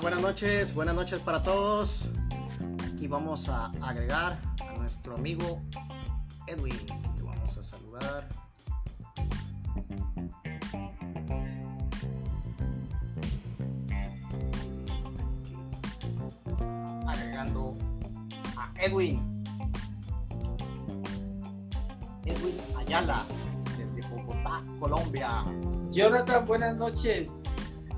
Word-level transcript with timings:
Buenas 0.00 0.20
noches, 0.20 0.74
buenas 0.74 0.94
noches 0.94 1.20
para 1.20 1.42
todos. 1.42 2.08
Aquí 2.94 3.06
vamos 3.06 3.48
a 3.48 3.70
agregar 3.80 4.51
nuestro 5.02 5.14
amigo 5.16 5.60
Edwin. 6.46 6.78
Lo 7.18 7.26
vamos 7.26 7.56
a 7.56 7.62
saludar. 7.62 8.28
Agregando 17.08 17.74
a 18.56 18.72
Edwin. 18.80 19.42
Edwin 22.24 22.60
Ayala, 22.76 23.26
desde 23.76 24.08
Bogotá, 24.08 24.62
Colombia. 24.78 25.42
Jonathan, 25.90 26.46
buenas 26.46 26.76
noches. 26.76 27.42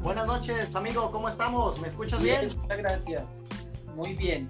Buenas 0.01 0.27
noches, 0.27 0.75
amigo, 0.75 1.11
¿cómo 1.11 1.29
estamos? 1.29 1.79
¿Me 1.81 1.89
escuchas 1.89 2.23
bien? 2.23 2.51
Muchas 2.57 2.79
gracias. 2.79 3.25
Muy 3.95 4.15
bien. 4.15 4.49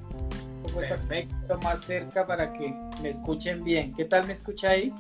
Perfecto. 0.72 1.33
Más 1.62 1.84
cerca 1.84 2.26
para 2.26 2.52
que 2.52 2.74
me 3.02 3.10
escuchen 3.10 3.62
bien. 3.62 3.94
¿Qué 3.94 4.04
tal 4.04 4.26
me 4.26 4.32
escucha 4.32 4.70
ahí? 4.70 4.92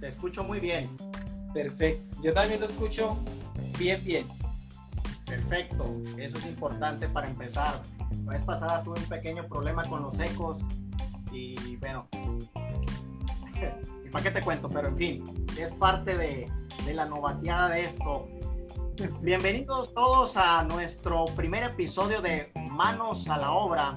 Te 0.00 0.08
escucho 0.08 0.44
muy 0.44 0.60
bien. 0.60 0.88
Perfecto. 1.52 2.22
Yo 2.22 2.32
también 2.32 2.60
lo 2.60 2.66
escucho 2.66 3.18
bien, 3.78 4.02
bien. 4.04 4.26
Perfecto. 5.26 6.00
Eso 6.16 6.38
es 6.38 6.46
importante 6.46 7.08
para 7.08 7.28
empezar. 7.28 7.82
La 8.24 8.32
vez 8.32 8.44
pasada 8.44 8.82
tuve 8.82 9.00
un 9.00 9.06
pequeño 9.06 9.46
problema 9.48 9.82
con 9.84 10.02
los 10.02 10.18
ecos 10.20 10.62
y 11.32 11.76
bueno, 11.76 12.06
¿para 14.12 14.24
qué 14.24 14.30
te 14.30 14.42
cuento? 14.42 14.68
Pero 14.68 14.88
en 14.88 14.96
fin, 14.96 15.46
es 15.58 15.72
parte 15.72 16.16
de, 16.16 16.48
de 16.86 16.94
la 16.94 17.06
novateada 17.06 17.70
de 17.70 17.86
esto 17.86 18.28
Bienvenidos 19.22 19.92
todos 19.92 20.36
a 20.36 20.62
nuestro 20.62 21.24
primer 21.34 21.64
episodio 21.64 22.22
de 22.22 22.52
Manos 22.70 23.28
a 23.28 23.38
la 23.38 23.50
Obra, 23.50 23.92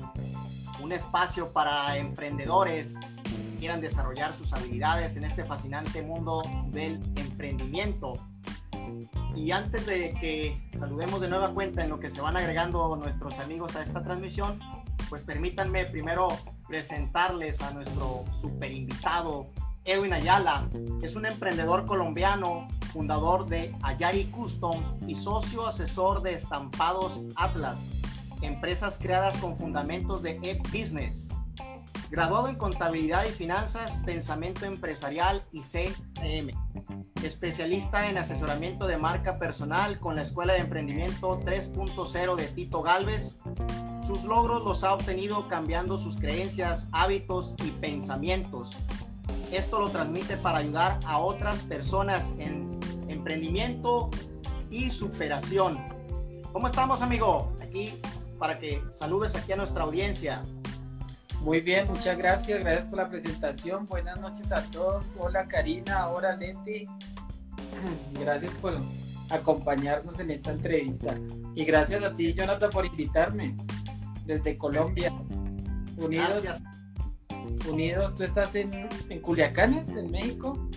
un 0.88 0.94
espacio 0.94 1.52
para 1.52 1.98
emprendedores 1.98 2.96
que 3.24 3.60
quieran 3.60 3.82
desarrollar 3.82 4.34
sus 4.34 4.54
habilidades 4.54 5.18
en 5.18 5.26
este 5.26 5.44
fascinante 5.44 6.02
mundo 6.02 6.42
del 6.68 7.02
emprendimiento. 7.18 8.14
Y 9.36 9.52
antes 9.52 9.86
de 9.86 10.14
que 10.14 10.58
saludemos 10.80 11.20
de 11.20 11.28
nueva 11.28 11.54
cuenta 11.54 11.84
en 11.84 11.90
lo 11.90 12.00
que 12.00 12.10
se 12.10 12.22
van 12.22 12.38
agregando 12.38 12.96
nuestros 12.96 13.38
amigos 13.40 13.76
a 13.76 13.84
esta 13.84 14.02
transmisión, 14.02 14.62
pues 15.10 15.24
permítanme 15.24 15.84
primero 15.84 16.30
presentarles 16.70 17.62
a 17.62 17.72
nuestro 17.72 18.24
super 18.40 18.72
invitado 18.72 19.50
Edwin 19.84 20.14
Ayala 20.14 20.70
es 21.02 21.16
un 21.16 21.26
emprendedor 21.26 21.86
colombiano, 21.86 22.68
fundador 22.94 23.48
de 23.48 23.76
Ayari 23.84 24.26
Custom 24.26 24.84
y 25.06 25.16
socio 25.16 25.66
asesor 25.66 26.22
de 26.22 26.34
Estampados 26.34 27.24
Atlas, 27.36 27.80
empresas 28.42 28.98
creadas 29.02 29.38
con 29.38 29.58
fundamentos 29.58 30.24
de 30.24 30.40
e-business. 30.42 31.30
Graduado 32.10 32.48
en 32.48 32.56
Contabilidad 32.56 33.26
y 33.26 33.32
Finanzas, 33.32 34.00
Pensamiento 34.06 34.66
Empresarial 34.66 35.44
y 35.52 35.62
CM. 35.62 36.54
Especialista 37.24 38.10
en 38.10 38.18
asesoramiento 38.18 38.88
de 38.88 38.98
marca 38.98 39.40
personal 39.40 40.00
con 40.00 40.16
la 40.16 40.22
Escuela 40.22 40.54
de 40.54 40.60
Emprendimiento 40.60 41.40
3.0 41.42 42.36
de 42.36 42.48
Tito 42.48 42.82
Galvez. 42.82 43.36
Sus 44.06 44.24
logros 44.24 44.64
los 44.64 44.84
ha 44.84 44.94
obtenido 44.94 45.48
cambiando 45.50 45.98
sus 45.98 46.18
creencias, 46.18 46.88
hábitos 46.94 47.56
y 47.66 47.72
pensamientos 47.72 48.78
esto 49.52 49.80
lo 49.80 49.90
transmite 49.90 50.36
para 50.38 50.60
ayudar 50.60 51.00
a 51.06 51.20
otras 51.20 51.62
personas 51.64 52.34
en 52.38 52.80
emprendimiento 53.08 54.10
y 54.70 54.90
superación. 54.90 55.80
¿Cómo 56.52 56.68
estamos, 56.68 57.02
amigo? 57.02 57.54
Aquí 57.62 58.00
para 58.38 58.60
que 58.60 58.82
saludes 58.98 59.36
aquí 59.36 59.52
a 59.52 59.56
nuestra 59.56 59.84
audiencia. 59.84 60.44
Muy 61.42 61.60
bien, 61.62 61.88
muchas 61.88 62.18
gracias. 62.18 62.60
Gracias 62.62 62.88
por 62.88 62.98
la 62.98 63.10
presentación. 63.10 63.86
Buenas 63.86 64.20
noches 64.20 64.52
a 64.52 64.62
todos. 64.72 65.16
Hola 65.20 65.48
Karina, 65.48 66.10
hola 66.10 66.36
Leti. 66.36 66.86
Gracias 68.20 68.54
por 68.56 68.80
acompañarnos 69.30 70.20
en 70.20 70.32
esta 70.32 70.52
entrevista. 70.52 71.16
Y 71.54 71.66
gracias 71.66 72.04
a 72.04 72.14
ti, 72.14 72.34
Jonathan, 72.34 72.70
por 72.70 72.86
invitarme 72.86 73.56
desde 74.26 74.58
Colombia. 74.58 75.12
Unidos 75.98 76.44
gracias. 76.44 76.64
Unidos, 77.68 78.16
¿tú 78.16 78.24
estás 78.24 78.56
en, 78.56 78.88
en 79.10 79.22
Culiacanes, 79.22 79.90
en 79.90 80.12
México? 80.12 80.70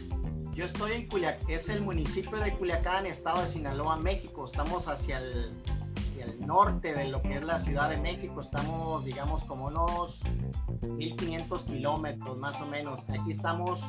Yo 0.53 0.65
estoy 0.65 0.93
en 0.93 1.09
Culiacán, 1.09 1.51
es 1.51 1.69
el 1.69 1.83
municipio 1.83 2.39
de 2.39 2.53
Culiacán, 2.53 3.07
estado 3.07 3.43
de 3.43 3.49
Sinaloa, 3.49 3.97
México. 3.99 4.47
Estamos 4.47 4.89
hacia 4.89 5.19
el, 5.19 5.53
el 6.31 6.47
norte 6.47 6.95
de 6.95 7.09
lo 7.09 7.23
que 7.23 7.37
es 7.37 7.43
la 7.43 7.59
Ciudad 7.59 7.91
de 7.91 7.99
México. 7.99 8.41
Estamos, 8.41 9.05
digamos, 9.05 9.45
como 9.45 9.67
unos 9.67 10.21
1500 10.83 11.65
kilómetros 11.65 12.39
más 12.39 12.61
o 12.61 12.67
menos. 12.67 13.03
Aquí 13.09 13.31
estamos 13.31 13.85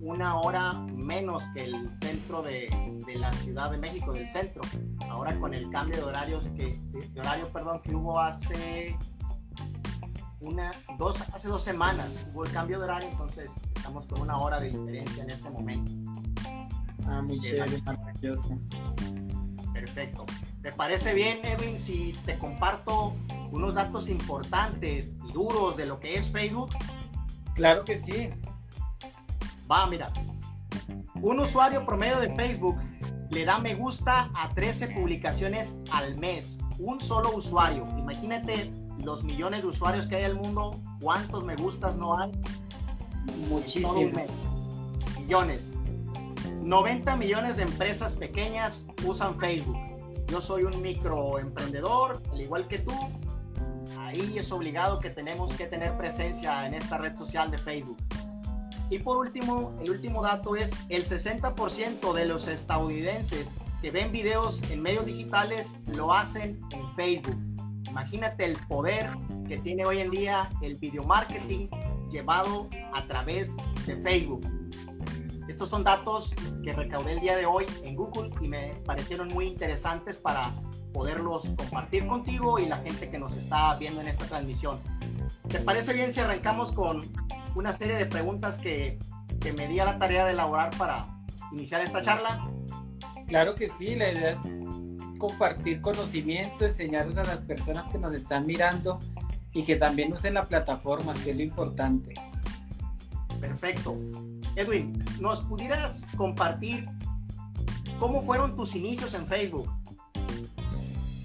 una 0.00 0.36
hora 0.36 0.72
menos 0.72 1.44
que 1.54 1.64
el 1.64 1.94
centro 1.94 2.42
de, 2.42 2.68
de, 3.06 3.16
la 3.16 3.32
Ciudad 3.34 3.70
de 3.70 3.78
México, 3.78 4.12
del 4.12 4.28
centro. 4.28 4.62
Ahora 5.08 5.38
con 5.38 5.54
el 5.54 5.70
cambio 5.70 5.96
de 5.96 6.02
horarios 6.02 6.48
que, 6.48 6.78
de 6.92 7.20
horario, 7.20 7.52
perdón, 7.52 7.80
que 7.82 7.94
hubo 7.94 8.18
hace 8.18 8.96
una, 10.40 10.72
dos, 10.98 11.20
hace 11.32 11.48
dos 11.48 11.62
semanas 11.62 12.08
hubo 12.32 12.44
el 12.44 12.52
cambio 12.52 12.78
de 12.78 12.84
horario, 12.84 13.08
entonces 13.10 13.50
estamos 13.76 14.06
con 14.06 14.22
una 14.22 14.38
hora 14.38 14.58
de 14.60 14.70
diferencia 14.70 15.22
en 15.22 15.30
este 15.30 15.50
momento. 15.50 15.92
Ah, 17.06 17.22
muy 17.22 17.38
chévere. 17.38 17.80
Perfecto. 19.72 20.26
¿Te 20.62 20.72
parece 20.72 21.12
bien, 21.12 21.44
Edwin, 21.44 21.78
si 21.78 22.16
te 22.24 22.38
comparto 22.38 23.14
unos 23.50 23.74
datos 23.74 24.08
importantes 24.08 25.12
y 25.28 25.32
duros 25.32 25.76
de 25.76 25.86
lo 25.86 25.98
que 25.98 26.14
es 26.14 26.30
Facebook? 26.30 26.70
Claro 27.54 27.84
que 27.84 27.98
sí. 27.98 28.30
Va, 29.70 29.86
mira. 29.88 30.08
Un 31.20 31.40
usuario 31.40 31.84
promedio 31.84 32.20
de 32.20 32.32
Facebook 32.36 32.78
le 33.30 33.44
da 33.44 33.58
me 33.58 33.74
gusta 33.74 34.30
a 34.36 34.50
13 34.50 34.88
publicaciones 34.88 35.78
al 35.90 36.16
mes. 36.18 36.58
Un 36.78 37.00
solo 37.00 37.34
usuario. 37.34 37.84
Imagínate 37.98 38.70
los 38.98 39.24
millones 39.24 39.62
de 39.62 39.68
usuarios 39.68 40.06
que 40.06 40.16
hay 40.16 40.24
en 40.24 40.30
el 40.30 40.36
mundo, 40.36 40.80
¿cuántos 41.00 41.42
me 41.42 41.56
gustas 41.56 41.96
no 41.96 42.16
hay? 42.16 42.30
Muchísimos. 43.48 43.96
Millones. 45.18 45.72
90 46.62 47.16
millones 47.16 47.56
de 47.56 47.64
empresas 47.64 48.14
pequeñas 48.14 48.84
usan 49.04 49.38
Facebook. 49.40 49.91
Yo 50.32 50.40
soy 50.40 50.62
un 50.62 50.80
microemprendedor, 50.80 52.22
al 52.32 52.40
igual 52.40 52.66
que 52.66 52.78
tú. 52.78 52.94
Ahí 53.98 54.38
es 54.38 54.50
obligado 54.50 54.98
que 54.98 55.10
tenemos 55.10 55.52
que 55.52 55.66
tener 55.66 55.94
presencia 55.98 56.66
en 56.66 56.72
esta 56.72 56.96
red 56.96 57.14
social 57.14 57.50
de 57.50 57.58
Facebook. 57.58 57.98
Y 58.88 58.98
por 59.00 59.18
último, 59.18 59.78
el 59.82 59.90
último 59.90 60.22
dato 60.22 60.56
es 60.56 60.70
el 60.88 61.04
60% 61.04 62.14
de 62.14 62.24
los 62.24 62.48
estadounidenses 62.48 63.58
que 63.82 63.90
ven 63.90 64.10
videos 64.10 64.62
en 64.70 64.80
medios 64.80 65.04
digitales 65.04 65.76
lo 65.88 66.14
hacen 66.14 66.58
en 66.70 66.94
Facebook. 66.94 67.36
Imagínate 67.90 68.46
el 68.46 68.56
poder 68.68 69.10
que 69.46 69.58
tiene 69.58 69.84
hoy 69.84 69.98
en 69.98 70.10
día 70.10 70.48
el 70.62 70.78
video 70.78 71.04
marketing 71.04 71.68
llevado 72.10 72.70
a 72.94 73.06
través 73.06 73.54
de 73.84 73.96
Facebook. 73.96 74.46
Estos 75.52 75.68
son 75.68 75.84
datos 75.84 76.34
que 76.64 76.72
recaudé 76.72 77.12
el 77.12 77.20
día 77.20 77.36
de 77.36 77.44
hoy 77.44 77.66
en 77.84 77.94
Google 77.94 78.30
y 78.40 78.48
me 78.48 78.72
parecieron 78.86 79.28
muy 79.28 79.48
interesantes 79.48 80.16
para 80.16 80.50
poderlos 80.94 81.44
compartir 81.58 82.06
contigo 82.06 82.58
y 82.58 82.64
la 82.64 82.78
gente 82.78 83.10
que 83.10 83.18
nos 83.18 83.36
está 83.36 83.76
viendo 83.76 84.00
en 84.00 84.08
esta 84.08 84.24
transmisión. 84.24 84.80
¿Te 85.50 85.58
parece 85.58 85.92
bien 85.92 86.10
si 86.10 86.20
arrancamos 86.20 86.72
con 86.72 87.02
una 87.54 87.74
serie 87.74 87.96
de 87.96 88.06
preguntas 88.06 88.56
que, 88.56 88.98
que 89.42 89.52
me 89.52 89.68
di 89.68 89.78
a 89.78 89.84
la 89.84 89.98
tarea 89.98 90.24
de 90.24 90.32
elaborar 90.32 90.74
para 90.78 91.06
iniciar 91.52 91.82
esta 91.82 92.00
charla? 92.00 92.48
Claro 93.26 93.54
que 93.54 93.68
sí, 93.68 93.94
la 93.94 94.10
idea 94.10 94.30
es 94.30 94.38
compartir 95.18 95.82
conocimiento, 95.82 96.64
enseñarles 96.64 97.18
a 97.18 97.24
las 97.24 97.42
personas 97.42 97.90
que 97.90 97.98
nos 97.98 98.14
están 98.14 98.46
mirando 98.46 99.00
y 99.52 99.64
que 99.64 99.76
también 99.76 100.14
usen 100.14 100.32
la 100.32 100.44
plataforma, 100.44 101.12
que 101.12 101.32
es 101.32 101.36
lo 101.36 101.42
importante. 101.42 102.14
Perfecto. 103.38 103.98
Edwin, 104.56 105.04
¿nos 105.20 105.42
pudieras 105.42 106.06
compartir 106.16 106.88
cómo 107.98 108.22
fueron 108.22 108.56
tus 108.56 108.74
inicios 108.74 109.14
en 109.14 109.26
Facebook? 109.26 109.70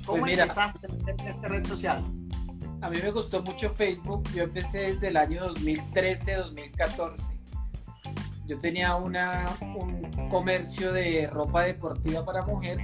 ¿Cómo 0.06 0.22
pues 0.22 0.40
empezaste 0.40 0.88
en 0.88 1.20
esta 1.28 1.48
red 1.48 1.68
social? 1.68 2.04
a 2.82 2.90
mí 2.90 2.98
me 3.02 3.12
gustó 3.12 3.42
mucho 3.42 3.70
Facebook. 3.72 4.24
Yo 4.34 4.44
empecé 4.44 4.94
desde 4.94 5.08
el 5.08 5.18
año 5.18 5.50
2013-2014. 5.50 7.34
Yo 8.46 8.58
tenía 8.60 8.96
una, 8.96 9.46
un 9.62 10.30
comercio 10.30 10.94
de 10.94 11.28
ropa 11.28 11.64
deportiva 11.64 12.24
para 12.24 12.44
mujer 12.44 12.78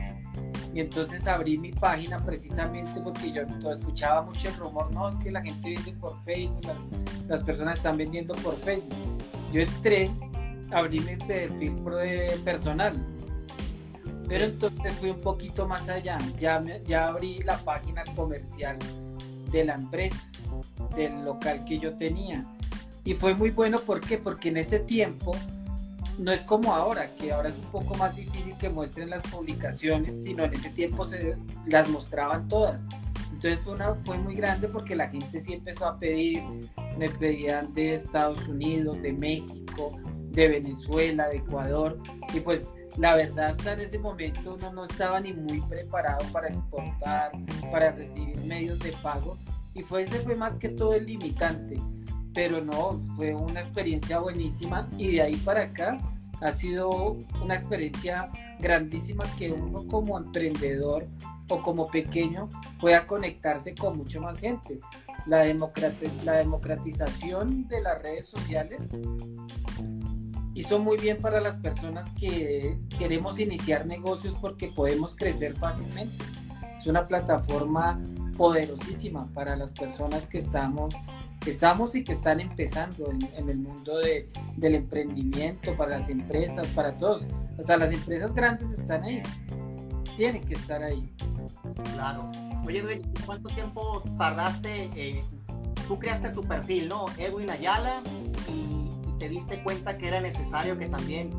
y 0.74 0.82
entonces 0.82 1.26
abrí 1.28 1.58
mi 1.58 1.72
página 1.72 2.20
precisamente 2.20 3.00
porque 3.00 3.32
yo 3.32 3.44
escuchaba 3.72 4.24
mucho 4.24 4.50
el 4.50 4.56
rumor, 4.56 4.92
no, 4.92 5.08
es 5.08 5.16
que 5.18 5.32
la 5.32 5.42
gente 5.42 5.74
vende 5.74 5.94
por 5.94 6.22
Facebook, 6.24 6.62
las, 7.30 7.44
personas 7.44 7.78
están 7.78 7.96
vendiendo 7.96 8.34
por 8.36 8.58
Facebook. 8.58 8.94
Yo 9.54 9.62
entré, 9.62 10.10
abrí 10.72 11.00
mi 11.00 11.16
perfil 11.16 11.76
personal, 12.44 12.96
pero 14.28 14.46
entonces 14.46 14.94
fui 14.94 15.12
un 15.12 15.22
poquito 15.22 15.68
más 15.68 15.90
allá, 15.90 16.18
ya, 16.40 16.60
ya 16.86 17.10
abrí 17.10 17.44
la 17.44 17.58
página 17.60 18.04
comercial 18.16 18.80
de 19.52 19.64
la 19.64 19.76
empresa, 19.76 20.28
del 20.96 21.24
local 21.24 21.64
que 21.66 21.78
yo 21.78 21.96
tenía. 21.96 22.44
Y 23.06 23.14
fue 23.14 23.36
muy 23.36 23.52
bueno, 23.52 23.80
¿por 23.82 24.02
qué? 24.02 24.18
Porque 24.18 24.50
en 24.50 24.58
ese 24.58 24.80
tiempo 24.80 25.36
no 26.18 26.32
es 26.32 26.44
como 26.46 26.74
ahora, 26.74 27.14
que 27.14 27.32
ahora 27.32 27.50
es 27.50 27.58
un 27.58 27.66
poco 27.66 27.94
más 27.94 28.16
difícil 28.16 28.58
que 28.58 28.70
muestren 28.70 29.12
las 29.12 29.22
publicaciones, 29.22 30.24
sino 30.24 30.46
en 30.46 30.54
ese 30.56 30.72
tiempo 30.72 31.06
se 31.06 31.38
las 31.68 31.88
mostraban 31.90 32.48
todas. 32.48 32.88
Entonces 33.44 33.60
fue, 33.66 33.74
una, 33.74 33.96
fue 33.96 34.18
muy 34.18 34.36
grande 34.36 34.70
porque 34.70 34.96
la 34.96 35.10
gente 35.10 35.42
sí 35.42 35.54
empezó 35.54 35.86
a 35.86 36.00
pedir, 36.00 36.42
me 36.98 37.10
pedían 37.10 37.74
de 37.74 37.96
Estados 37.96 38.48
Unidos, 38.48 39.02
de 39.02 39.12
México, 39.12 40.00
de 40.32 40.48
Venezuela, 40.48 41.28
de 41.28 41.38
Ecuador, 41.38 41.98
y 42.34 42.40
pues 42.40 42.72
la 42.96 43.16
verdad 43.16 43.48
hasta 43.50 43.74
en 43.74 43.82
ese 43.82 44.00
momento 44.00 44.56
uno 44.56 44.72
no 44.72 44.86
estaba 44.86 45.20
ni 45.20 45.34
muy 45.34 45.60
preparado 45.62 46.26
para 46.32 46.48
exportar, 46.48 47.34
para 47.70 47.92
recibir 47.92 48.38
medios 48.46 48.80
de 48.80 48.94
pago, 49.04 49.38
y 49.74 49.82
fue 49.82 50.04
ese 50.04 50.20
fue 50.20 50.36
más 50.36 50.58
que 50.58 50.70
todo 50.70 50.94
el 50.94 51.06
limitante 51.06 51.78
pero 52.34 52.62
no, 52.62 53.00
fue 53.16 53.36
una 53.36 53.60
experiencia 53.60 54.20
buenísima 54.20 54.90
y 54.98 55.14
de 55.14 55.22
ahí 55.22 55.36
para 55.38 55.64
acá 55.64 55.98
ha 56.42 56.52
sido 56.52 57.18
una 57.42 57.56
experiencia 57.56 58.30
grandísima 58.60 59.24
que 59.38 59.52
uno 59.52 59.86
como 59.88 60.18
emprendedor 60.18 61.08
o 61.50 61.62
como 61.62 61.86
pequeño 61.88 62.50
pueda 62.80 63.06
conectarse 63.06 63.76
con 63.76 63.98
mucho 63.98 64.22
más 64.22 64.40
gente. 64.40 64.80
La, 65.26 65.44
la 66.24 66.34
democratización 66.34 67.68
de 67.68 67.82
las 67.82 68.02
redes 68.02 68.28
sociales 68.28 68.90
hizo 70.54 70.80
muy 70.80 70.98
bien 70.98 71.20
para 71.20 71.40
las 71.40 71.58
personas 71.58 72.12
que 72.20 72.78
queremos 72.98 73.40
iniciar 73.40 73.86
negocios 73.86 74.36
porque 74.40 74.68
podemos 74.70 75.16
crecer 75.16 75.54
fácilmente. 75.54 76.24
Es 76.78 76.88
una 76.88 77.08
plataforma 77.08 78.00
poderosísima 78.38 79.28
para 79.34 79.56
las 79.56 79.74
personas 79.74 80.28
que 80.28 80.40
estamos 80.40 80.94
que 81.44 81.52
estamos 81.52 81.94
y 81.96 82.04
que 82.04 82.14
están 82.14 82.40
empezando 82.40 83.12
en, 83.12 83.50
el 83.50 83.58
mundo 83.58 83.98
de, 84.00 84.30
del 84.56 84.76
emprendimiento, 84.76 85.76
para 85.76 85.98
las 85.98 86.10
empresas, 86.10 86.68
para 86.70 86.98
todos. 86.98 87.28
Hasta 87.60 87.76
las 87.76 87.92
empresas 87.92 88.34
grandes 88.34 88.72
están 88.72 89.04
ahí. 89.04 89.22
Tienen 90.16 90.44
que 90.44 90.54
estar 90.54 90.84
ahí. 90.84 91.04
Claro. 91.94 92.32
Oye, 92.66 92.80
Edwin, 92.80 93.14
¿cuánto 93.26 93.50
tiempo 93.50 94.04
tardaste? 94.18 94.90
Eh, 94.96 95.24
tú 95.88 96.00
creaste 96.00 96.30
tu 96.30 96.44
perfil, 96.44 96.88
¿no? 96.88 97.06
Edwin 97.18 97.50
Ayala, 97.50 98.02
y, 98.48 98.90
te 99.20 99.30
diste 99.30 99.62
cuenta 99.64 99.98
que 99.98 100.08
era 100.08 100.22
necesario 100.22 100.78
que 100.78 100.88
también 100.88 101.32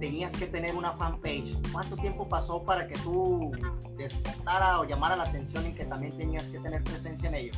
tenías 0.00 0.32
que 0.32 0.46
tener 0.46 0.74
una 0.74 0.92
fanpage. 0.92 1.56
¿Cuánto 1.72 1.96
tiempo 1.96 2.28
pasó 2.28 2.62
para 2.62 2.86
que 2.86 2.94
tú 3.00 3.50
despertara 3.96 4.80
o 4.80 4.84
llamara 4.84 5.16
la 5.16 5.24
atención 5.24 5.66
y 5.66 5.72
que 5.72 5.84
también 5.84 6.16
tenías 6.16 6.44
que 6.46 6.58
tener 6.58 6.82
presencia 6.82 7.28
en 7.28 7.34
ello? 7.34 7.52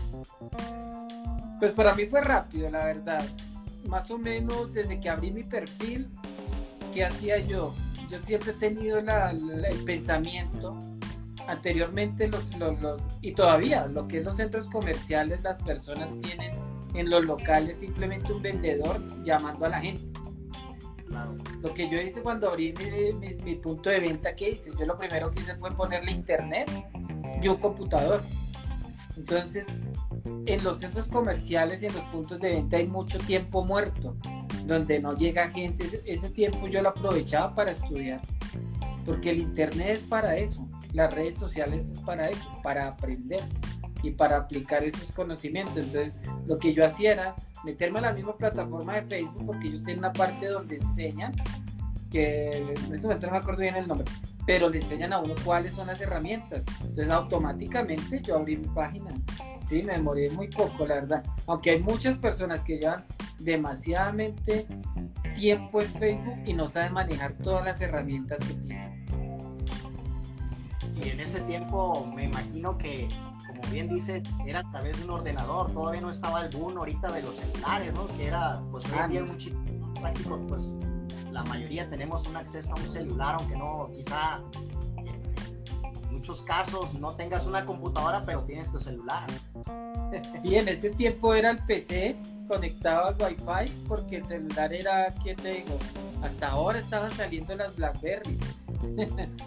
Pues 1.59 1.73
para 1.73 1.95
mí 1.95 2.07
fue 2.07 2.23
rápido, 2.23 2.71
la 2.71 2.85
verdad. 2.85 3.25
Más 3.87 4.11
o 4.11 4.19
menos 4.19 4.73
desde 4.73 4.99
que 4.99 5.09
abrí 5.09 5.31
mi 5.31 5.43
perfil, 5.43 6.11
¿qué 6.93 7.05
hacía 7.05 7.39
yo? 7.39 7.75
Yo 8.11 8.23
siempre 8.23 8.51
he 8.51 8.55
tenido 8.55 8.99
el 8.99 9.85
pensamiento, 9.87 10.79
anteriormente 11.47 12.29
los, 12.29 12.55
los, 12.59 13.01
y 13.21 13.33
todavía 13.33 13.87
lo 13.87 14.09
que 14.09 14.19
es 14.19 14.25
los 14.25 14.37
centros 14.37 14.67
comerciales, 14.67 15.43
las 15.43 15.63
personas 15.63 16.17
tienen 16.21 16.53
en 16.95 17.09
los 17.09 17.25
locales 17.25 17.79
simplemente 17.79 18.33
un 18.33 18.43
vendedor 18.43 19.01
llamando 19.23 19.67
a 19.67 19.69
la 19.69 19.81
gente. 19.81 20.03
Lo 21.63 21.75
que 21.75 21.89
yo 21.89 22.01
hice 22.01 22.23
cuando 22.23 22.49
abrí 22.49 22.73
mi, 22.73 23.35
mi, 23.37 23.55
punto 23.57 23.91
de 23.91 24.01
venta, 24.01 24.35
¿qué 24.35 24.51
hice? 24.51 24.71
Yo 24.79 24.87
lo 24.87 24.97
primero 24.97 25.31
que 25.31 25.41
hice 25.41 25.55
fue 25.57 25.71
ponerle 25.73 26.13
internet 26.13 26.71
y 27.43 27.49
un 27.49 27.57
computador. 27.57 28.23
Entonces, 29.17 29.69
en 30.47 30.65
los 30.65 30.79
centros 30.79 31.09
comerciales 31.09 31.83
y 31.83 31.87
en 31.87 31.95
los 31.95 32.05
puntos 32.05 32.41
de 32.41 32.51
venta 32.51 32.77
hay 32.77 32.87
mucho 32.87 33.19
tiempo 33.19 33.65
muerto, 33.65 34.17
donde 34.71 35.01
no 35.01 35.17
llega 35.17 35.51
gente. 35.51 35.85
Ese, 36.05 36.31
tiempo 36.31 36.69
yo 36.69 36.81
lo 36.83 36.91
aprovechaba 36.91 37.55
para 37.55 37.73
estudiar, 37.73 38.21
porque 39.05 39.31
el 39.31 39.41
Internet 39.41 39.89
es 39.91 40.03
para 40.05 40.37
eso, 40.37 40.67
las 40.93 41.13
redes 41.13 41.37
sociales 41.37 41.89
es 41.89 42.01
para 42.01 42.29
eso, 42.29 42.49
para 42.63 42.89
aprender 42.89 43.43
y 44.03 44.13
para 44.13 44.37
aplicar 44.37 44.85
esos 44.85 45.13
conocimientos. 45.13 45.77
Entonces, 45.77 46.15
lo 46.47 46.59
que 46.59 46.73
yo 46.73 46.87
hacía 46.87 47.13
era 47.13 47.37
meterme 47.65 47.99
a 47.99 48.03
la 48.03 48.13
misma 48.13 48.37
plataforma 48.37 48.95
de 48.95 49.03
Facebook, 49.03 49.47
porque 49.47 49.69
ellos 49.69 49.85
tienen 49.85 49.99
una 49.99 50.13
parte 50.13 50.47
donde 50.47 50.77
enseñan, 50.77 51.33
que 52.11 52.51
en 52.51 53.03
no 53.03 53.31
me 53.31 53.39
acuerdo 53.39 53.61
bien 53.61 53.77
el 53.77 53.87
nombre, 53.87 54.07
pero 54.51 54.69
le 54.69 54.79
enseñan 54.79 55.13
a 55.13 55.21
uno 55.21 55.33
cuáles 55.45 55.75
son 55.75 55.87
las 55.87 56.01
herramientas. 56.01 56.65
Entonces, 56.81 57.09
automáticamente 57.09 58.21
yo 58.21 58.35
abrí 58.35 58.57
mi 58.57 58.67
página 58.67 59.09
Sí, 59.61 59.85
me 59.85 59.93
demoré 59.93 60.29
muy 60.31 60.49
poco, 60.49 60.85
la 60.85 60.97
verdad. 60.97 61.23
Aunque 61.47 61.71
hay 61.71 61.81
muchas 61.81 62.17
personas 62.19 62.65
que 62.65 62.79
llevan 62.79 63.05
demasiadamente 63.39 64.67
tiempo 65.37 65.81
en 65.81 65.89
Facebook 65.93 66.39
y 66.45 66.53
no 66.53 66.67
saben 66.67 66.95
manejar 66.95 67.33
todas 67.35 67.65
las 67.65 67.81
herramientas 67.81 68.41
que 68.41 68.55
tienen. 68.55 69.07
Y 71.01 71.11
en 71.11 71.21
ese 71.21 71.41
tiempo 71.43 72.05
me 72.13 72.25
imagino 72.25 72.77
que, 72.77 73.07
como 73.47 73.63
bien 73.71 73.89
dices, 73.89 74.25
era 74.49 74.61
a 74.61 74.71
través 74.73 74.99
de 74.99 75.05
un 75.05 75.11
ordenador, 75.11 75.71
todavía 75.71 76.01
no 76.01 76.11
estaba 76.11 76.45
el 76.45 76.57
boom 76.57 76.77
ahorita 76.77 77.13
de 77.13 77.23
los 77.23 77.37
celulares, 77.37 77.95
¿no? 77.95 78.09
Que 78.17 78.27
era, 78.27 78.61
pues 78.73 78.85
hoy 78.87 78.99
en 78.99 79.11
día 79.13 79.23
muchísimo 79.23 79.95
práctico, 79.95 80.41
pues 80.49 80.75
la 81.33 81.43
mayoría 81.45 81.89
tenemos 81.89 82.27
un 82.27 82.37
acceso 82.37 82.71
a 82.71 82.75
un 82.75 82.89
celular, 82.89 83.37
aunque 83.39 83.57
no, 83.57 83.91
quizá 83.95 84.41
muchos 86.11 86.43
casos 86.43 86.93
no 86.95 87.15
tengas 87.15 87.47
una 87.47 87.65
computadora, 87.65 88.23
pero 88.25 88.43
tienes 88.43 88.71
tu 88.71 88.79
celular. 88.79 89.27
Y 90.43 90.57
en 90.57 90.67
ese 90.67 90.91
tiempo 90.91 91.35
era 91.35 91.51
el 91.51 91.59
PC 91.59 92.17
conectado 92.49 93.07
al 93.07 93.17
Wi-Fi, 93.17 93.85
porque 93.87 94.17
el 94.17 94.27
celular 94.27 94.73
era, 94.73 95.07
¿qué 95.23 95.37
te 95.37 95.55
digo? 95.55 95.79
Hasta 96.21 96.49
ahora 96.49 96.81
estaban 96.81 97.13
saliendo 97.13 97.55
las 97.55 97.77
Blackberries. 97.77 98.41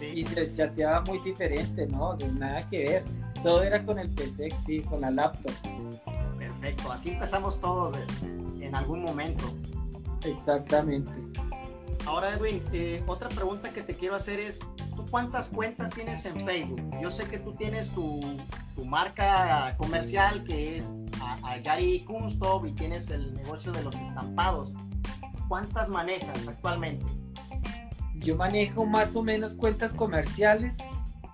y 0.14 0.24
se 0.24 0.50
chateaba 0.50 1.02
muy 1.02 1.18
diferente, 1.18 1.86
¿no? 1.86 2.16
De 2.16 2.28
nada 2.28 2.66
que 2.70 2.84
ver. 2.84 3.04
Todo 3.42 3.62
era 3.62 3.84
con 3.84 3.98
el 3.98 4.08
PC, 4.08 4.48
sí, 4.58 4.80
con 4.80 5.02
la 5.02 5.10
laptop. 5.10 5.52
Perfecto, 6.38 6.92
así 6.92 7.10
empezamos 7.10 7.60
todos 7.60 7.98
en 8.58 8.74
algún 8.74 9.02
momento. 9.02 9.44
Exactamente. 10.24 11.12
Ahora, 12.06 12.34
Edwin, 12.34 12.62
eh, 12.72 13.02
otra 13.06 13.28
pregunta 13.30 13.70
que 13.70 13.82
te 13.82 13.94
quiero 13.94 14.14
hacer 14.14 14.38
es, 14.38 14.58
¿tú 14.94 15.06
cuántas 15.10 15.48
cuentas 15.48 15.90
tienes 15.90 16.24
en 16.26 16.38
Facebook? 16.40 16.82
Yo 17.00 17.10
sé 17.10 17.24
que 17.24 17.38
tú 17.38 17.54
tienes 17.54 17.88
tu, 17.90 18.20
marca 18.84 19.74
comercial 19.78 20.44
que 20.44 20.76
es 20.76 20.94
Gary 21.62 22.04
Kunstov 22.04 22.66
y 22.66 22.72
tienes 22.72 23.08
el 23.08 23.32
negocio 23.34 23.72
de 23.72 23.82
los 23.82 23.94
estampados. 23.94 24.72
¿Cuántas 25.48 25.88
manejas 25.88 26.46
actualmente? 26.46 27.06
Yo 28.16 28.36
manejo 28.36 28.84
más 28.84 29.16
o 29.16 29.22
menos 29.22 29.54
cuentas 29.54 29.92
comerciales, 29.94 30.76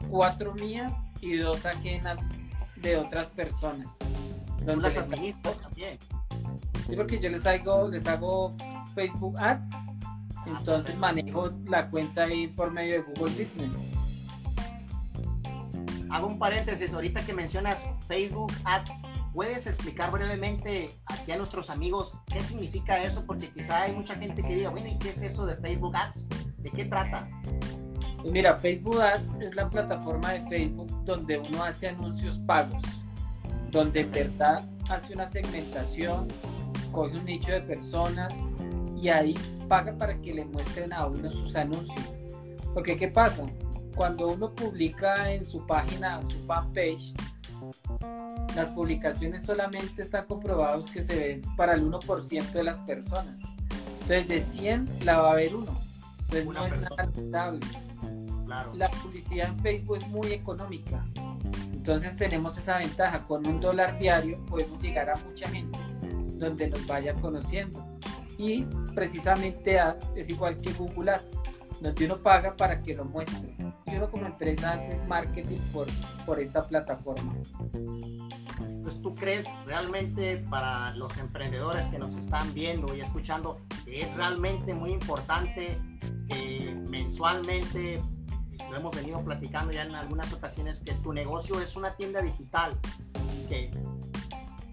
cuatro 0.08 0.54
mías 0.54 0.92
y 1.20 1.36
dos 1.36 1.66
ajenas 1.66 2.18
de 2.76 2.96
otras 2.96 3.30
personas. 3.30 3.96
¿Tú 4.64 4.76
las 4.76 4.96
administras 4.96 5.58
también? 5.58 5.98
Sí, 6.86 6.94
porque 6.94 7.18
yo 7.18 7.28
les 7.30 7.46
hago, 7.46 7.88
les 7.88 8.06
hago 8.06 8.54
Facebook 8.94 9.38
Ads 9.38 9.70
entonces 10.46 10.96
manejo 10.96 11.50
la 11.66 11.90
cuenta 11.90 12.24
ahí 12.24 12.46
por 12.48 12.70
medio 12.70 12.94
de 12.94 13.02
Google 13.02 13.32
Business. 13.32 13.74
Hago 16.10 16.26
un 16.26 16.38
paréntesis, 16.38 16.92
ahorita 16.92 17.22
que 17.22 17.32
mencionas 17.32 17.86
Facebook 18.08 18.52
Ads, 18.64 18.90
¿puedes 19.32 19.66
explicar 19.66 20.10
brevemente 20.10 20.90
aquí 21.06 21.30
a 21.30 21.36
nuestros 21.36 21.70
amigos 21.70 22.14
qué 22.26 22.42
significa 22.42 23.00
eso? 23.02 23.24
Porque 23.24 23.48
quizá 23.50 23.82
hay 23.82 23.92
mucha 23.92 24.16
gente 24.16 24.42
que 24.42 24.56
diga, 24.56 24.70
bueno, 24.70 24.88
¿y 24.88 24.98
qué 24.98 25.10
es 25.10 25.22
eso 25.22 25.46
de 25.46 25.56
Facebook 25.56 25.94
Ads? 25.94 26.26
¿De 26.58 26.70
qué 26.70 26.84
trata? 26.86 27.28
Pues 28.20 28.32
mira, 28.32 28.56
Facebook 28.56 29.00
Ads 29.00 29.34
es 29.40 29.54
la 29.54 29.70
plataforma 29.70 30.32
de 30.32 30.42
Facebook 30.48 31.04
donde 31.04 31.38
uno 31.38 31.62
hace 31.62 31.88
anuncios 31.88 32.38
pagos, 32.38 32.82
donde 33.70 34.00
en 34.00 34.10
verdad 34.10 34.68
hace 34.88 35.14
una 35.14 35.26
segmentación, 35.26 36.26
escoge 36.80 37.16
un 37.16 37.24
nicho 37.24 37.52
de 37.52 37.60
personas 37.60 38.34
y 39.00 39.08
ahí 39.08 39.34
paga 39.68 39.96
para 39.96 40.20
que 40.20 40.34
le 40.34 40.44
muestren 40.44 40.92
a 40.92 41.06
uno 41.06 41.30
sus 41.30 41.56
anuncios. 41.56 42.06
Porque 42.74 42.96
¿qué 42.96 43.08
pasa? 43.08 43.46
Cuando 43.94 44.28
uno 44.28 44.54
publica 44.54 45.32
en 45.32 45.44
su 45.44 45.66
página, 45.66 46.20
su 46.28 46.38
fanpage, 46.46 47.12
las 48.54 48.68
publicaciones 48.68 49.44
solamente 49.44 50.02
están 50.02 50.26
comprobados 50.26 50.90
que 50.90 51.02
se 51.02 51.16
ven 51.16 51.42
para 51.56 51.74
el 51.74 51.84
1% 51.84 52.52
de 52.52 52.62
las 52.64 52.80
personas. 52.80 53.42
Entonces 54.02 54.28
de 54.28 54.40
100 54.40 54.88
la 55.04 55.20
va 55.20 55.28
a 55.28 55.32
haber 55.32 55.54
uno. 55.54 55.80
Entonces 56.20 56.46
no 56.46 56.66
es 56.66 56.90
nada 56.90 57.10
rentable. 57.14 57.60
La 58.74 58.90
publicidad 58.90 59.48
en 59.48 59.58
Facebook 59.60 59.96
es 59.96 60.08
muy 60.08 60.32
económica. 60.32 61.04
Entonces 61.72 62.16
tenemos 62.16 62.58
esa 62.58 62.78
ventaja. 62.78 63.24
Con 63.24 63.46
un 63.46 63.60
dólar 63.60 63.98
diario 63.98 64.44
podemos 64.46 64.82
llegar 64.82 65.10
a 65.10 65.16
mucha 65.16 65.48
gente 65.48 65.78
donde 66.34 66.68
nos 66.68 66.86
vaya 66.86 67.14
conociendo. 67.14 67.86
Y 68.40 68.64
precisamente 68.94 69.78
Ads 69.78 70.14
es 70.16 70.30
igual 70.30 70.56
que 70.56 70.72
Google 70.72 71.10
Ads, 71.10 71.42
donde 71.78 72.06
uno 72.06 72.16
paga 72.16 72.56
para 72.56 72.80
que 72.80 72.96
lo 72.96 73.04
muestre. 73.04 73.54
Y 73.84 73.96
uno 73.96 74.10
como 74.10 74.24
empresa 74.24 74.72
hace 74.72 74.96
marketing 75.04 75.58
por, 75.74 75.86
por 76.24 76.40
esta 76.40 76.66
plataforma. 76.66 77.34
Entonces, 77.74 79.02
¿tú 79.02 79.14
crees 79.14 79.46
realmente 79.66 80.38
para 80.48 80.96
los 80.96 81.18
emprendedores 81.18 81.86
que 81.88 81.98
nos 81.98 82.14
están 82.14 82.54
viendo 82.54 82.96
y 82.96 83.02
escuchando 83.02 83.58
que 83.84 84.00
es 84.00 84.14
realmente 84.14 84.72
muy 84.72 84.92
importante 84.92 85.76
que 86.26 86.74
mensualmente 86.88 88.00
lo 88.70 88.76
hemos 88.76 88.96
venido 88.96 89.22
platicando 89.22 89.70
ya 89.70 89.82
en 89.82 89.94
algunas 89.94 90.32
ocasiones, 90.32 90.80
que 90.80 90.94
tu 90.94 91.12
negocio 91.12 91.60
es 91.60 91.76
una 91.76 91.94
tienda 91.94 92.22
digital, 92.22 92.72
que 93.50 93.70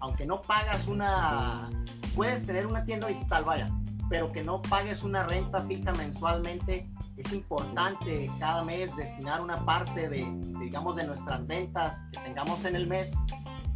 aunque 0.00 0.24
no 0.24 0.40
pagas 0.40 0.86
una, 0.86 1.68
puedes 2.14 2.46
tener 2.46 2.66
una 2.66 2.84
tienda 2.84 3.08
digital, 3.08 3.44
vaya, 3.44 3.70
pero 4.08 4.32
que 4.32 4.42
no 4.42 4.62
pagues 4.62 5.02
una 5.02 5.26
renta 5.26 5.62
fija 5.62 5.92
mensualmente, 5.92 6.88
es 7.16 7.32
importante 7.32 8.30
cada 8.38 8.64
mes 8.64 8.94
destinar 8.96 9.40
una 9.40 9.64
parte 9.64 10.08
de, 10.08 10.26
digamos, 10.60 10.96
de 10.96 11.04
nuestras 11.04 11.46
ventas 11.46 12.04
que 12.12 12.20
tengamos 12.20 12.64
en 12.64 12.76
el 12.76 12.86
mes, 12.86 13.12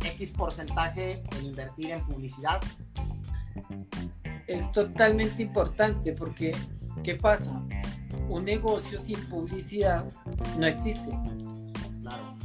X 0.05 0.33
porcentaje 0.33 1.23
en 1.39 1.47
invertir 1.47 1.91
en 1.91 2.05
publicidad. 2.07 2.61
Es 4.47 4.71
totalmente 4.73 5.43
importante 5.43 6.13
porque, 6.13 6.57
¿qué 7.03 7.15
pasa? 7.15 7.63
un 8.29 8.45
negocio 8.45 9.01
sin 9.01 9.21
publicidad 9.27 10.05
no 10.59 10.67
existe. 10.67 11.11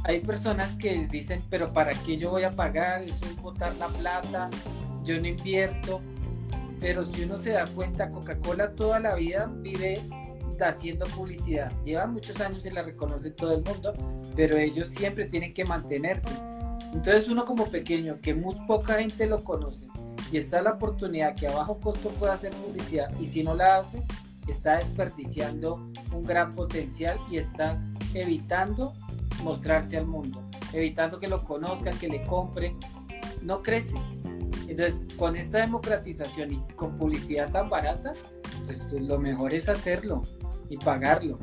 Hay 0.04 0.20
personas 0.20 0.76
que 0.76 1.06
dicen, 1.06 1.42
pero 1.50 1.72
¿para 1.72 1.92
qué 1.92 2.16
yo 2.16 2.30
voy 2.30 2.44
a 2.44 2.50
pagar? 2.50 3.02
Eso 3.02 3.24
es 3.24 3.36
botar 3.40 3.74
la 3.76 3.88
plata, 3.88 4.48
yo 5.08 5.20
no 5.20 5.26
invierto. 5.26 6.00
Pero 6.80 7.04
si 7.04 7.24
uno 7.24 7.38
se 7.38 7.52
da 7.52 7.66
cuenta, 7.66 8.10
Coca-Cola 8.10 8.74
toda 8.74 9.00
la 9.00 9.14
vida 9.14 9.50
vive 9.60 10.00
haciendo 10.60 11.06
publicidad. 11.06 11.72
Lleva 11.84 12.06
muchos 12.06 12.40
años 12.40 12.66
y 12.66 12.70
la 12.70 12.82
reconoce 12.82 13.30
todo 13.30 13.54
el 13.54 13.64
mundo, 13.64 13.94
pero 14.36 14.56
ellos 14.56 14.88
siempre 14.88 15.28
tienen 15.28 15.54
que 15.54 15.64
mantenerse. 15.64 16.28
Entonces 16.92 17.28
uno 17.28 17.44
como 17.44 17.66
pequeño, 17.66 18.18
que 18.20 18.34
muy 18.34 18.54
poca 18.66 18.94
gente 18.94 19.26
lo 19.26 19.44
conoce, 19.44 19.86
y 20.32 20.36
está 20.36 20.62
la 20.62 20.72
oportunidad 20.72 21.36
que 21.36 21.46
a 21.46 21.54
bajo 21.54 21.78
costo 21.78 22.10
pueda 22.10 22.32
hacer 22.32 22.52
publicidad, 22.54 23.08
y 23.20 23.26
si 23.26 23.42
no 23.42 23.54
la 23.54 23.76
hace, 23.76 24.02
está 24.48 24.78
desperdiciando 24.78 25.86
un 26.12 26.22
gran 26.22 26.52
potencial 26.52 27.20
y 27.30 27.36
está 27.36 27.80
evitando 28.14 28.94
mostrarse 29.44 29.96
al 29.96 30.06
mundo, 30.06 30.42
evitando 30.72 31.20
que 31.20 31.28
lo 31.28 31.44
conozcan, 31.44 31.96
que 31.98 32.08
le 32.08 32.22
compren, 32.22 32.78
no 33.42 33.62
crece. 33.62 33.96
Entonces, 34.78 35.02
con 35.16 35.34
esta 35.34 35.58
democratización 35.58 36.52
y 36.52 36.72
con 36.74 36.96
publicidad 36.96 37.50
tan 37.50 37.68
barata, 37.68 38.12
pues 38.64 38.92
lo 38.92 39.18
mejor 39.18 39.52
es 39.52 39.68
hacerlo 39.68 40.22
y 40.68 40.76
pagarlo. 40.76 41.36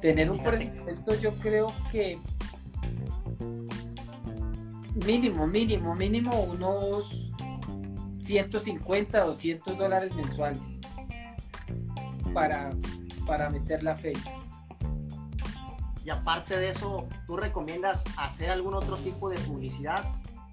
Tener 0.00 0.30
un 0.30 0.40
presupuesto 0.40 1.16
yo 1.16 1.32
creo 1.40 1.74
que 1.90 2.20
mínimo, 5.04 5.48
mínimo, 5.48 5.96
mínimo 5.96 6.42
unos 6.42 7.28
150, 8.22 9.24
200 9.24 9.76
dólares 9.76 10.14
mensuales 10.14 10.78
para, 12.32 12.70
para 13.26 13.50
meter 13.50 13.82
la 13.82 13.96
fe. 13.96 14.12
Y 16.04 16.10
aparte 16.10 16.56
de 16.56 16.70
eso, 16.70 17.08
¿tú 17.26 17.36
recomiendas 17.36 18.04
hacer 18.16 18.50
algún 18.50 18.74
otro 18.74 18.96
tipo 18.98 19.28
de 19.28 19.40
publicidad? 19.40 20.04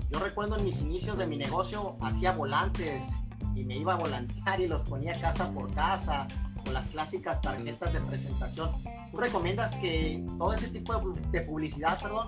Yo 0.10 0.18
recuerdo 0.18 0.58
en 0.58 0.64
mis 0.64 0.82
inicios 0.82 1.18
de 1.20 1.28
mi 1.28 1.38
negocio 1.38 1.96
hacía 2.02 2.32
volantes 2.32 3.14
y 3.56 3.64
me 3.64 3.78
iba 3.78 3.94
a 3.94 3.98
volantear 3.98 4.60
y 4.60 4.68
los 4.68 4.88
ponía 4.90 5.20
casa 5.22 5.52
por 5.52 5.72
casa 5.76 6.28
con 6.64 6.74
las 6.74 6.88
clásicas 6.88 7.42
tarjetas 7.42 7.94
de 7.94 8.02
presentación. 8.02 8.72
¿Tú 9.12 9.18
recomiendas 9.18 9.76
que 9.76 10.26
todo 10.40 10.54
ese 10.54 10.70
tipo 10.70 11.00
de 11.32 11.42
publicidad, 11.42 12.02
perdón, 12.02 12.28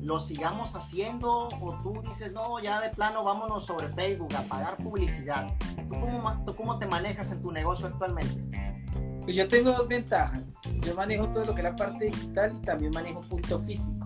lo 0.00 0.18
sigamos 0.18 0.74
haciendo 0.74 1.48
o 1.60 1.78
tú 1.82 2.02
dices, 2.02 2.32
no, 2.32 2.60
ya 2.60 2.80
de 2.80 2.88
plano 2.90 3.22
vámonos 3.22 3.64
sobre 3.64 3.88
Facebook 3.90 4.34
a 4.34 4.42
pagar 4.42 4.76
publicidad? 4.78 5.46
¿Tú 5.88 6.00
cómo, 6.00 6.44
tú 6.44 6.56
cómo 6.56 6.78
te 6.78 6.86
manejas 6.86 7.30
en 7.30 7.42
tu 7.42 7.52
negocio 7.52 7.86
actualmente? 7.86 8.80
Pues 9.22 9.36
yo 9.36 9.46
tengo 9.46 9.70
dos 9.70 9.86
ventajas. 9.86 10.56
Yo 10.80 10.94
manejo 10.96 11.28
todo 11.28 11.44
lo 11.44 11.54
que 11.54 11.60
es 11.60 11.64
la 11.64 11.76
parte 11.76 12.06
digital 12.06 12.56
y 12.56 12.60
también 12.62 12.90
manejo 12.92 13.20
punto 13.20 13.60
físico. 13.60 14.04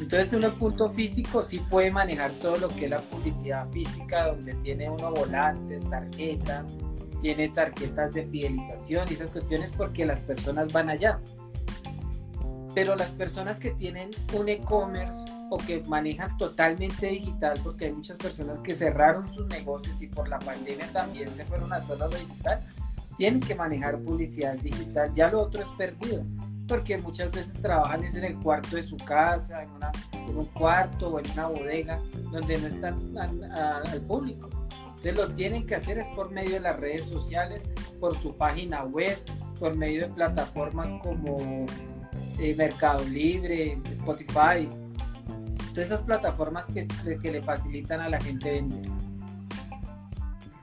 Entonces 0.00 0.32
uno 0.32 0.56
punto 0.56 0.88
físico 0.88 1.42
sí 1.42 1.58
puede 1.58 1.90
manejar 1.90 2.32
todo 2.32 2.56
lo 2.56 2.68
que 2.70 2.86
es 2.86 2.90
la 2.90 3.02
publicidad 3.02 3.68
física, 3.68 4.28
donde 4.28 4.54
tiene 4.54 4.88
uno 4.88 5.12
volantes, 5.12 5.88
tarjetas, 5.90 6.64
tiene 7.20 7.50
tarjetas 7.50 8.14
de 8.14 8.24
fidelización 8.24 9.06
y 9.10 9.14
esas 9.14 9.30
cuestiones 9.30 9.72
porque 9.76 10.06
las 10.06 10.20
personas 10.20 10.72
van 10.72 10.88
allá. 10.88 11.20
Pero 12.74 12.96
las 12.96 13.10
personas 13.10 13.60
que 13.60 13.72
tienen 13.72 14.10
un 14.38 14.48
e-commerce 14.48 15.18
o 15.50 15.58
que 15.58 15.82
manejan 15.86 16.36
totalmente 16.38 17.08
digital, 17.08 17.60
porque 17.62 17.86
hay 17.86 17.92
muchas 17.92 18.16
personas 18.16 18.60
que 18.60 18.74
cerraron 18.74 19.28
sus 19.28 19.46
negocios 19.48 20.00
y 20.00 20.06
por 20.06 20.28
la 20.28 20.38
pandemia 20.38 20.86
también 20.92 21.34
se 21.34 21.44
fueron 21.44 21.72
a 21.72 21.84
solo 21.84 22.08
lo 22.08 22.16
digital, 22.16 22.60
tienen 23.18 23.40
que 23.40 23.54
manejar 23.54 23.98
publicidad 23.98 24.54
digital. 24.54 25.12
Ya 25.12 25.30
lo 25.30 25.40
otro 25.40 25.62
es 25.62 25.68
perdido, 25.70 26.24
porque 26.70 26.96
muchas 26.98 27.32
veces 27.32 27.60
trabajan 27.60 28.04
en 28.04 28.24
el 28.24 28.38
cuarto 28.38 28.76
de 28.76 28.82
su 28.84 28.96
casa, 28.96 29.64
en, 29.64 30.36
un 30.36 30.46
cuarto 30.46 31.08
o 31.08 31.18
en 31.18 31.28
una 31.32 31.48
bodega, 31.48 32.00
donde 32.30 32.58
no 32.58 32.68
están 32.68 33.16
al 33.18 34.00
público. 34.02 34.48
Entonces 34.86 35.16
lo 35.16 35.28
tienen 35.34 35.66
que 35.66 35.74
hacer 35.74 35.98
es 35.98 36.06
por 36.10 36.30
medio 36.30 36.52
de 36.52 36.60
las 36.60 36.78
redes 36.78 37.06
sociales, 37.06 37.68
por 37.98 38.14
su 38.14 38.36
página 38.36 38.84
web, 38.84 39.18
por 39.58 39.76
medio 39.76 40.06
de 40.06 40.14
plataformas 40.14 40.94
como 41.02 41.66
eh, 42.38 42.54
Mercado 42.56 43.02
Libre, 43.08 43.80
Spotify. 43.90 44.68
Todas 45.74 45.86
esas 45.88 46.04
plataformas 46.04 46.66
que, 46.68 46.86
que 47.18 47.32
le 47.32 47.42
facilitan 47.42 48.00
a 48.00 48.08
la 48.08 48.20
gente 48.20 48.48
vender. 48.48 48.88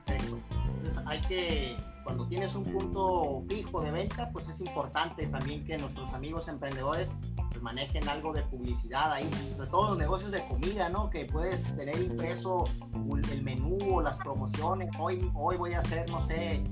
Entonces 0.06 1.02
hay 1.04 1.20
que 1.28 1.76
cuando 2.08 2.26
tienes 2.26 2.54
un 2.54 2.64
punto 2.64 3.44
fijo 3.50 3.82
de 3.82 3.90
venta, 3.90 4.30
pues 4.32 4.48
es 4.48 4.62
importante 4.62 5.26
también 5.26 5.62
que 5.66 5.76
nuestros 5.76 6.14
amigos 6.14 6.48
emprendedores 6.48 7.10
pues, 7.50 7.60
manejen 7.60 8.08
algo 8.08 8.32
de 8.32 8.42
publicidad 8.44 9.12
ahí, 9.12 9.28
sobre 9.54 9.68
todo 9.68 9.90
los 9.90 9.98
negocios 9.98 10.30
de 10.30 10.42
comida, 10.48 10.88
¿no? 10.88 11.10
Que 11.10 11.26
puedes 11.26 11.64
tener 11.76 12.00
impreso 12.00 12.64
el 13.30 13.42
menú 13.42 13.76
o 13.92 14.00
las 14.00 14.16
promociones. 14.16 14.88
Hoy, 14.98 15.30
hoy 15.34 15.58
voy 15.58 15.74
a 15.74 15.80
hacer, 15.80 16.10
no 16.10 16.22
sé, 16.22 16.64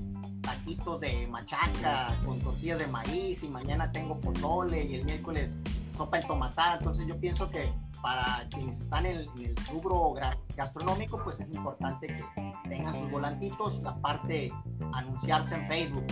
taquitos 0.47 1.01
de 1.01 1.27
machaca 1.27 2.17
con 2.25 2.39
tortillas 2.39 2.79
de 2.79 2.87
maíz 2.87 3.43
y 3.43 3.49
mañana 3.49 3.91
tengo 3.91 4.17
pozole 4.17 4.85
y 4.85 4.95
el 4.95 5.03
miércoles 5.03 5.53
sopa 5.95 6.19
entomatada. 6.19 6.77
Entonces 6.77 7.05
yo 7.05 7.19
pienso 7.19 7.49
que 7.49 7.69
para 8.01 8.47
quienes 8.49 8.79
están 8.79 9.05
en 9.05 9.17
el, 9.17 9.29
en 9.37 9.45
el 9.47 9.55
rubro 9.69 10.13
gastronómico, 10.55 11.21
pues 11.21 11.41
es 11.41 11.53
importante 11.53 12.07
que 12.07 12.53
tengan 12.69 12.95
sus 12.95 13.11
volantitos 13.11 13.81
y 13.83 13.87
aparte 13.87 14.53
anunciarse 14.93 15.55
en 15.55 15.67
Facebook. 15.67 16.05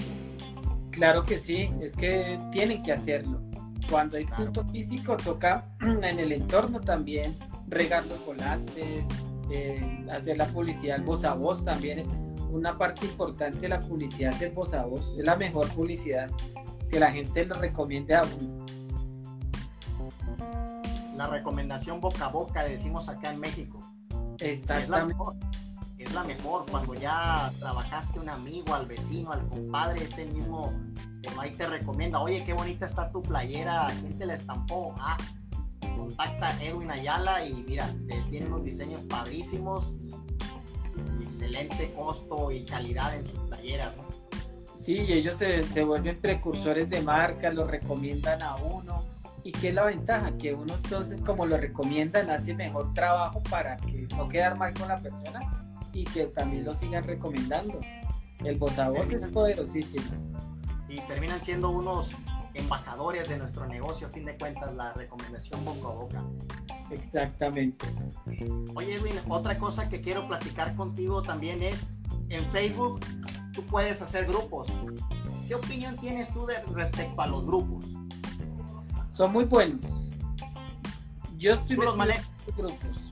Claro 0.91 1.23
que 1.23 1.37
sí, 1.37 1.69
es 1.81 1.95
que 1.95 2.37
tienen 2.51 2.83
que 2.83 2.91
hacerlo. 2.91 3.41
Cuando 3.89 4.17
hay 4.17 4.25
punto 4.25 4.65
físico, 4.65 5.15
toca 5.15 5.65
en 5.81 6.19
el 6.19 6.33
entorno 6.33 6.81
también 6.81 7.37
regar 7.67 8.05
los 8.07 8.25
volantes, 8.25 9.05
eh, 9.49 10.05
hacer 10.11 10.37
la 10.37 10.45
publicidad 10.47 11.01
voz 11.03 11.23
a 11.23 11.33
voz 11.35 11.63
también. 11.63 12.03
Una 12.49 12.77
parte 12.77 13.05
importante 13.05 13.59
de 13.59 13.69
la 13.69 13.79
publicidad 13.79 14.33
es 14.33 14.41
el 14.41 14.51
voz 14.51 14.73
a 14.73 14.85
voz, 14.85 15.13
es 15.17 15.25
la 15.25 15.35
mejor 15.35 15.67
publicidad 15.69 16.29
que 16.89 16.99
la 16.99 17.11
gente 17.11 17.45
le 17.45 17.53
recomiende 17.53 18.15
a 18.15 18.23
uno. 18.23 18.65
La 21.15 21.27
recomendación 21.27 21.99
boca 21.99 22.25
a 22.25 22.29
boca, 22.29 22.63
le 22.63 22.71
decimos 22.71 23.09
acá 23.09 23.31
en 23.31 23.39
México. 23.39 23.79
Exactamente 24.39 25.15
es 25.97 26.13
la 26.13 26.23
mejor 26.23 26.65
cuando 26.69 26.93
ya 26.93 27.51
trabajaste 27.59 28.19
un 28.19 28.29
amigo, 28.29 28.73
al 28.73 28.85
vecino, 28.85 29.31
al 29.31 29.47
compadre, 29.47 30.03
ese 30.03 30.25
mismo 30.25 30.73
que 31.21 31.29
ahí 31.39 31.51
te 31.51 31.67
recomienda, 31.67 32.19
oye, 32.19 32.43
qué 32.43 32.53
bonita 32.53 32.85
está 32.85 33.09
tu 33.09 33.21
playera, 33.21 33.87
¿quién 34.01 34.17
te 34.17 34.25
la 34.25 34.35
estampó? 34.35 34.93
Ah, 34.99 35.17
contacta 35.97 36.49
a 36.49 36.63
Edwin 36.63 36.91
Ayala 36.91 37.45
y 37.45 37.63
mira, 37.67 37.89
tiene 38.29 38.47
unos 38.47 38.63
diseños 38.63 39.01
padrísimos 39.09 39.93
excelente 41.25 41.91
costo 41.93 42.51
y 42.51 42.63
calidad 42.63 43.15
en 43.15 43.25
sus 43.25 43.39
playeras, 43.41 43.95
¿no? 43.97 44.03
Sí, 44.77 45.05
ellos 45.09 45.37
se, 45.37 45.63
se, 45.63 45.83
vuelven 45.83 46.19
precursores 46.21 46.89
de 46.89 47.01
marca, 47.01 47.51
lo 47.51 47.65
recomiendan 47.65 48.41
a 48.43 48.55
uno 48.57 49.03
¿Y 49.45 49.51
qué 49.51 49.69
es 49.69 49.75
la 49.75 49.85
ventaja? 49.85 50.35
Que 50.39 50.55
uno 50.55 50.73
entonces, 50.73 51.21
como 51.21 51.45
lo 51.45 51.55
recomiendan, 51.55 52.31
hace 52.31 52.55
mejor 52.55 52.95
trabajo 52.95 53.43
para 53.43 53.77
que 53.77 54.07
no 54.17 54.27
quedar 54.27 54.57
mal 54.57 54.73
con 54.73 54.87
la 54.87 54.97
persona 54.97 55.39
y 55.93 56.03
que 56.03 56.25
también 56.25 56.65
lo 56.65 56.73
sigan 56.73 57.03
recomendando. 57.03 57.79
El 58.43 58.57
voz 58.57 58.79
a 58.79 58.89
voz 58.89 59.11
es 59.11 59.23
poderosísimo. 59.25 60.03
Y 60.89 60.99
terminan 61.01 61.39
siendo 61.39 61.69
unos 61.69 62.09
embajadores 62.55 63.27
de 63.29 63.37
nuestro 63.37 63.67
negocio, 63.67 64.07
a 64.07 64.09
fin 64.09 64.25
de 64.25 64.37
cuentas, 64.37 64.73
la 64.73 64.93
recomendación 64.93 65.63
boca 65.63 65.87
a 65.87 65.91
boca. 65.91 66.23
Exactamente. 66.89 67.85
Oye, 68.75 68.95
Edwin, 68.95 69.15
otra 69.27 69.57
cosa 69.57 69.89
que 69.89 70.01
quiero 70.01 70.25
platicar 70.27 70.75
contigo 70.75 71.21
también 71.21 71.61
es, 71.61 71.85
en 72.29 72.43
Facebook 72.51 73.01
tú 73.53 73.63
puedes 73.63 74.01
hacer 74.01 74.25
grupos. 74.25 74.67
¿Qué 75.47 75.55
opinión 75.55 75.95
tienes 75.97 76.33
tú 76.33 76.45
de, 76.45 76.61
respecto 76.73 77.21
a 77.21 77.27
los 77.27 77.45
grupos? 77.45 77.85
Son 79.11 79.31
muy 79.31 79.45
buenos. 79.45 79.85
Yo 81.37 81.53
estoy 81.53 81.75
los 81.75 81.95
grupos. 81.95 83.11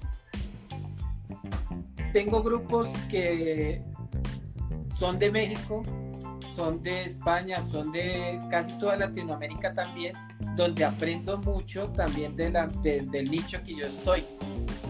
Tengo 2.12 2.44
grupos 2.44 2.88
que 3.10 3.84
son 4.98 5.18
de 5.18 5.32
México, 5.32 5.84
son 6.56 6.82
de 6.82 7.04
España, 7.04 7.62
son 7.62 7.92
de 7.92 8.40
casi 8.50 8.78
toda 8.78 8.96
Latinoamérica 8.96 9.74
también, 9.74 10.14
donde 10.56 10.86
aprendo 10.86 11.38
mucho 11.40 11.90
también 11.90 12.36
de 12.36 12.52
la, 12.52 12.68
del 12.68 13.30
nicho 13.30 13.62
que 13.64 13.76
yo 13.76 13.88
estoy, 13.88 14.26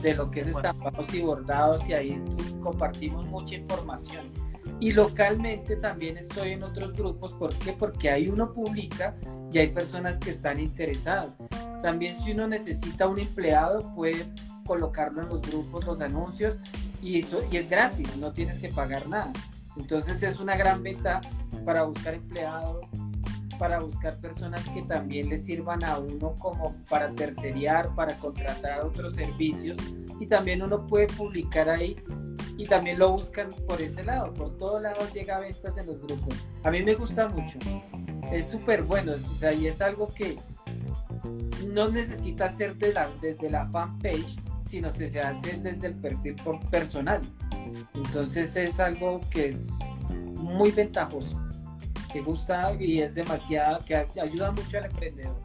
de 0.01 0.13
lo 0.13 0.29
que 0.29 0.41
es 0.41 0.47
estampados 0.47 1.13
y 1.13 1.21
bordados, 1.21 1.87
y 1.87 1.93
ahí 1.93 2.21
compartimos 2.61 3.25
mucha 3.25 3.55
información. 3.55 4.31
Y 4.79 4.91
localmente 4.91 5.75
también 5.77 6.17
estoy 6.17 6.51
en 6.51 6.63
otros 6.63 6.93
grupos, 6.93 7.31
¿por 7.33 7.55
qué? 7.59 7.73
Porque 7.73 8.09
ahí 8.09 8.27
uno 8.27 8.51
publica 8.53 9.15
y 9.51 9.59
hay 9.59 9.67
personas 9.67 10.17
que 10.17 10.31
están 10.31 10.59
interesadas. 10.59 11.37
También 11.81 12.19
si 12.19 12.31
uno 12.31 12.47
necesita 12.47 13.07
un 13.07 13.19
empleado, 13.19 13.93
puede 13.95 14.25
colocarlo 14.65 15.21
en 15.21 15.29
los 15.29 15.41
grupos, 15.41 15.85
los 15.85 16.01
anuncios, 16.01 16.57
y, 17.01 17.19
eso, 17.19 17.41
y 17.51 17.57
es 17.57 17.69
gratis, 17.69 18.15
no 18.17 18.31
tienes 18.31 18.59
que 18.59 18.69
pagar 18.69 19.07
nada. 19.07 19.31
Entonces 19.77 20.21
es 20.23 20.39
una 20.39 20.55
gran 20.55 20.83
venta 20.83 21.21
para 21.65 21.83
buscar 21.83 22.15
empleados, 22.15 22.85
para 23.57 23.79
buscar 23.79 24.17
personas 24.19 24.67
que 24.69 24.81
también 24.83 25.29
le 25.29 25.37
sirvan 25.37 25.83
a 25.83 25.99
uno 25.99 26.35
como 26.39 26.73
para 26.89 27.13
terceriar, 27.13 27.93
para 27.95 28.17
contratar 28.17 28.81
otros 28.81 29.15
servicios 29.15 29.77
y 30.19 30.25
también 30.27 30.61
uno 30.61 30.85
puede 30.87 31.07
publicar 31.07 31.69
ahí 31.69 31.95
y 32.57 32.65
también 32.65 32.99
lo 32.99 33.11
buscan 33.11 33.49
por 33.67 33.81
ese 33.81 34.03
lado, 34.03 34.33
por 34.33 34.57
todos 34.57 34.81
lados 34.81 35.11
llega 35.13 35.37
a 35.37 35.39
ventas 35.39 35.77
en 35.77 35.87
los 35.87 36.03
grupos. 36.03 36.35
A 36.63 36.71
mí 36.71 36.83
me 36.83 36.95
gusta 36.95 37.27
mucho 37.27 37.57
es 38.33 38.49
súper 38.49 38.83
bueno, 38.83 39.13
o 39.31 39.35
sea, 39.35 39.53
y 39.53 39.67
es 39.67 39.81
algo 39.81 40.07
que 40.13 40.37
no 41.71 41.89
necesita 41.89 42.49
ser 42.49 42.75
desde 42.75 43.49
la 43.49 43.67
fanpage, 43.67 44.39
sino 44.67 44.89
que 44.91 45.09
se 45.09 45.19
hace 45.19 45.57
desde 45.57 45.87
el 45.87 45.95
perfil 45.95 46.35
personal. 46.71 47.21
Entonces 47.93 48.55
es 48.55 48.79
algo 48.79 49.21
que 49.29 49.49
es 49.49 49.69
muy 50.35 50.71
ventajoso, 50.71 51.39
que 52.11 52.21
gusta 52.21 52.73
y 52.79 53.01
es 53.01 53.13
demasiado, 53.13 53.79
que 53.85 53.95
ayuda 53.95 54.51
mucho 54.51 54.77
al 54.77 54.85
emprendedor. 54.85 55.43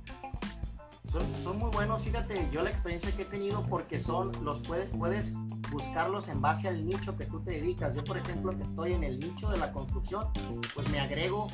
Son, 1.43 1.59
muy 1.59 1.71
buenos, 1.71 2.03
fíjate, 2.03 2.49
yo 2.53 2.63
la 2.63 2.69
experiencia 2.69 3.11
que 3.13 3.23
he 3.23 3.25
tenido 3.25 3.65
porque 3.67 3.99
son, 3.99 4.31
los 4.45 4.61
puedes, 4.61 4.91
puedes 4.91 5.33
buscarlos 5.71 6.29
en 6.29 6.43
base 6.43 6.69
al 6.69 6.87
nicho 6.87 7.17
que 7.17 7.25
tú 7.25 7.41
te 7.41 7.53
dedicas. 7.53 7.95
Yo, 7.95 8.05
por 8.05 8.19
ejemplo, 8.19 8.55
que 8.55 8.63
estoy 8.65 8.93
en 8.93 9.05
el 9.05 9.19
nicho 9.19 9.49
de 9.49 9.57
la 9.57 9.73
construcción, 9.73 10.27
pues 10.75 10.87
me 10.91 11.01
agrego 11.01 11.49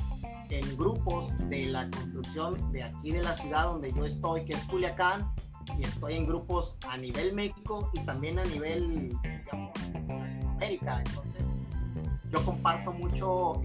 en 0.51 0.77
grupos 0.77 1.33
de 1.49 1.67
la 1.67 1.89
construcción 1.89 2.73
de 2.73 2.83
aquí 2.83 3.13
de 3.13 3.23
la 3.23 3.37
ciudad 3.37 3.67
donde 3.67 3.93
yo 3.93 4.05
estoy, 4.05 4.45
que 4.45 4.55
es 4.55 4.65
Culiacán, 4.65 5.33
y 5.79 5.85
estoy 5.85 6.15
en 6.15 6.27
grupos 6.27 6.77
a 6.89 6.97
nivel 6.97 7.33
México 7.33 7.91
y 7.95 8.01
también 8.01 8.41
a 8.41 8.45
nivel, 8.45 9.17
América. 10.57 11.03
Entonces, 11.05 11.45
yo 12.31 12.45
comparto 12.45 12.93
mucho 12.93 13.63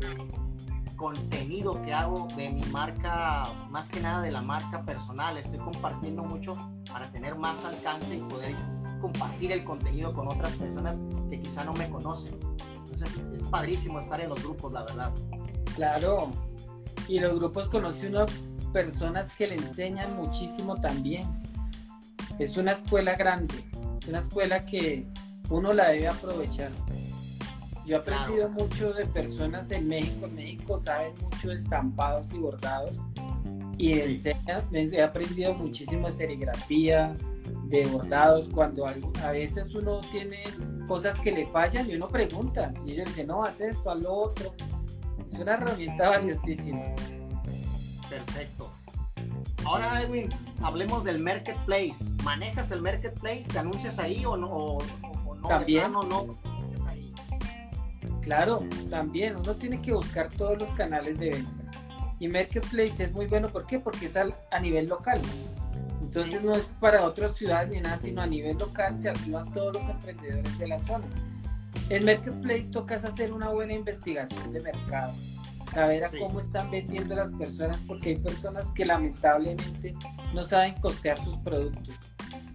contenido 0.95 1.81
que 1.81 1.93
hago 1.93 2.27
de 2.35 2.49
mi 2.49 2.63
marca, 2.65 3.53
más 3.69 3.87
que 3.87 4.01
nada 4.01 4.21
de 4.21 4.31
la 4.31 4.41
marca 4.41 4.83
personal. 4.83 5.37
Estoy 5.37 5.59
compartiendo 5.59 6.23
mucho 6.23 6.53
para 6.91 7.09
tener 7.11 7.35
más 7.35 7.63
alcance 7.63 8.15
y 8.15 8.19
poder 8.19 8.53
compartir 9.01 9.51
el 9.53 9.63
contenido 9.63 10.11
con 10.13 10.27
otras 10.27 10.53
personas 10.53 10.97
que 11.29 11.39
quizá 11.39 11.63
no 11.63 11.73
me 11.73 11.89
conocen. 11.89 12.37
Entonces, 12.75 13.21
es 13.33 13.41
padrísimo 13.43 13.99
estar 13.99 14.19
en 14.19 14.29
los 14.29 14.43
grupos, 14.43 14.73
la 14.73 14.83
verdad. 14.83 15.13
Claro, 15.75 16.27
y 17.07 17.19
los 17.19 17.39
grupos 17.39 17.69
conoce 17.69 18.07
uno 18.07 18.25
personas 18.73 19.31
que 19.33 19.47
le 19.47 19.55
enseñan 19.55 20.15
muchísimo 20.15 20.75
también. 20.75 21.27
Es 22.37 22.57
una 22.57 22.73
escuela 22.73 23.15
grande, 23.15 23.55
una 24.07 24.19
escuela 24.19 24.65
que 24.65 25.07
uno 25.49 25.73
la 25.73 25.89
debe 25.89 26.07
aprovechar. 26.07 26.71
Yo 27.85 27.95
he 27.95 27.99
aprendido 27.99 28.49
mucho 28.49 28.93
de 28.93 29.05
personas 29.07 29.71
en 29.71 29.87
México. 29.87 30.27
En 30.27 30.35
México 30.35 30.79
saben 30.79 31.13
mucho 31.23 31.49
de 31.49 31.55
estampados 31.55 32.33
y 32.33 32.37
bordados. 32.37 33.01
Y 33.77 33.93
he 33.93 35.01
aprendido 35.01 35.53
muchísimo 35.55 36.07
de 36.07 36.13
serigrafía, 36.13 37.15
de 37.65 37.87
bordados. 37.87 38.47
Cuando 38.49 38.85
a 38.85 39.31
veces 39.31 39.73
uno 39.73 40.01
tiene 40.11 40.43
cosas 40.87 41.19
que 41.19 41.31
le 41.31 41.45
fallan 41.47 41.89
y 41.89 41.95
uno 41.95 42.09
pregunta. 42.09 42.73
Y 42.85 42.91
ellos 42.91 43.07
dicen, 43.07 43.27
no, 43.27 43.43
haz 43.43 43.59
esto, 43.61 43.89
haz 43.89 43.99
lo 43.99 44.13
otro. 44.13 44.53
Es 45.25 45.39
una 45.39 45.53
herramienta 45.53 46.09
valiosísima. 46.09 46.81
Perfecto. 48.09 48.69
Ahora, 49.65 50.01
Edwin, 50.01 50.29
hablemos 50.61 51.03
del 51.03 51.19
marketplace. 51.19 51.97
¿Manejas 52.23 52.71
el 52.71 52.81
marketplace? 52.81 53.43
¿Te 53.43 53.59
anuncias 53.59 53.99
ahí 53.99 54.25
o 54.25 54.35
no? 54.37 54.47
O, 54.47 54.77
no 55.41 55.47
también. 55.47 55.91
no, 55.91 56.37
ahí? 56.87 57.11
Claro, 58.21 58.63
también. 58.89 59.35
Uno 59.35 59.55
tiene 59.55 59.81
que 59.81 59.93
buscar 59.93 60.29
todos 60.29 60.59
los 60.59 60.69
canales 60.69 61.17
de 61.19 61.31
ventas. 61.31 61.77
Y 62.19 62.27
marketplace 62.27 63.03
es 63.03 63.11
muy 63.11 63.27
bueno. 63.27 63.49
¿Por 63.49 63.65
qué? 63.65 63.79
Porque 63.79 64.07
es 64.07 64.15
a 64.17 64.59
nivel 64.59 64.87
local. 64.87 65.21
Entonces 66.01 66.41
no 66.43 66.53
es 66.53 66.73
para 66.79 67.05
otras 67.05 67.35
ciudades 67.35 67.69
ni 67.69 67.81
nada, 67.81 67.97
sino 67.97 68.21
a 68.21 68.27
nivel 68.27 68.57
local 68.57 68.97
se 68.97 69.09
activan 69.09 69.51
todos 69.53 69.75
los 69.75 69.89
emprendedores 69.89 70.57
de 70.57 70.67
la 70.67 70.79
zona. 70.79 71.05
En 71.89 72.05
Marketplace 72.05 72.71
tocas 72.71 73.05
hacer 73.05 73.31
una 73.31 73.49
buena 73.49 73.73
investigación 73.73 74.51
de 74.51 74.59
mercado, 74.59 75.13
saber 75.71 76.03
a 76.03 76.09
cómo 76.09 76.39
están 76.39 76.71
vendiendo 76.71 77.15
las 77.15 77.31
personas, 77.31 77.79
porque 77.87 78.09
hay 78.09 78.15
personas 78.15 78.71
que 78.71 78.85
lamentablemente 78.85 79.95
no 80.33 80.43
saben 80.43 80.73
costear 80.81 81.23
sus 81.23 81.37
productos, 81.37 81.95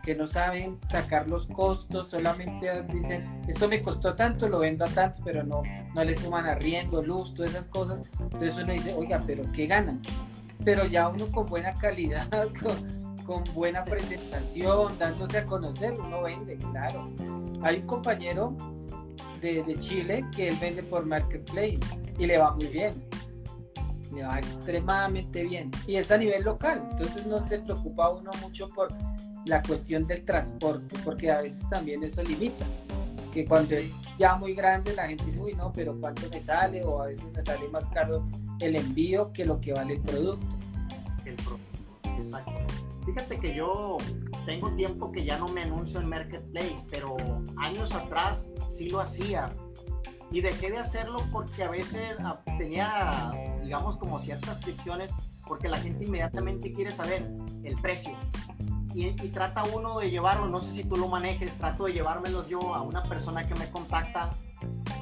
que 0.05 0.15
no 0.15 0.27
saben 0.27 0.79
sacar 0.87 1.29
los 1.29 1.47
costos, 1.47 2.11
solamente 2.11 2.83
dicen, 2.85 3.25
esto 3.49 3.69
me 3.69 3.83
costó 3.83 4.15
tanto, 4.15 4.49
lo 4.49 4.59
vendo 4.61 4.85
a 4.85 4.89
tanto, 4.89 5.21
pero 5.25 5.43
no, 5.43 5.63
no 5.95 6.05
le 6.05 6.15
suman 6.15 6.47
arriendo, 6.47 7.03
luz, 7.03 7.35
todas 7.35 7.53
esas 7.53 7.67
cosas. 7.67 8.03
Entonces 8.21 8.57
uno 8.57 8.73
dice, 8.73 8.95
oiga, 8.95 9.23
pero 9.27 9.45
¿qué 9.53 9.67
ganan? 9.67 10.01
Pero 10.65 10.85
ya 10.85 11.09
uno 11.09 11.27
con 11.33 11.47
buena 11.47 11.75
calidad, 11.75 12.29
con, 12.63 13.25
con 13.25 13.45
buena 13.55 13.85
presentación, 13.85 14.99
dándose 14.99 15.39
a 15.39 15.45
conocer, 15.45 15.95
uno 15.99 16.23
vende, 16.23 16.59
claro. 16.59 17.11
Hay 17.63 17.79
un 17.79 17.87
compañero 17.87 18.57
de, 19.41 19.77
Chile 19.79 20.25
que 20.35 20.49
él 20.49 20.57
vende 20.61 20.83
por 20.83 21.05
Marketplace 21.05 21.79
y 22.19 22.27
le 22.27 22.39
va 22.39 22.55
muy 22.55 22.67
bien. 22.67 22.95
Le 24.13 24.25
va 24.25 24.39
extremadamente 24.39 25.43
bien. 25.45 25.71
Y 25.87 25.97
es 25.97 26.11
a 26.11 26.17
nivel 26.17 26.45
local, 26.45 26.87
entonces 26.91 27.27
no 27.27 27.45
se 27.45 27.59
preocupa 27.59 28.11
uno 28.11 28.31
mucho 28.41 28.69
por 28.71 28.89
la 29.47 29.63
cuestión 29.63 30.05
del 30.05 30.25
transporte, 30.25 30.97
porque 31.05 31.31
a 31.31 31.41
veces 31.41 31.69
también 31.69 32.03
eso 32.03 32.23
limita. 32.23 32.67
Que 33.33 33.45
cuando 33.47 33.75
es 33.75 33.97
ya 34.19 34.37
muy 34.37 34.55
grande 34.55 34.95
la 34.95 35.09
gente 35.09 35.25
dice, 35.25 35.41
uy, 35.41 35.55
no, 35.55 35.73
pero 35.73 35.99
¿cuánto 36.01 36.29
me 36.31 36.41
sale? 36.41 36.85
O 36.85 37.03
a 37.03 37.07
veces 37.07 37.27
me 37.35 37.43
sale 37.43 37.69
más 37.69 37.89
caro 37.89 38.27
el 38.61 38.77
envío 38.77 39.33
que 39.33 39.45
lo 39.45 39.61
que 39.61 39.73
vale 39.73 39.95
el 39.95 40.01
producto. 40.01 40.47
El 41.25 41.35
producto, 41.37 42.11
exacto. 42.17 42.53
Fíjate 43.05 43.39
que 43.39 43.55
yo 43.55 43.99
tengo 44.47 44.71
tiempo 44.77 45.13
que 45.13 45.25
ya 45.25 45.39
no 45.39 45.49
me 45.49 45.63
anuncio 45.63 46.01
en 46.01 46.09
Marketplace, 46.09 46.85
pero 46.91 47.17
años 47.57 47.93
atrás 47.93 48.49
sí 48.69 48.89
lo 48.89 49.01
hacía. 49.01 49.53
Y 50.31 50.41
dejé 50.41 50.71
de 50.71 50.79
hacerlo 50.79 51.19
porque 51.31 51.65
a 51.65 51.71
veces 51.71 52.17
ah, 52.21 52.41
tenía, 52.59 53.33
digamos, 53.63 53.99
como 53.99 54.19
ciertas 54.21 54.61
fricciones, 54.63 55.13
porque 55.47 55.69
la 55.69 55.79
gente 55.79 56.07
inmediatamente 56.07 56.73
quiere 56.73 56.93
saber 56.93 57.29
el 57.63 57.75
precio. 57.77 58.17
Y, 58.95 59.11
trata 59.31 59.65
uno 59.65 59.99
de 59.99 60.09
llevarlo, 60.09 60.47
no 60.47 60.61
sé 60.61 60.71
si 60.71 60.85
tú 60.85 60.97
lo 60.97 61.09
manejes, 61.09 61.53
trato 61.59 61.87
de 61.87 61.95
llevármelos 61.95 62.49
yo 62.49 62.75
a 62.75 62.83
una 62.83 63.03
persona 63.03 63.45
que 63.45 63.55
me 63.57 63.69
contacta, 63.71 64.31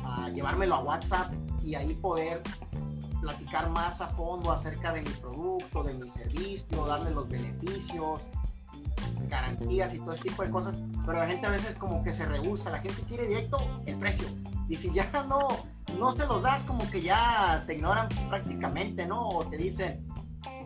a 0.04 0.30
llevármelo 0.30 0.76
a 0.76 0.80
WhatsApp 0.80 1.30
y 1.62 1.74
ahí 1.74 1.92
poder 1.94 2.42
platicar 3.20 3.68
más 3.70 4.00
a 4.00 4.08
fondo 4.08 4.50
acerca 4.50 4.92
de 4.92 5.02
mi 5.02 5.10
producto, 5.10 5.82
de 5.82 5.94
mi 5.94 6.08
servicio, 6.08 6.86
darle 6.86 7.10
los 7.10 7.28
beneficios, 7.28 8.20
garantías 9.28 9.92
y 9.94 9.98
todo 9.98 10.14
ese 10.14 10.22
tipo 10.22 10.42
de 10.42 10.50
cosas, 10.50 10.74
pero 11.04 11.18
la 11.18 11.26
gente 11.26 11.46
a 11.46 11.50
veces 11.50 11.76
como 11.76 12.02
que 12.02 12.12
se 12.12 12.24
rehúsa, 12.24 12.70
la 12.70 12.80
gente 12.80 13.02
quiere 13.02 13.26
directo 13.26 13.58
el 13.86 13.96
precio. 13.96 14.26
Y 14.68 14.76
si 14.76 14.90
ya 14.92 15.10
no, 15.28 15.48
no 15.98 16.12
se 16.12 16.26
los 16.26 16.42
das, 16.42 16.62
como 16.62 16.88
que 16.90 17.02
ya 17.02 17.62
te 17.66 17.74
ignoran 17.74 18.08
prácticamente, 18.30 19.06
¿no? 19.06 19.28
O 19.28 19.44
te 19.44 19.58
dicen, 19.58 20.06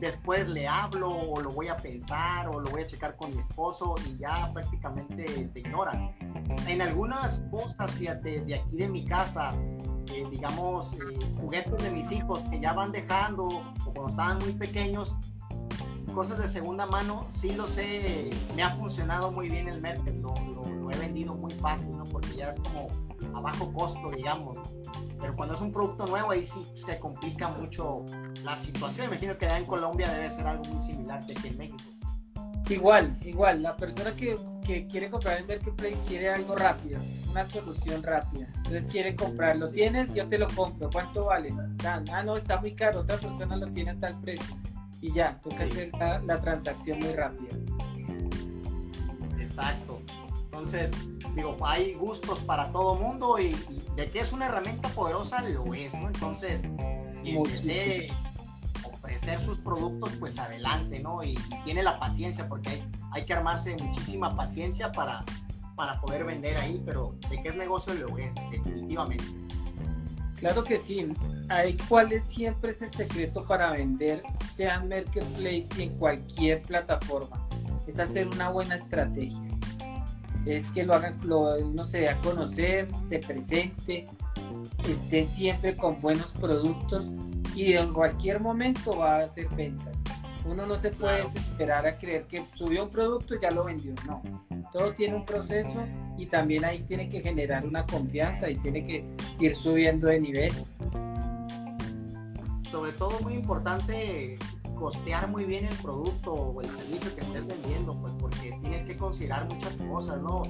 después 0.01 0.49
le 0.49 0.67
hablo 0.67 1.11
o 1.11 1.41
lo 1.41 1.51
voy 1.51 1.69
a 1.69 1.77
pensar 1.77 2.49
o 2.49 2.61
lo 2.61 2.71
voy 2.71 2.83
a 2.83 2.87
checar 2.87 3.17
con 3.17 3.35
mi 3.35 3.41
esposo 3.43 3.95
y 4.07 4.19
ya 4.19 4.51
prácticamente 4.53 5.25
te 5.53 5.61
ignoran. 5.61 6.15
En 6.67 6.83
algunas 6.83 7.41
cosas, 7.51 7.91
fíjate, 7.93 8.41
de 8.41 8.55
aquí 8.57 8.77
de 8.77 8.89
mi 8.89 9.05
casa, 9.05 9.53
eh, 10.13 10.27
digamos, 10.31 10.93
eh, 10.95 10.97
juguetes 11.41 11.83
de 11.83 11.91
mis 11.91 12.11
hijos 12.13 12.43
que 12.51 12.61
ya 12.61 12.73
van 12.73 12.93
dejando 12.93 13.47
o 13.47 13.63
cuando 13.85 14.09
estaban 14.09 14.39
muy 14.39 14.53
pequeños, 14.53 15.17
cosas 16.15 16.39
de 16.39 16.49
segunda 16.49 16.87
mano, 16.87 17.27
sí 17.29 17.53
lo 17.53 17.67
sé, 17.67 18.31
me 18.55 18.63
ha 18.63 18.75
funcionado 18.77 19.31
muy 19.31 19.51
bien 19.51 19.69
el 19.69 19.83
mercado, 19.83 20.35
lo, 20.45 20.65
lo, 20.65 20.91
he 20.91 20.97
vendido 20.97 21.35
muy 21.35 21.53
fácil, 21.55 21.95
¿no? 21.95 22.05
Porque 22.05 22.37
ya 22.37 22.53
es 22.53 22.61
como 22.61 22.87
a 23.35 23.41
bajo 23.41 23.71
costo, 23.73 24.11
digamos. 24.17 24.57
Pero 25.21 25.37
cuando 25.37 25.55
es 25.55 25.61
un 25.61 25.73
producto 25.73 26.07
nuevo, 26.07 26.31
ahí 26.31 26.47
sí 26.47 26.65
se 26.75 26.99
complica 27.01 27.49
mucho 27.49 28.07
la 28.47 28.57
situación. 28.57 29.09
Imagino 29.09 29.37
que 29.37 29.47
allá 29.47 29.59
en 29.59 29.67
Colombia 29.67 30.09
debe 30.09 30.31
ser 30.31 30.47
algo 30.47 30.65
muy 30.65 30.83
similar 30.87 31.25
que 31.27 31.33
aquí 31.33 31.49
en 31.49 31.59
México. 31.59 31.85
Igual, 32.69 33.17
igual. 33.25 33.63
La 33.63 33.77
persona 33.77 34.15
que, 34.17 34.37
que 34.65 34.87
quiere 34.87 35.11
comprar 35.11 35.41
en 35.41 35.47
Marketplace 35.47 35.99
quiere 36.09 36.31
algo 36.31 36.57
rápido, 36.57 37.01
una 37.31 37.45
solución 37.45 38.03
rápida. 38.03 38.47
Entonces 38.57 38.85
quiere 38.91 39.15
comprarlo. 39.15 39.69
¿Tienes? 39.69 40.15
Yo 40.15 40.27
te 40.27 40.39
lo 40.39 40.49
compro. 40.49 40.89
¿Cuánto 40.91 41.27
vale? 41.27 41.53
Ah, 41.85 42.23
no, 42.25 42.37
está 42.37 42.59
muy 42.61 42.73
caro. 42.73 43.01
Otra 43.01 43.17
persona 43.19 43.57
lo 43.57 43.67
tiene 43.69 43.91
a 43.91 43.99
tal 43.99 44.21
precio 44.21 44.57
y 45.01 45.13
ya, 45.13 45.39
toca 45.43 45.65
hacer 45.65 45.91
la, 45.99 46.41
transacción 46.41 46.99
muy 47.01 47.13
rápida. 47.13 47.55
Exacto. 49.39 50.01
Entonces, 50.45 50.91
digo, 51.35 51.57
hay 51.65 51.95
gustos 51.95 52.39
para 52.41 52.73
todo 52.73 52.95
mundo 52.95 53.39
y, 53.39 53.55
de 53.95 54.09
que 54.09 54.21
es 54.21 54.33
una 54.33 54.47
herramienta 54.47 54.89
poderosa 54.91 55.43
lo 55.43 55.75
es, 55.75 55.93
¿no? 55.95 56.09
Entonces, 56.09 56.63
desee 57.23 58.11
ofrecer 59.07 59.41
sus 59.41 59.59
productos, 59.59 60.13
pues 60.19 60.39
adelante, 60.39 61.01
¿no? 61.01 61.23
Y, 61.23 61.39
tiene 61.65 61.83
la 61.83 61.99
paciencia, 61.99 62.49
porque 62.49 62.71
hay, 62.71 62.85
hay, 63.13 63.25
que 63.25 63.33
armarse 63.33 63.77
muchísima 63.81 64.35
paciencia 64.37 64.93
para, 64.93 65.25
para 65.77 66.01
poder 66.01 66.25
vender 66.25 66.59
ahí, 66.59 66.83
pero 66.85 67.15
de 67.31 67.43
qué 67.43 67.51
es 67.51 67.57
negocio 67.57 67.95
lo 67.95 68.19
es, 68.19 68.35
definitivamente. 68.51 69.25
Claro 70.37 70.65
que 70.65 70.79
sí. 70.79 71.09
Hay 71.49 71.77
cuál 71.89 72.13
es 72.13 72.25
siempre 72.25 72.71
es 72.71 72.83
el 72.83 72.93
secreto 72.93 73.45
para 73.45 73.71
vender, 73.71 74.23
sea 74.51 74.77
en 74.77 74.89
Marketplace 74.89 75.69
y 75.79 75.83
en 75.83 75.99
cualquier 75.99 76.63
plataforma. 76.63 77.49
Es 77.87 77.99
hacer 77.99 78.29
una 78.29 78.51
buena 78.51 78.75
estrategia. 78.75 79.41
Es 80.45 80.67
que 80.69 80.85
lo 80.85 80.95
hagan, 80.95 81.17
lo, 81.25 81.57
uno 81.57 81.85
se 81.85 82.01
dé 82.01 82.09
a 82.09 82.21
conocer, 82.21 82.89
se 83.09 83.19
presente, 83.19 84.07
esté 84.89 85.25
siempre 85.25 85.77
con 85.77 86.01
buenos 86.01 86.33
productos 86.33 87.11
y 87.55 87.73
en 87.73 87.93
cualquier 87.93 88.41
momento 88.41 88.99
va 88.99 89.17
a 89.17 89.21
hacer 89.21 89.49
ventas. 89.51 90.03
Uno 90.45 90.65
no 90.65 90.77
se 90.77 90.91
puede 90.91 91.21
esperar 91.21 91.87
a 91.87 91.99
creer 91.99 92.27
que 92.27 92.45
subió 92.55 92.85
un 92.85 92.91
producto 92.91 93.35
y 93.35 93.41
ya 93.41 93.51
lo 93.51 93.65
vendió. 93.65 93.95
No, 94.07 94.23
todo 94.73 94.93
tiene 94.93 95.17
un 95.17 95.25
proceso 95.25 95.85
y 96.17 96.27
también 96.27 96.65
ahí 96.65 96.81
tiene 96.81 97.09
que 97.09 97.21
generar 97.21 97.67
una 97.67 97.85
confianza 97.85 98.49
y 98.49 98.57
tiene 98.57 98.85
que 98.85 99.05
ir 99.41 99.55
subiendo 99.55 100.07
de 100.07 100.21
nivel. 100.21 100.53
Sobre 102.71 102.93
todo 102.93 103.19
muy 103.21 103.35
importante 103.35 104.39
costear 104.77 105.29
muy 105.29 105.45
bien 105.45 105.65
el 105.65 105.77
producto 105.77 106.33
o 106.33 106.61
el 106.63 106.71
servicio 106.71 107.15
que 107.15 107.23
estés 107.23 107.47
vendiendo, 107.47 107.99
pues 107.99 108.13
porque 108.21 108.57
tienes 108.63 108.85
que 108.85 108.97
considerar 108.97 109.53
muchas 109.53 109.75
cosas, 109.77 110.21
¿no? 110.23 110.45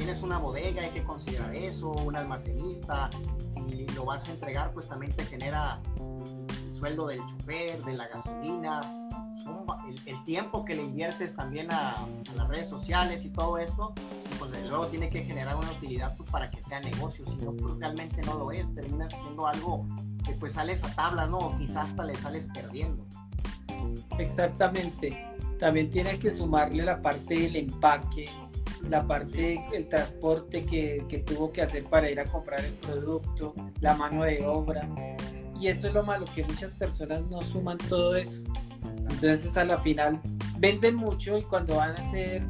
tienes 0.00 0.22
una 0.22 0.38
bodega, 0.38 0.80
hay 0.80 0.90
que 0.92 1.04
considerar 1.04 1.54
eso, 1.54 1.90
un 1.90 2.16
almacenista, 2.16 3.10
si 3.38 3.86
lo 3.94 4.06
vas 4.06 4.26
a 4.28 4.30
entregar, 4.30 4.72
pues 4.72 4.88
también 4.88 5.12
te 5.12 5.26
genera 5.26 5.78
el 5.98 6.74
sueldo 6.74 7.06
del 7.06 7.18
chofer, 7.26 7.82
de 7.82 7.92
la 7.98 8.08
gasolina, 8.08 8.80
el, 10.06 10.24
tiempo 10.24 10.64
que 10.64 10.74
le 10.74 10.84
inviertes 10.84 11.36
también 11.36 11.70
a, 11.70 11.96
las 12.34 12.48
redes 12.48 12.70
sociales 12.70 13.26
y 13.26 13.28
todo 13.28 13.58
esto, 13.58 13.92
pues 14.38 14.50
luego 14.66 14.86
tiene 14.86 15.10
que 15.10 15.22
generar 15.22 15.56
una 15.56 15.70
utilidad 15.70 16.16
pues, 16.16 16.30
para 16.30 16.50
que 16.50 16.62
sea 16.62 16.80
negocio, 16.80 17.26
si 17.26 17.36
no, 17.36 17.52
pues, 17.52 17.74
realmente 17.78 18.22
no 18.22 18.38
lo 18.38 18.52
es, 18.52 18.72
terminas 18.72 19.12
haciendo 19.12 19.46
algo 19.46 19.86
que 20.24 20.32
pues 20.32 20.54
sales 20.54 20.82
a 20.82 20.94
tabla, 20.94 21.26
¿no? 21.26 21.58
quizás 21.58 21.90
hasta 21.90 22.04
le 22.04 22.14
sales 22.14 22.48
perdiendo. 22.54 23.04
Exactamente. 24.18 25.26
También 25.58 25.90
tiene 25.90 26.18
que 26.18 26.30
sumarle 26.30 26.84
la 26.84 27.00
parte 27.02 27.34
del 27.34 27.56
empaque, 27.56 28.30
la 28.88 29.06
parte 29.06 29.62
del 29.70 29.88
transporte 29.88 30.64
que, 30.64 31.04
que, 31.08 31.18
tuvo 31.18 31.52
que 31.52 31.62
hacer 31.62 31.84
para 31.84 32.10
ir 32.10 32.18
a 32.18 32.24
comprar 32.24 32.64
el 32.64 32.72
producto, 32.72 33.54
la 33.80 33.94
mano 33.94 34.24
de 34.24 34.46
obra. 34.46 34.86
Y 35.60 35.68
eso 35.68 35.88
es 35.88 35.94
lo 35.94 36.02
malo, 36.02 36.24
que 36.34 36.44
muchas 36.44 36.74
personas 36.74 37.22
no 37.30 37.42
suman 37.42 37.76
todo 37.76 38.16
eso. 38.16 38.42
Entonces 39.10 39.56
a 39.56 39.64
la 39.64 39.78
final 39.78 40.20
venden 40.58 40.94
mucho 40.94 41.36
y 41.36 41.42
cuando 41.42 41.76
van 41.76 41.90
a 41.90 42.02
hacer 42.02 42.42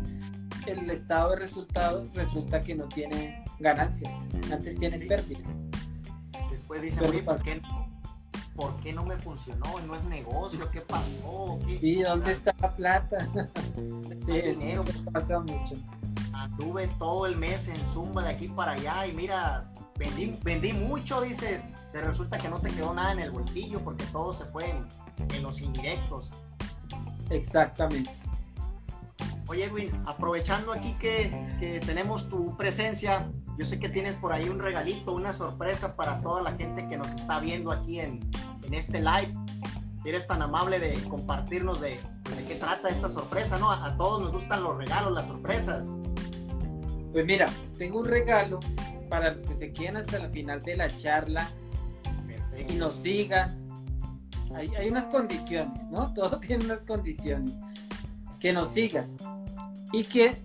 el 0.66 0.90
estado 0.90 1.30
de 1.30 1.36
resultados 1.36 2.12
resulta 2.14 2.60
que 2.60 2.74
no 2.74 2.86
tienen 2.86 3.42
ganancia, 3.58 4.10
antes 4.52 4.78
tienen 4.78 5.06
pérdida. 5.06 5.40
Después 6.50 6.82
dicen, 6.82 7.04
oye, 7.08 7.22
¿por 7.22 7.42
qué, 7.42 7.60
¿por 8.60 8.76
qué, 8.80 8.92
no 8.92 9.04
me 9.04 9.16
funcionó? 9.16 9.80
¿No 9.86 9.96
es 9.96 10.04
negocio? 10.04 10.70
¿Qué 10.70 10.82
pasó? 10.82 11.58
¿Qué 11.66 11.78
sí, 11.78 12.02
¿dónde 12.02 12.32
está 12.32 12.54
la 12.60 12.76
plata? 12.76 13.26
sí, 14.18 14.32
dinero. 14.32 14.84
pasa 15.12 15.40
mucho. 15.40 15.76
Anduve 16.34 16.86
todo 16.98 17.26
el 17.26 17.36
mes 17.36 17.68
en 17.68 17.86
Zumba 17.88 18.22
de 18.22 18.30
aquí 18.30 18.48
para 18.48 18.72
allá 18.72 19.06
y 19.06 19.12
mira, 19.14 19.72
vendí, 19.98 20.38
vendí 20.44 20.74
mucho, 20.74 21.22
dices, 21.22 21.64
pero 21.90 22.08
resulta 22.08 22.36
que 22.38 22.50
no 22.50 22.60
te 22.60 22.70
quedó 22.70 22.92
nada 22.92 23.12
en 23.12 23.20
el 23.20 23.30
bolsillo 23.30 23.80
porque 23.82 24.04
todo 24.06 24.32
se 24.34 24.44
fue 24.44 24.70
en, 24.70 24.86
en 25.34 25.42
los 25.42 25.60
indirectos. 25.60 26.30
Exactamente. 27.30 28.10
Oye, 29.50 29.64
Edwin, 29.64 29.90
aprovechando 30.06 30.72
aquí 30.72 30.92
que, 31.00 31.80
tenemos 31.84 32.28
tu 32.28 32.56
presencia, 32.56 33.28
yo 33.58 33.64
sé 33.64 33.78
que 33.78 33.88
tienes 33.88 34.16
por 34.16 34.32
ahí 34.32 34.48
un 34.48 34.58
regalito, 34.58 35.12
una 35.12 35.32
sorpresa 35.32 35.96
para 35.96 36.20
toda 36.22 36.42
la 36.42 36.52
gente 36.52 36.86
que 36.88 36.96
nos 36.96 37.08
está 37.08 37.40
viendo 37.40 37.72
aquí 37.72 38.00
en, 38.00 38.20
este 38.70 39.00
live. 39.00 39.32
eres 40.04 40.26
tan 40.26 40.42
amable 40.42 40.78
de 40.78 40.94
compartirnos 41.08 41.80
de, 41.80 41.98
pues, 42.22 42.36
de 42.36 42.44
qué 42.44 42.54
trata 42.54 42.88
esta 42.88 43.08
sorpresa, 43.08 43.58
¿no? 43.58 43.70
A, 43.70 43.96
todos 43.96 44.22
nos 44.22 44.32
gustan 44.32 44.62
los 44.62 44.76
regalos, 44.76 45.12
las 45.12 45.26
sorpresas. 45.26 45.86
Pues 47.12 47.26
mira, 47.26 47.46
tengo 47.76 47.98
un 47.98 48.06
regalo 48.06 48.60
para 49.08 49.32
los 49.32 49.42
que 49.42 49.54
se 49.54 49.72
queden 49.72 49.96
hasta 49.96 50.18
el 50.18 50.30
final 50.30 50.60
de 50.60 50.76
la 50.76 50.94
charla 50.94 51.48
y 52.68 52.74
nos 52.74 52.94
sigan 52.94 53.60
hay, 54.54 54.88
unas 54.88 55.06
condiciones, 55.06 55.88
¿no? 55.90 56.12
Todo 56.14 56.38
tiene 56.40 56.64
unas 56.64 56.84
condiciones. 56.84 57.60
Que 58.38 58.52
nos 58.52 58.70
sigan 58.70 59.16
y 59.92 60.04
que 60.04 60.42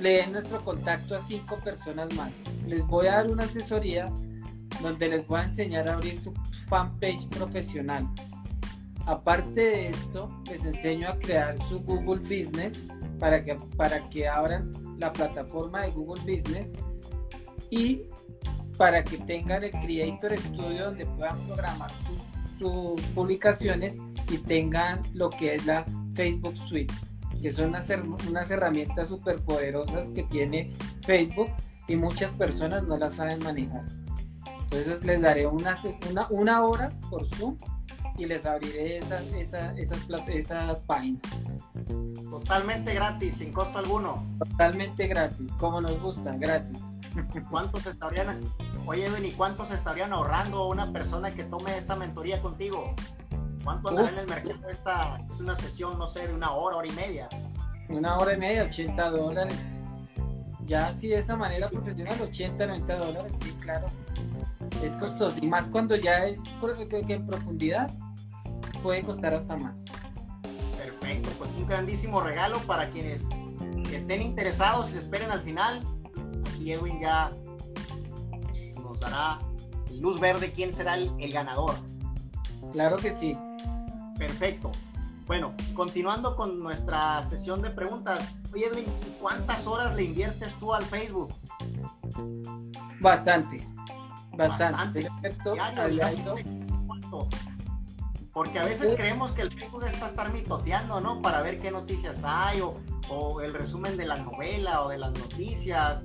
le 0.00 0.10
den 0.18 0.32
nuestro 0.32 0.62
contacto 0.64 1.16
a 1.16 1.20
cinco 1.20 1.58
personas 1.58 2.14
más. 2.14 2.42
Les 2.66 2.86
voy 2.86 3.06
a 3.06 3.16
dar 3.16 3.30
una 3.30 3.44
asesoría 3.44 4.06
donde 4.82 5.08
les 5.08 5.26
voy 5.26 5.40
a 5.40 5.44
enseñar 5.44 5.88
a 5.88 5.94
abrir 5.94 6.18
su 6.18 6.32
fanpage 6.68 7.28
profesional. 7.28 8.08
Aparte 9.06 9.60
de 9.60 9.88
esto, 9.88 10.30
les 10.48 10.64
enseño 10.64 11.08
a 11.08 11.18
crear 11.18 11.56
su 11.68 11.80
Google 11.80 12.20
Business 12.20 12.86
para 13.18 13.42
que, 13.42 13.54
para 13.76 14.08
que 14.08 14.28
abran 14.28 14.72
la 14.98 15.12
plataforma 15.12 15.82
de 15.82 15.90
Google 15.92 16.22
Business 16.22 16.74
y 17.70 18.02
para 18.76 19.02
que 19.02 19.18
tengan 19.18 19.64
el 19.64 19.70
Creator 19.70 20.38
Studio 20.38 20.84
donde 20.86 21.06
puedan 21.06 21.38
programar 21.46 21.90
sus 22.06 22.38
sus 22.58 23.00
publicaciones 23.14 24.00
y 24.30 24.38
tengan 24.38 25.00
lo 25.14 25.30
que 25.30 25.54
es 25.54 25.64
la 25.64 25.86
Facebook 26.12 26.56
Suite, 26.56 26.92
que 27.40 27.50
son 27.50 27.68
unas, 27.68 27.88
unas 28.28 28.50
herramientas 28.50 29.08
súper 29.08 29.40
poderosas 29.42 30.10
que 30.10 30.22
tiene 30.24 30.72
Facebook 31.04 31.50
y 31.86 31.96
muchas 31.96 32.32
personas 32.34 32.84
no 32.84 32.96
las 32.98 33.14
saben 33.14 33.38
manejar. 33.42 33.84
Entonces 34.64 35.02
les 35.02 35.22
daré 35.22 35.46
una, 35.46 35.76
una, 36.10 36.26
una 36.28 36.62
hora 36.62 36.92
por 37.10 37.24
Zoom 37.36 37.56
y 38.18 38.26
les 38.26 38.44
abriré 38.44 38.98
esas, 38.98 39.22
esas, 39.32 39.72
esas 40.28 40.82
páginas. 40.82 41.22
Totalmente 42.28 42.92
gratis, 42.92 43.36
sin 43.36 43.52
costo 43.52 43.78
alguno. 43.78 44.26
Totalmente 44.38 45.06
gratis, 45.06 45.52
como 45.58 45.80
nos 45.80 45.98
gusta, 46.00 46.36
gratis. 46.36 46.78
¿Cuántos 47.50 47.86
estarían, 47.86 48.40
oye 48.86 49.06
Edwin, 49.06 49.26
¿y 49.26 49.32
cuántos 49.32 49.70
estarían 49.70 50.12
ahorrando 50.12 50.68
una 50.68 50.92
persona 50.92 51.30
que 51.30 51.44
tome 51.44 51.76
esta 51.78 51.96
mentoría 51.96 52.42
contigo? 52.42 52.94
¿Cuánto 53.68 53.90
andará 53.90 54.08
en 54.08 54.18
el 54.18 54.26
mercado 54.26 54.68
esta? 54.70 55.18
Es 55.30 55.40
una 55.40 55.54
sesión, 55.54 55.98
no 55.98 56.06
sé, 56.06 56.26
de 56.26 56.32
una 56.32 56.52
hora, 56.52 56.78
hora 56.78 56.88
y 56.88 56.92
media. 56.92 57.28
Una 57.90 58.16
hora 58.16 58.32
y 58.32 58.38
media, 58.38 58.64
80 58.64 59.10
dólares. 59.10 59.78
Ya 60.64 60.86
así 60.86 61.08
de 61.08 61.16
esa 61.16 61.36
manera 61.36 61.68
profesional, 61.68 62.18
80, 62.18 62.66
90 62.66 62.96
dólares, 62.96 63.32
sí, 63.42 63.54
claro. 63.60 63.88
Es 64.82 64.96
costoso. 64.96 65.38
Y 65.42 65.48
más 65.48 65.68
cuando 65.68 65.96
ya 65.96 66.24
es 66.24 66.44
en 66.90 67.26
profundidad, 67.26 67.90
puede 68.82 69.02
costar 69.02 69.34
hasta 69.34 69.54
más. 69.58 69.84
Perfecto, 70.78 71.28
pues 71.36 71.50
un 71.58 71.66
grandísimo 71.66 72.22
regalo 72.22 72.60
para 72.60 72.88
quienes 72.88 73.28
estén 73.92 74.22
interesados 74.22 74.94
y 74.94 74.98
esperen 74.98 75.30
al 75.30 75.42
final 75.42 75.82
y 76.58 76.72
Edwin 76.72 77.00
ya 77.00 77.32
nos 78.82 78.98
dará 78.98 79.38
luz 79.94 80.18
verde 80.18 80.52
quién 80.52 80.72
será 80.72 80.94
el, 80.94 81.32
ganador. 81.32 81.74
Claro 82.72 82.96
que 82.96 83.10
sí. 83.10 83.36
Perfecto. 84.18 84.72
Bueno, 85.26 85.54
continuando 85.74 86.34
con 86.36 86.60
nuestra 86.60 87.22
sesión 87.22 87.60
de 87.60 87.70
preguntas. 87.70 88.34
Oye, 88.52 88.66
Edwin, 88.66 88.86
¿cuántas 89.20 89.66
horas 89.66 89.94
le 89.94 90.04
inviertes 90.04 90.54
tú 90.54 90.72
al 90.72 90.82
Facebook? 90.84 91.34
Bastante, 93.00 93.66
bastante. 94.36 95.06
Porque 98.32 98.58
a 98.58 98.64
veces 98.64 98.94
creemos 98.96 99.32
que 99.32 99.42
el 99.42 99.52
Facebook 99.52 99.84
es 99.84 99.92
para 99.94 100.06
estar 100.06 100.32
mitoteando, 100.32 101.00
¿no? 101.00 101.20
Para 101.20 101.42
ver 101.42 101.58
qué 101.58 101.70
noticias 101.70 102.22
hay 102.24 102.60
o, 102.62 102.74
o 103.10 103.42
el 103.42 103.52
resumen 103.52 103.96
de 103.98 104.06
la 104.06 104.16
novela 104.16 104.82
o 104.82 104.88
de 104.88 104.96
las 104.96 105.12
noticias 105.12 106.04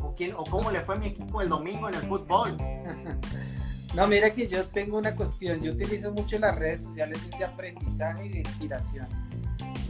o, 0.00 0.14
quién, 0.14 0.34
o 0.34 0.44
cómo 0.44 0.70
le 0.70 0.80
fue 0.82 0.94
a 0.94 0.98
mi 0.98 1.08
equipo 1.08 1.40
el 1.42 1.48
domingo 1.48 1.88
en 1.88 1.94
el 1.94 2.02
fútbol. 2.02 2.56
No, 3.94 4.08
mira 4.08 4.32
que 4.32 4.48
yo 4.48 4.66
tengo 4.66 4.98
una 4.98 5.14
cuestión, 5.14 5.60
yo 5.60 5.72
utilizo 5.72 6.12
mucho 6.12 6.38
las 6.38 6.56
redes 6.56 6.82
sociales 6.82 7.18
de 7.38 7.44
aprendizaje 7.44 8.26
y 8.26 8.28
de 8.28 8.38
inspiración. 8.40 9.06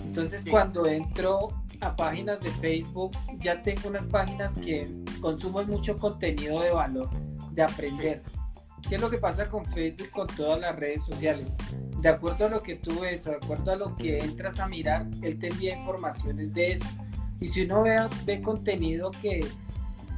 Entonces 0.05 0.45
cuando 0.49 0.87
entro 0.87 1.49
a 1.81 1.97
páginas 1.97 2.39
de 2.41 2.51
Facebook, 2.51 3.13
ya 3.39 3.63
tengo 3.63 3.89
unas 3.89 4.07
páginas 4.07 4.55
que 4.57 4.91
consumen 5.21 5.69
mucho 5.69 5.97
contenido 5.97 6.61
de 6.61 6.71
valor, 6.71 7.09
de 7.53 7.63
aprender. 7.63 8.23
¿Qué 8.89 8.97
es 8.97 9.01
lo 9.01 9.09
que 9.09 9.17
pasa 9.17 9.49
con 9.49 9.65
Facebook, 9.65 10.11
con 10.11 10.27
todas 10.27 10.61
las 10.61 10.77
redes 10.77 11.03
sociales? 11.05 11.57
De 12.01 12.11
acuerdo 12.11 12.45
a 12.45 12.49
lo 12.51 12.63
que 12.63 12.77
tú 12.77 13.01
ves, 13.01 13.25
de 13.25 13.35
acuerdo 13.35 13.73
a 13.73 13.77
lo 13.77 13.97
que 13.97 14.19
entras 14.19 14.61
a 14.61 14.69
mirar, 14.69 15.07
él 15.23 15.39
te 15.39 15.49
envía 15.49 15.79
informaciones 15.79 16.53
de 16.53 16.73
eso. 16.73 16.87
Y 17.41 17.47
si 17.47 17.63
uno 17.63 17.83
ve, 17.83 17.97
ve 18.27 18.43
contenido 18.43 19.11
que, 19.11 19.47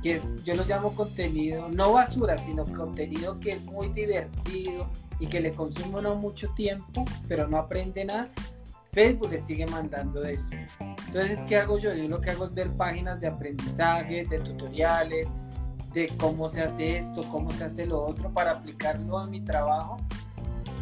que 0.06 0.14
es, 0.14 0.28
yo 0.44 0.54
lo 0.54 0.64
llamo 0.64 0.94
contenido, 0.94 1.68
no 1.68 1.94
basura, 1.94 2.38
sino 2.38 2.64
contenido 2.64 3.40
que 3.40 3.52
es 3.52 3.64
muy 3.64 3.88
divertido 3.88 4.88
y 5.18 5.26
que 5.26 5.40
le 5.40 5.52
consume 5.52 6.00
mucho 6.14 6.48
tiempo, 6.50 7.04
pero 7.26 7.48
no 7.48 7.56
aprende 7.56 8.04
nada, 8.04 8.30
Facebook 8.92 9.30
le 9.32 9.38
sigue 9.38 9.66
mandando 9.66 10.24
eso. 10.24 10.48
Entonces, 11.06 11.40
¿qué 11.48 11.56
hago 11.56 11.80
yo? 11.80 11.92
Yo 11.92 12.06
lo 12.06 12.20
que 12.20 12.30
hago 12.30 12.44
es 12.44 12.54
ver 12.54 12.70
páginas 12.76 13.20
de 13.20 13.26
aprendizaje, 13.26 14.24
de 14.24 14.38
tutoriales, 14.38 15.28
de 15.92 16.06
cómo 16.18 16.48
se 16.48 16.62
hace 16.62 16.98
esto, 16.98 17.28
cómo 17.28 17.50
se 17.50 17.64
hace 17.64 17.84
lo 17.84 18.00
otro, 18.00 18.32
para 18.32 18.52
aplicarlo 18.52 19.24
en 19.24 19.30
mi 19.30 19.40
trabajo 19.40 19.96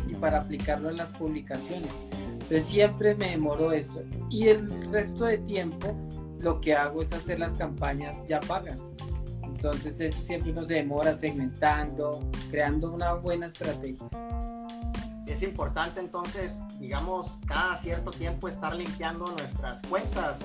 y 0.07 0.15
para 0.17 0.41
aplicarlo 0.41 0.91
en 0.91 0.99
las 0.99 1.11
publicaciones. 1.13 2.03
Entonces 2.13 2.65
siempre 2.65 3.15
me 3.15 3.31
demoro 3.31 3.73
esto. 3.73 4.03
Y 4.29 4.49
el 4.49 4.93
resto 4.93 5.25
de 5.25 5.39
tiempo 5.39 5.97
lo 6.41 6.61
que 6.61 6.75
hago 6.75 7.01
es 7.01 7.11
hacer 7.15 7.39
las 7.39 7.55
campañas 7.55 8.23
ya 8.27 8.39
pagas. 8.41 8.91
Entonces 9.55 10.01
eso 10.01 10.21
siempre 10.23 10.51
uno 10.51 10.65
se 10.65 10.75
demora 10.75 11.15
segmentando, 11.15 12.19
creando 12.51 12.93
una 12.93 13.15
buena 13.15 13.47
estrategia. 13.47 14.09
Es 15.27 15.43
importante 15.43 16.01
entonces, 16.01 16.59
digamos, 16.79 17.39
cada 17.47 17.77
cierto 17.77 18.11
tiempo 18.11 18.49
estar 18.49 18.75
limpiando 18.75 19.27
nuestras 19.27 19.81
cuentas 19.83 20.41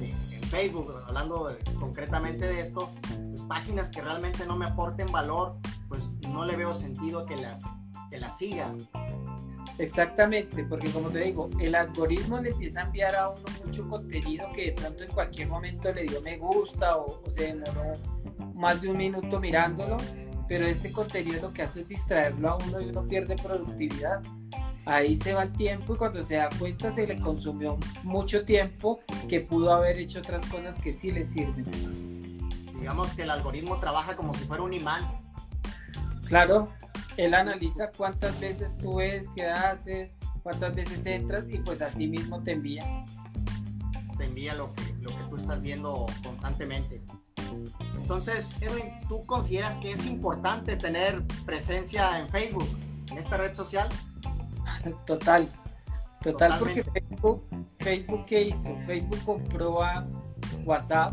en 0.00 0.42
Facebook, 0.42 0.92
hablando 1.06 1.56
concretamente 1.78 2.46
de 2.46 2.60
esto, 2.60 2.90
pues 3.30 3.42
páginas 3.44 3.88
que 3.88 4.00
realmente 4.02 4.44
no 4.46 4.56
me 4.56 4.66
aporten 4.66 5.10
valor, 5.10 5.56
pues 5.88 6.10
no 6.32 6.44
le 6.44 6.56
veo 6.56 6.74
sentido 6.74 7.24
que 7.24 7.36
las, 7.36 7.62
que 8.10 8.18
las 8.18 8.36
sigan. 8.36 8.78
Exactamente, 9.80 10.62
porque 10.64 10.90
como 10.90 11.08
te 11.08 11.20
digo, 11.20 11.48
el 11.58 11.74
algoritmo 11.74 12.38
le 12.38 12.50
empieza 12.50 12.80
a 12.80 12.84
enviar 12.84 13.16
a 13.16 13.30
uno 13.30 13.40
mucho 13.64 13.88
contenido 13.88 14.46
que 14.52 14.66
de 14.66 14.72
pronto 14.72 15.04
en 15.04 15.10
cualquier 15.10 15.48
momento 15.48 15.90
le 15.90 16.02
dio 16.02 16.20
me 16.20 16.36
gusta 16.36 16.98
o, 16.98 17.22
se 17.30 17.54
demoró 17.54 17.94
más 18.60 18.80
de 18.80 18.90
un 18.90 18.98
minuto 18.98 19.40
mirándolo, 19.40 19.96
pero 20.46 20.66
este 20.66 20.92
contenido 20.92 21.40
lo 21.40 21.52
que 21.52 21.62
hace 21.62 21.80
es 21.80 21.88
distraerlo 21.88 22.50
a 22.50 22.56
uno 22.56 22.80
y 22.80 22.90
uno 22.90 23.06
pierde 23.06 23.34
productividad. 23.36 24.22
Ahí 24.84 25.16
se 25.16 25.32
va 25.32 25.44
el 25.44 25.52
tiempo 25.52 25.94
y 25.94 25.98
cuando 25.98 26.22
se 26.22 26.36
da 26.36 26.48
cuenta 26.58 26.90
se 26.90 27.06
le 27.06 27.18
consumió 27.20 27.78
mucho 28.02 28.44
tiempo 28.44 29.00
que 29.28 29.40
pudo 29.40 29.72
haber 29.72 29.98
hecho 29.98 30.18
otras 30.18 30.44
cosas 30.46 30.78
que 30.78 30.92
sí 30.92 31.10
le 31.10 31.24
sirven. 31.24 31.64
Digamos 32.78 33.12
que 33.12 33.22
el 33.22 33.30
algoritmo 33.30 33.78
trabaja 33.78 34.16
como 34.16 34.34
si 34.34 34.44
fuera 34.44 34.62
un 34.62 34.72
imán. 34.72 35.06
Claro, 36.26 36.72
él 37.16 37.34
analiza 37.34 37.90
cuántas 37.96 38.38
veces 38.40 38.76
tú 38.76 38.96
ves, 38.96 39.28
qué 39.34 39.46
haces, 39.46 40.14
cuántas 40.42 40.74
veces 40.74 41.04
entras 41.06 41.44
y 41.48 41.58
pues 41.58 41.82
así 41.82 42.08
mismo 42.08 42.42
te 42.42 42.52
envía. 42.52 42.84
Te 44.16 44.24
envía 44.24 44.54
lo 44.54 44.74
que, 44.74 44.94
lo 45.00 45.10
que 45.10 45.22
tú 45.30 45.36
estás 45.36 45.60
viendo 45.62 46.06
constantemente. 46.22 47.02
Entonces, 47.96 48.50
Edwin, 48.60 49.00
¿tú 49.08 49.24
consideras 49.26 49.76
que 49.76 49.92
es 49.92 50.06
importante 50.06 50.76
tener 50.76 51.22
presencia 51.44 52.18
en 52.18 52.28
Facebook, 52.28 52.68
en 53.10 53.18
esta 53.18 53.36
red 53.36 53.54
social? 53.54 53.88
Total, 55.06 55.50
total, 56.22 56.58
porque 56.58 56.84
Facebook, 56.84 57.44
Facebook, 57.80 58.24
¿qué 58.26 58.42
hizo? 58.44 58.74
Facebook 58.86 59.18
compró 59.24 59.82
a 59.82 60.06
WhatsApp, 60.64 61.12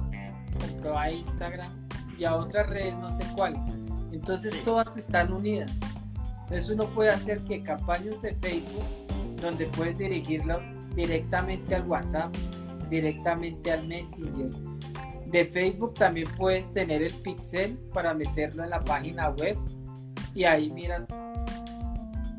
compró 0.60 0.98
a 0.98 1.10
Instagram 1.12 1.70
y 2.18 2.24
a 2.24 2.36
otras 2.36 2.68
redes, 2.68 2.98
no 2.98 3.10
sé 3.10 3.26
cuál 3.36 3.56
entonces 4.18 4.64
todas 4.64 4.96
están 4.98 5.32
unidas. 5.32 5.72
Entonces 6.44 6.70
uno 6.70 6.86
puede 6.88 7.10
hacer 7.10 7.40
que 7.42 7.62
campañas 7.62 8.22
de 8.22 8.34
Facebook, 8.36 8.84
donde 9.42 9.66
puedes 9.68 9.98
dirigirlo 9.98 10.60
directamente 10.96 11.76
al 11.76 11.88
WhatsApp, 11.88 12.34
directamente 12.90 13.72
al 13.72 13.88
Messenger. 13.88 14.50
De 15.32 15.46
Facebook 15.46 15.94
también 15.96 16.28
puedes 16.38 16.72
tener 16.74 17.04
el 17.04 17.14
pixel 17.16 17.78
para 17.94 18.14
meterlo 18.14 18.64
en 18.64 18.70
la 18.70 18.80
página 18.82 19.30
web 19.30 19.58
y 20.34 20.46
ahí 20.46 20.70
miras 20.70 21.08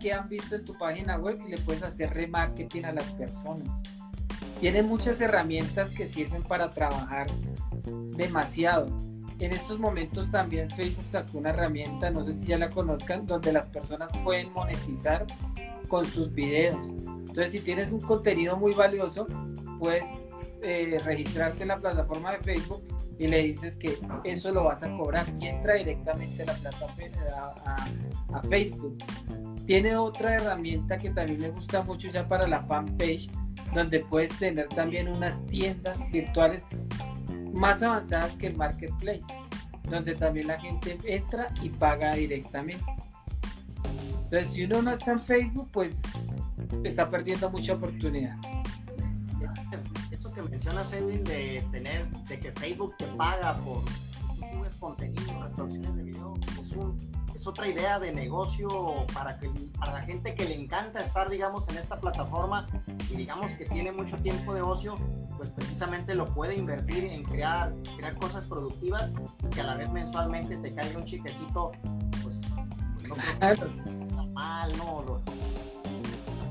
qué 0.00 0.12
han 0.12 0.28
visto 0.28 0.54
en 0.54 0.64
tu 0.64 0.76
página 0.78 1.18
web 1.18 1.38
y 1.46 1.50
le 1.50 1.58
puedes 1.58 1.82
hacer 1.82 2.14
remarketing 2.14 2.86
a 2.86 2.92
las 2.92 3.04
personas. 3.12 3.82
Tiene 4.60 4.82
muchas 4.82 5.20
herramientas 5.20 5.90
que 5.90 6.06
sirven 6.06 6.42
para 6.42 6.70
trabajar 6.70 7.26
demasiado. 8.16 8.86
En 9.38 9.52
estos 9.52 9.78
momentos 9.78 10.30
también 10.30 10.70
Facebook 10.70 11.06
sacó 11.06 11.38
una 11.38 11.50
herramienta, 11.50 12.10
no 12.10 12.24
sé 12.24 12.32
si 12.32 12.46
ya 12.46 12.58
la 12.58 12.70
conozcan, 12.70 13.26
donde 13.26 13.52
las 13.52 13.66
personas 13.66 14.10
pueden 14.24 14.52
monetizar 14.52 15.26
con 15.88 16.04
sus 16.04 16.32
videos. 16.32 16.88
Entonces, 16.88 17.52
si 17.52 17.60
tienes 17.60 17.92
un 17.92 18.00
contenido 18.00 18.56
muy 18.56 18.74
valioso, 18.74 19.26
puedes 19.78 20.04
eh, 20.62 20.98
registrarte 21.04 21.62
en 21.62 21.68
la 21.68 21.78
plataforma 21.78 22.32
de 22.32 22.38
Facebook 22.38 22.82
y 23.18 23.26
le 23.26 23.42
dices 23.42 23.76
que 23.76 23.98
eso 24.24 24.52
lo 24.52 24.64
vas 24.64 24.82
a 24.82 24.96
cobrar 24.96 25.26
y 25.40 25.48
entra 25.48 25.74
directamente 25.74 26.42
a 26.42 26.46
la 26.46 26.54
plataforma 26.54 26.96
a, 27.64 27.76
a 28.34 28.42
Facebook. 28.42 28.98
Tiene 29.66 29.96
otra 29.96 30.36
herramienta 30.36 30.96
que 30.96 31.10
también 31.10 31.40
me 31.40 31.50
gusta 31.50 31.82
mucho 31.82 32.08
ya 32.10 32.26
para 32.26 32.46
la 32.46 32.62
fanpage, 32.64 33.30
donde 33.74 34.00
puedes 34.00 34.36
tener 34.38 34.68
también 34.68 35.08
unas 35.08 35.44
tiendas 35.46 36.10
virtuales 36.10 36.64
más 37.52 37.82
avanzadas 37.82 38.32
que 38.32 38.46
el 38.46 38.56
marketplace, 38.56 39.24
donde 39.84 40.14
también 40.14 40.46
la 40.46 40.60
gente 40.60 40.96
entra 41.04 41.48
y 41.62 41.70
paga 41.70 42.14
directamente. 42.14 42.84
Entonces, 44.24 44.50
si 44.52 44.64
uno 44.64 44.82
no 44.82 44.92
está 44.92 45.12
en 45.12 45.22
Facebook, 45.22 45.68
pues 45.72 46.02
está 46.84 47.08
perdiendo 47.10 47.50
mucha 47.50 47.74
oportunidad. 47.74 48.36
Que 50.38 50.48
mencionas, 50.50 50.92
Edwin, 50.92 51.24
de 51.24 51.66
tener, 51.72 52.08
de 52.10 52.38
que 52.38 52.52
Facebook 52.52 52.94
te 52.96 53.06
paga 53.08 53.56
por 53.56 53.82
subes 54.38 54.74
contenido, 54.78 55.42
reproducciones 55.42 55.96
de 55.96 56.02
video, 56.04 56.34
es 56.60 56.70
un 56.72 56.96
es 57.34 57.46
otra 57.48 57.66
idea 57.66 57.98
de 57.98 58.12
negocio 58.12 59.04
para, 59.14 59.36
que, 59.38 59.48
para 59.78 59.94
la 59.94 60.02
gente 60.02 60.36
que 60.36 60.44
le 60.44 60.54
encanta 60.54 61.02
estar, 61.02 61.28
digamos, 61.28 61.68
en 61.68 61.78
esta 61.78 61.98
plataforma 61.98 62.68
y 63.10 63.16
digamos 63.16 63.52
que 63.54 63.64
tiene 63.64 63.90
mucho 63.90 64.16
tiempo 64.18 64.54
de 64.54 64.62
ocio, 64.62 64.96
pues 65.36 65.50
precisamente 65.50 66.14
lo 66.14 66.24
puede 66.26 66.54
invertir 66.54 67.04
en 67.04 67.24
crear, 67.24 67.74
crear 67.96 68.16
cosas 68.16 68.44
productivas 68.44 69.10
y 69.44 69.48
que 69.48 69.60
a 69.60 69.64
la 69.64 69.76
vez 69.76 69.90
mensualmente 69.90 70.56
te 70.56 70.72
caiga 70.72 70.98
un 70.98 71.04
chiquecito, 71.04 71.72
pues, 72.22 72.40
no 73.08 73.14
está 73.16 74.22
mal, 74.34 74.76
¿no? 74.76 75.20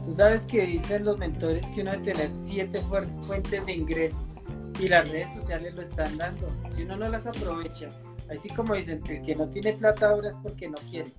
Tú 0.08 0.15
sabes 0.15 0.46
que 0.46 0.65
dicen 0.65 1.06
los 1.06 1.20
mentores 1.20 1.67
que 1.76 1.82
uno 1.82 1.91
debe 1.91 2.13
tener 2.13 2.32
siete 2.34 2.82
fuentes 3.22 3.63
de 3.65 3.74
ingreso 3.74 4.17
y 4.80 4.88
las 4.88 5.08
redes 5.08 5.34
sociales 5.36 5.76
lo 5.76 5.84
están 5.84 6.17
dando. 6.17 6.48
Si 6.76 6.84
uno 6.84 6.98
no 6.98 7.10
las 7.10 7.28
aprovecha, 7.28 7.89
Así 8.30 8.50
como 8.50 8.76
dicen 8.76 9.02
que 9.02 9.17
el 9.17 9.22
que 9.22 9.36
no 9.36 9.48
tiene 9.48 9.74
plata 9.74 10.10
ahora 10.10 10.30
es 10.30 10.36
porque 10.43 10.67
no 10.67 10.78
quiere. 10.89 11.12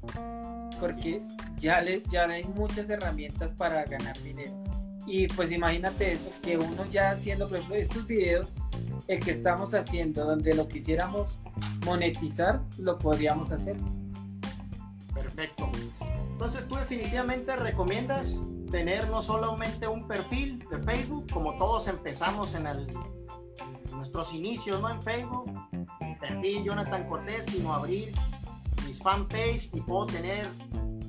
Porque 0.78 1.22
ya, 1.56 1.80
le, 1.80 2.02
ya 2.10 2.24
hay 2.24 2.44
muchas 2.44 2.90
herramientas 2.90 3.52
para 3.52 3.84
ganar 3.84 4.20
dinero. 4.22 4.52
Y 5.06 5.26
pues 5.28 5.50
imagínate 5.50 6.12
eso, 6.12 6.30
que 6.42 6.58
uno 6.58 6.84
ya 6.86 7.10
haciendo, 7.10 7.48
por 7.48 7.56
ejemplo, 7.56 7.76
estos 7.76 8.06
videos, 8.06 8.54
el 9.06 9.20
que 9.20 9.30
estamos 9.30 9.72
haciendo, 9.72 10.26
donde 10.26 10.54
lo 10.54 10.68
quisiéramos 10.68 11.40
monetizar, 11.86 12.60
lo 12.76 12.98
podríamos 12.98 13.50
hacer. 13.52 13.76
Perfecto. 15.14 15.70
Entonces 16.32 16.68
tú 16.68 16.76
definitivamente 16.76 17.56
recomiendas 17.56 18.38
tener 18.70 19.08
no 19.08 19.22
solamente 19.22 19.86
un 19.86 20.06
perfil 20.06 20.64
de 20.70 20.78
Facebook, 20.78 21.26
como 21.32 21.56
todos 21.56 21.88
empezamos 21.88 22.54
en, 22.54 22.66
el, 22.66 22.86
nuestros 23.92 24.32
inicios 24.34 24.80
¿no? 24.80 24.90
en 24.90 25.02
Facebook, 25.02 25.50
perfil 26.18 26.64
Jonathan 26.64 27.08
Cortés, 27.08 27.46
sino 27.46 27.72
abrir 27.72 28.12
mis 28.86 28.98
fanpage 28.98 29.70
y 29.72 29.80
puedo 29.80 30.06
tener 30.06 30.48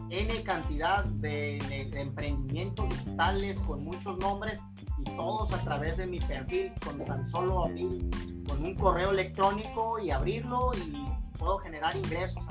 N 0.10 0.44
cantidad 0.44 1.04
de, 1.06 1.58
emprendimientos 1.94 2.90
digitales 2.90 3.60
con 3.62 3.84
muchos 3.84 4.18
nombres 4.18 4.60
y 4.98 5.04
todos 5.16 5.54
a 5.54 5.64
través 5.64 5.98
de 5.98 6.08
mi 6.08 6.20
perfil 6.20 6.72
con 6.84 7.04
tan 7.06 7.30
solo 7.30 7.66
abrir 7.66 8.10
con 8.48 8.66
un 8.66 8.76
correo 8.76 9.12
electrónico 9.12 10.00
y 10.00 10.10
abrirlo 10.10 10.72
y 10.74 11.06
puedo 11.38 11.60
generar 11.60 11.96
ingresos. 11.96 12.44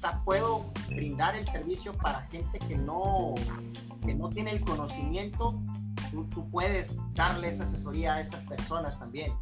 Quizá 0.00 0.24
puedo 0.24 0.64
brindar 0.88 1.36
el 1.36 1.46
servicio 1.46 1.92
para 1.92 2.22
gente 2.30 2.58
que 2.60 2.74
no, 2.74 3.34
que 4.02 4.14
no 4.14 4.30
tiene 4.30 4.52
el 4.52 4.64
conocimiento. 4.64 5.60
Tú, 6.10 6.24
tú 6.30 6.48
puedes 6.48 6.96
darle 7.12 7.50
esa 7.50 7.64
asesoría 7.64 8.14
a 8.14 8.22
esas 8.22 8.42
personas 8.44 8.98
también. 8.98 9.34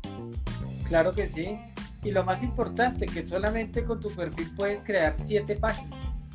Claro 0.89 1.13
que 1.13 1.29
sí. 1.29 1.61
Y 2.03 2.11
lo 2.11 2.25
más 2.25 2.43
importante, 2.43 3.07
que 3.07 3.25
solamente 3.25 3.85
con 3.85 4.01
tu 4.01 4.11
perfil 4.11 4.53
puedes 4.57 4.83
crear 4.83 5.17
siete 5.17 5.55
páginas. 5.55 6.33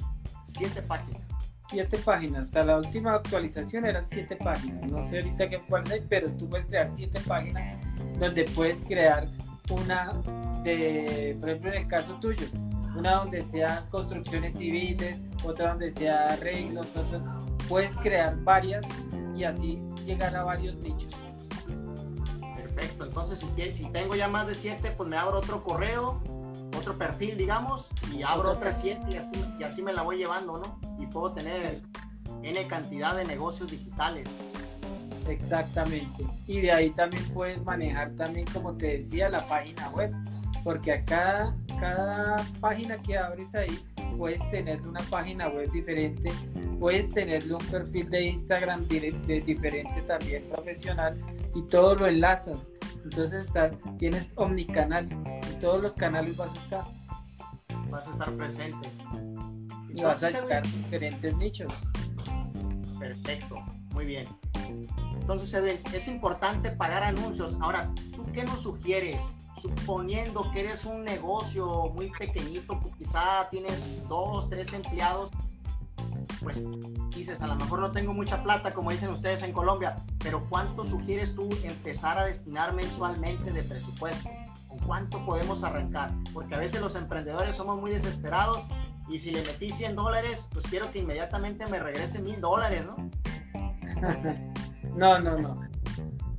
Siete 0.47 0.81
páginas. 0.83 1.21
Siete 1.69 1.97
páginas. 1.97 2.43
Hasta 2.43 2.63
la 2.63 2.77
última 2.77 3.15
actualización 3.15 3.86
eran 3.86 4.07
siete 4.07 4.38
páginas. 4.38 4.89
No 4.89 5.05
sé 5.05 5.17
ahorita 5.17 5.49
qué 5.49 5.62
cuál 5.67 5.91
es, 5.91 6.01
pero 6.07 6.31
tú 6.38 6.47
puedes 6.47 6.67
crear 6.67 6.89
siete 6.89 7.19
páginas 7.27 7.77
donde 8.21 8.45
puedes 8.55 8.83
crear 8.83 9.27
una 9.69 10.13
de, 10.63 11.36
por 11.41 11.49
ejemplo, 11.49 11.73
en 11.73 11.77
el 11.81 11.88
caso 11.89 12.13
tuyo, 12.21 12.47
una 12.95 13.15
donde 13.15 13.41
sea 13.41 13.84
construcciones 13.89 14.58
civiles, 14.58 15.21
otra 15.43 15.69
donde 15.69 15.91
sea 15.91 16.34
arreglos, 16.34 16.88
otra, 16.95 17.21
puedes 17.67 17.95
crear 17.97 18.38
varias 18.43 18.86
y 19.36 19.43
así 19.43 19.82
llegar 20.06 20.36
a 20.36 20.43
varios 20.43 20.77
nichos. 20.77 21.13
Perfecto, 22.56 23.06
entonces 23.06 23.39
si, 23.39 23.71
si 23.71 23.86
tengo 23.91 24.15
ya 24.15 24.27
más 24.27 24.47
de 24.47 24.56
siete, 24.56 24.91
pues 24.91 25.10
me 25.10 25.15
abro 25.15 25.39
otro 25.39 25.63
correo, 25.63 26.21
otro 26.77 26.97
perfil, 26.97 27.38
digamos, 27.38 27.89
y 28.12 28.23
abro 28.23 28.51
otras 28.51 28.82
siete 28.82 29.12
y 29.12 29.15
así, 29.15 29.45
y 29.60 29.63
así 29.63 29.82
me 29.82 29.93
la 29.93 30.01
voy 30.01 30.17
llevando, 30.17 30.60
¿no? 30.60 30.79
Y 30.99 31.08
puedo 31.08 31.32
tener 31.32 31.82
N 32.41 32.67
cantidad 32.67 33.15
de 33.15 33.25
negocios 33.25 33.71
digitales. 33.71 34.27
Exactamente. 35.27 36.25
Y 36.47 36.62
de 36.62 36.71
ahí 36.71 36.89
también 36.91 37.23
puedes 37.34 37.63
manejar 37.63 38.12
también, 38.15 38.45
como 38.47 38.73
te 38.73 38.97
decía, 38.97 39.29
la 39.29 39.45
página 39.47 39.89
web. 39.89 40.13
Porque 40.63 40.91
a 40.93 41.06
cada, 41.06 41.56
cada 41.80 42.45
página 42.60 42.97
que 43.02 43.17
abres 43.17 43.54
ahí, 43.56 43.78
puedes 44.17 44.49
tener 44.52 44.82
una 44.84 45.02
página 45.02 45.47
web 45.49 45.69
diferente, 45.71 46.32
puedes 46.80 47.12
tenerle 47.12 47.56
un 47.56 47.65
perfil 47.65 48.10
de 48.10 48.26
Instagram 48.28 48.88
diferente 48.88 50.02
también 50.04 50.43
profesional 50.49 51.19
y 51.56 51.62
todo 51.63 51.95
lo 51.95 52.08
enlazas. 52.08 52.71
Entonces 53.04 53.47
estás, 53.47 53.73
tienes 53.99 54.32
omnicanal, 54.36 55.10
en 55.12 55.60
todos 55.60 55.82
los 55.82 55.95
canales 55.95 56.38
vas 56.38 56.54
a 56.54 56.58
estar. 56.58 56.86
Vas 57.89 58.08
a 58.08 58.12
estar 58.12 58.36
presente. 58.36 58.89
Y 59.93 60.02
vas 60.02 60.23
a 60.23 60.30
buscar 60.32 60.63
diferentes 60.63 61.38
nichos. 61.38 61.71
Perfecto, 62.99 63.62
muy 63.91 64.06
bien. 64.06 64.26
Entonces, 65.19 65.54
es 65.93 66.08
importante 66.08 66.71
pagar 66.71 67.04
anuncios. 67.04 67.56
Ahora, 67.60 67.89
¿tú 68.15 68.26
qué 68.34 68.43
nos 68.43 68.62
sugieres? 68.62 69.21
Suponiendo 69.63 70.52
que 70.52 70.60
eres 70.60 70.84
un 70.84 71.06
negocio 71.06 71.89
muy 71.93 72.12
pequeñito, 72.12 72.82
que 72.82 72.89
quizá 72.97 73.47
tienes 73.49 73.88
dos, 74.10 74.49
tres 74.49 74.73
empleados, 74.73 75.32
pues 76.41 76.67
dices, 77.15 77.39
a 77.39 77.47
lo 77.47 77.56
mejor 77.56 77.80
no 77.80 77.93
tengo 77.93 78.13
mucha 78.13 78.43
plata, 78.43 78.73
como 78.73 78.91
dicen 78.91 79.10
ustedes 79.12 79.41
en 79.41 79.54
Colombia, 79.54 79.95
pero 80.19 80.45
¿cuánto 80.49 80.84
sugieres 80.84 81.34
tú 81.34 81.49
empezar 81.63 82.17
a 82.17 82.26
destinar 82.26 82.73
mensualmente 82.73 83.54
de 83.54 83.63
presupuesto? 83.63 84.30
¿Con 84.67 84.80
cuánto 84.80 85.26
podemos 85.26 85.63
arrancar? 85.63 86.12
Porque 86.34 86.56
a 86.56 86.58
veces 86.58 86.82
los 86.82 86.97
emprendedores 86.97 87.56
somos 87.56 87.80
muy 87.80 87.91
desesperados 87.91 88.65
y 89.08 89.17
si 89.17 89.32
le 89.32 89.43
metí 89.43 89.71
100 89.71 89.95
dólares, 89.95 90.45
pues 90.52 90.67
quiero 90.67 90.91
que 90.91 90.99
inmediatamente 90.99 91.65
me 91.67 91.80
regrese 91.80 92.21
mil 92.21 92.41
dólares, 92.41 92.84
¿no? 92.86 92.95
no, 94.97 95.19
no, 95.19 95.38
no. 95.38 95.56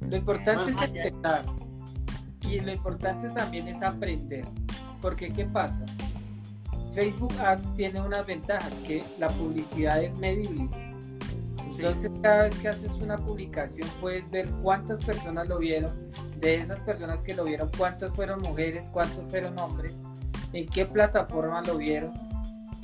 Lo 0.03 0.15
importante 0.15 0.73
es 0.73 0.83
empezar 0.83 1.47
y 2.45 2.61
lo 2.61 2.73
importante 2.73 3.31
también 3.31 3.69
es 3.69 3.83
aprender. 3.83 4.45
Porque 5.01 5.31
¿qué 5.33 5.45
pasa? 5.45 5.85
Facebook 6.95 7.35
Ads 7.41 7.75
tiene 7.75 8.01
unas 8.01 8.25
ventajas, 8.25 8.73
que 8.87 9.05
la 9.19 9.29
publicidad 9.31 10.03
es 10.03 10.17
medible. 10.17 10.69
Entonces 11.59 12.11
cada 12.23 12.45
vez 12.45 12.55
que 12.59 12.69
haces 12.69 12.93
una 12.93 13.19
publicación 13.19 13.89
puedes 14.01 14.31
ver 14.31 14.49
cuántas 14.63 15.05
personas 15.05 15.49
lo 15.49 15.59
vieron, 15.59 15.91
de 16.41 16.57
esas 16.57 16.81
personas 16.81 17.23
que 17.23 17.35
lo 17.35 17.45
vieron, 17.45 17.71
cuántas 17.77 18.13
fueron 18.13 18.43
mujeres, 18.43 18.89
cuántos 18.93 19.25
fueron 19.29 19.59
hombres, 19.59 20.01
en 20.53 20.69
qué 20.69 20.87
plataforma 20.87 21.63
lo 21.63 21.77
vieron, 21.79 22.13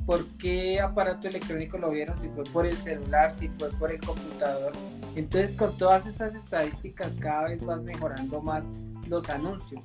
por 0.07 0.27
qué 0.39 0.81
aparato 0.81 1.29
electrónico 1.29 1.79
lo 1.79 1.91
vieron, 1.91 2.19
si 2.19 2.29
fue 2.31 2.43
por 2.45 2.67
el 2.67 2.77
celular, 2.77 3.31
si 3.31 3.49
fue 3.51 3.71
por 3.71 3.93
el 3.93 4.01
computador. 4.01 4.73
Entonces 5.15 5.55
con 5.55 5.77
todas 5.77 6.07
esas 6.07 6.35
estadísticas 6.35 7.17
cada 7.21 7.45
vez 7.45 7.65
vas 7.65 7.83
mejorando 7.83 8.41
más 8.43 8.65
los 9.11 9.29
anuncios. 9.29 9.83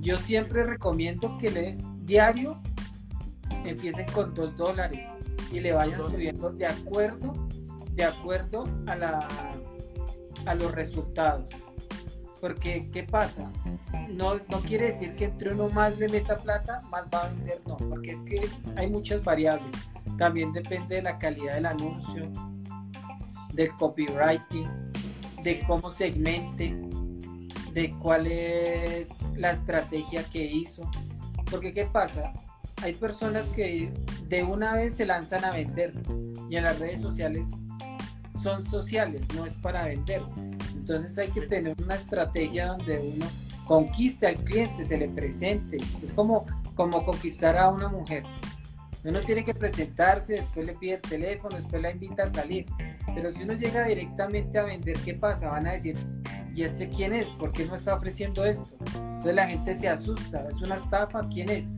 Yo 0.00 0.16
siempre 0.16 0.64
recomiendo 0.64 1.36
que 1.38 1.50
le 1.50 1.78
diario 2.00 2.60
empiecen 3.64 4.06
con 4.12 4.34
dos 4.34 4.56
dólares 4.56 5.04
y 5.52 5.60
le 5.60 5.72
vayan 5.72 6.02
subiendo 6.02 6.50
de 6.50 6.66
acuerdo, 6.66 7.32
de 7.94 8.04
acuerdo 8.04 8.64
a, 8.86 8.96
la, 8.96 9.28
a 10.46 10.54
los 10.54 10.72
resultados. 10.72 11.52
Porque, 12.40 12.88
¿qué 12.92 13.04
pasa? 13.04 13.52
No, 14.08 14.34
no 14.34 14.60
quiere 14.66 14.86
decir 14.86 15.14
que 15.14 15.26
entre 15.26 15.52
uno 15.52 15.68
más 15.68 15.96
le 15.98 16.08
meta 16.08 16.36
plata, 16.36 16.82
más 16.90 17.06
va 17.14 17.24
a 17.24 17.28
vender, 17.28 17.60
no, 17.68 17.76
porque 17.76 18.10
es 18.10 18.22
que 18.22 18.40
hay 18.74 18.90
muchas 18.90 19.22
variables. 19.22 19.72
También 20.18 20.52
depende 20.52 20.96
de 20.96 21.02
la 21.02 21.18
calidad 21.18 21.54
del 21.54 21.66
anuncio, 21.66 22.28
del 23.52 23.70
copywriting, 23.76 24.68
de 25.44 25.60
cómo 25.68 25.88
segmente, 25.88 26.74
de 27.72 27.94
cuál 27.98 28.26
es 28.26 29.08
la 29.36 29.50
estrategia 29.50 30.24
que 30.24 30.44
hizo. 30.44 30.88
Porque, 31.50 31.72
¿qué 31.72 31.86
pasa? 31.86 32.32
hay 32.82 32.94
personas 32.94 33.48
que 33.48 33.92
de 34.28 34.42
una 34.42 34.74
vez 34.74 34.96
se 34.96 35.06
lanzan 35.06 35.44
a 35.44 35.52
vender 35.52 35.94
y 36.50 36.56
en 36.56 36.64
las 36.64 36.78
redes 36.78 37.00
sociales 37.00 37.52
son 38.42 38.64
sociales, 38.64 39.22
no 39.36 39.46
es 39.46 39.54
para 39.54 39.84
vender. 39.84 40.22
Entonces 40.74 41.16
hay 41.16 41.28
que 41.28 41.42
tener 41.42 41.76
una 41.80 41.94
estrategia 41.94 42.66
donde 42.66 42.98
uno 42.98 43.26
conquiste 43.66 44.26
al 44.26 44.34
cliente, 44.36 44.84
se 44.84 44.98
le 44.98 45.08
presente. 45.08 45.76
Es 46.02 46.12
como, 46.12 46.44
como 46.74 47.04
conquistar 47.04 47.56
a 47.56 47.68
una 47.68 47.88
mujer. 47.88 48.24
Uno 49.04 49.20
tiene 49.20 49.44
que 49.44 49.54
presentarse, 49.54 50.34
después 50.34 50.66
le 50.66 50.74
pide 50.74 50.94
el 50.94 51.00
teléfono, 51.00 51.56
después 51.56 51.80
la 51.82 51.92
invita 51.92 52.24
a 52.24 52.30
salir. 52.30 52.66
Pero 53.14 53.32
si 53.32 53.44
uno 53.44 53.54
llega 53.54 53.84
directamente 53.84 54.58
a 54.58 54.64
vender, 54.64 54.96
¿qué 55.04 55.14
pasa? 55.14 55.50
Van 55.50 55.68
a 55.68 55.72
decir, 55.72 55.96
¿y 56.54 56.62
este 56.62 56.88
quién 56.88 57.12
es? 57.14 57.26
¿Por 57.28 57.52
qué 57.52 57.66
no 57.66 57.74
está 57.74 57.94
ofreciendo 57.94 58.44
esto? 58.44 58.76
Entonces 58.94 59.34
la 59.34 59.46
gente 59.46 59.74
se 59.74 59.88
asusta, 59.88 60.46
¿es 60.48 60.60
una 60.62 60.74
estafa? 60.74 61.22
¿Quién 61.28 61.48
es? 61.48 61.72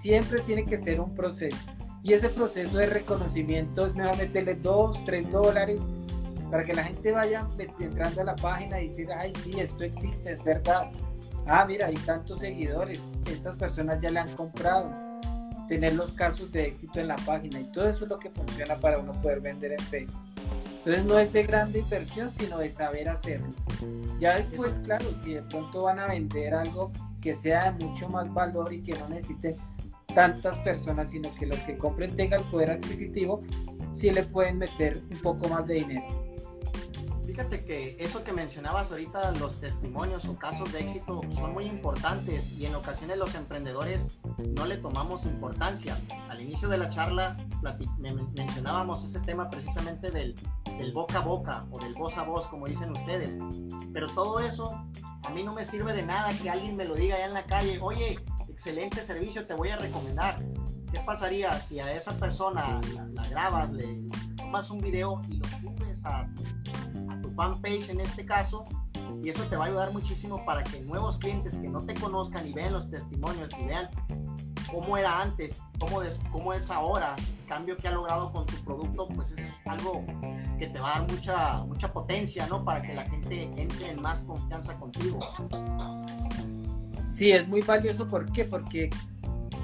siempre 0.00 0.40
tiene 0.40 0.64
que 0.64 0.78
ser 0.78 1.00
un 1.00 1.14
proceso. 1.14 1.58
Y 2.02 2.12
ese 2.12 2.28
proceso 2.28 2.78
de 2.78 2.86
reconocimiento 2.86 3.86
es 3.86 3.94
mejor 3.94 4.16
meterle 4.16 4.54
dos, 4.54 5.04
tres 5.04 5.30
dólares 5.30 5.82
para 6.50 6.64
que 6.64 6.72
la 6.72 6.84
gente 6.84 7.10
vaya 7.12 7.46
entrando 7.80 8.20
a 8.20 8.24
la 8.24 8.36
página 8.36 8.80
y 8.80 8.88
decir, 8.88 9.08
ay, 9.12 9.32
sí, 9.42 9.58
esto 9.58 9.84
existe, 9.84 10.30
es 10.30 10.42
verdad. 10.42 10.90
Ah, 11.46 11.64
mira, 11.66 11.86
hay 11.86 11.94
tantos 11.94 12.40
seguidores, 12.40 13.00
estas 13.30 13.56
personas 13.56 14.00
ya 14.00 14.10
le 14.10 14.20
han 14.20 14.34
comprado. 14.36 14.90
Tener 15.68 15.94
los 15.94 16.12
casos 16.12 16.52
de 16.52 16.66
éxito 16.66 17.00
en 17.00 17.08
la 17.08 17.16
página 17.16 17.60
y 17.60 17.64
todo 17.64 17.88
eso 17.88 18.04
es 18.04 18.10
lo 18.10 18.18
que 18.18 18.30
funciona 18.30 18.78
para 18.78 18.98
uno 18.98 19.12
poder 19.20 19.40
vender 19.40 19.72
en 19.72 19.80
Facebook. 19.80 20.20
Entonces 20.86 21.04
no 21.04 21.18
es 21.18 21.32
de 21.32 21.42
grande 21.42 21.80
inversión, 21.80 22.30
sino 22.30 22.58
de 22.58 22.68
saber 22.68 23.08
hacerlo. 23.08 23.48
Ya 24.20 24.36
después, 24.36 24.78
claro, 24.84 25.04
si 25.24 25.34
de 25.34 25.42
pronto 25.42 25.82
van 25.82 25.98
a 25.98 26.06
vender 26.06 26.54
algo 26.54 26.92
que 27.20 27.34
sea 27.34 27.72
de 27.72 27.84
mucho 27.84 28.08
más 28.08 28.32
valor 28.32 28.72
y 28.72 28.84
que 28.84 28.96
no 28.96 29.08
necesiten 29.08 29.56
tantas 30.14 30.56
personas, 30.58 31.10
sino 31.10 31.34
que 31.34 31.46
los 31.46 31.58
que 31.64 31.76
compren 31.76 32.14
tengan 32.14 32.48
poder 32.52 32.70
adquisitivo, 32.70 33.42
sí 33.92 34.12
le 34.12 34.22
pueden 34.22 34.58
meter 34.58 35.02
un 35.10 35.18
poco 35.22 35.48
más 35.48 35.66
de 35.66 35.74
dinero. 35.74 36.25
Fíjate 37.36 37.66
que 37.66 37.96
eso 38.00 38.24
que 38.24 38.32
mencionabas 38.32 38.90
ahorita, 38.90 39.32
los 39.32 39.60
testimonios 39.60 40.24
o 40.24 40.38
casos 40.38 40.72
de 40.72 40.80
éxito 40.80 41.20
son 41.34 41.52
muy 41.52 41.66
importantes 41.66 42.50
y 42.52 42.64
en 42.64 42.74
ocasiones 42.74 43.18
los 43.18 43.34
emprendedores 43.34 44.08
no 44.56 44.64
le 44.64 44.78
tomamos 44.78 45.26
importancia. 45.26 46.00
Al 46.30 46.40
inicio 46.40 46.66
de 46.70 46.78
la 46.78 46.88
charla 46.88 47.36
mencionábamos 48.34 49.04
ese 49.04 49.20
tema 49.20 49.50
precisamente 49.50 50.10
del, 50.10 50.34
del 50.78 50.94
boca 50.94 51.18
a 51.18 51.20
boca 51.20 51.66
o 51.72 51.78
del 51.78 51.92
voz 51.92 52.16
a 52.16 52.22
voz, 52.22 52.46
como 52.46 52.68
dicen 52.68 52.92
ustedes. 52.92 53.36
Pero 53.92 54.06
todo 54.14 54.40
eso 54.40 54.72
a 55.22 55.28
mí 55.28 55.42
no 55.42 55.52
me 55.52 55.66
sirve 55.66 55.92
de 55.92 56.04
nada 56.04 56.32
que 56.42 56.48
alguien 56.48 56.74
me 56.74 56.86
lo 56.86 56.94
diga 56.94 57.16
allá 57.16 57.26
en 57.26 57.34
la 57.34 57.44
calle, 57.44 57.78
oye, 57.82 58.18
excelente 58.48 59.04
servicio, 59.04 59.46
te 59.46 59.52
voy 59.52 59.68
a 59.68 59.76
recomendar. 59.76 60.38
¿Qué 60.90 61.00
pasaría 61.00 61.52
si 61.60 61.80
a 61.80 61.92
esa 61.92 62.16
persona 62.16 62.80
la, 63.12 63.28
grabas, 63.28 63.70
le 63.72 63.98
tomas 64.36 64.70
un 64.70 64.80
video 64.80 65.20
y 65.28 65.36
lo 65.36 65.46
subes 65.48 66.02
a, 66.02 66.26
fanpage 67.36 67.88
en 67.90 68.00
este 68.00 68.24
caso? 68.24 68.64
Y 69.22 69.28
eso 69.28 69.44
te 69.44 69.56
va 69.56 69.64
a 69.64 69.68
ayudar 69.68 69.92
muchísimo 69.92 70.44
para 70.44 70.62
que 70.64 70.80
nuevos 70.80 71.18
clientes 71.18 71.56
que 71.56 71.68
no 71.68 71.80
te 71.82 71.94
conozcan 71.94 72.46
y 72.46 72.52
vean 72.52 72.72
los 72.72 72.90
testimonios 72.90 73.48
y 73.60 73.66
vean 73.66 73.88
cómo 74.70 74.96
era 74.96 75.22
antes, 75.22 75.62
cómo, 75.78 76.00
cómo 76.32 76.52
es 76.52 76.70
ahora, 76.70 77.14
el 77.16 77.48
cambio 77.48 77.76
que 77.76 77.88
ha 77.88 77.92
logrado 77.92 78.32
con 78.32 78.46
tu 78.46 78.56
producto, 78.64 79.08
pues 79.08 79.32
es 79.32 79.52
algo 79.64 80.04
que 80.58 80.66
te 80.66 80.80
va 80.80 80.96
a 80.96 81.00
dar 81.00 81.10
mucha, 81.10 81.64
mucha 81.64 81.92
potencia, 81.92 82.46
¿no? 82.48 82.64
Para 82.64 82.82
que 82.82 82.94
la 82.94 83.04
gente 83.04 83.50
entre 83.56 83.90
en 83.90 84.02
más 84.02 84.22
confianza 84.22 84.76
contigo. 84.78 85.18
Sí, 87.08 87.30
es 87.30 87.46
muy 87.48 87.60
valioso. 87.62 88.06
¿Por 88.06 88.30
qué? 88.32 88.44
Porque 88.44 88.90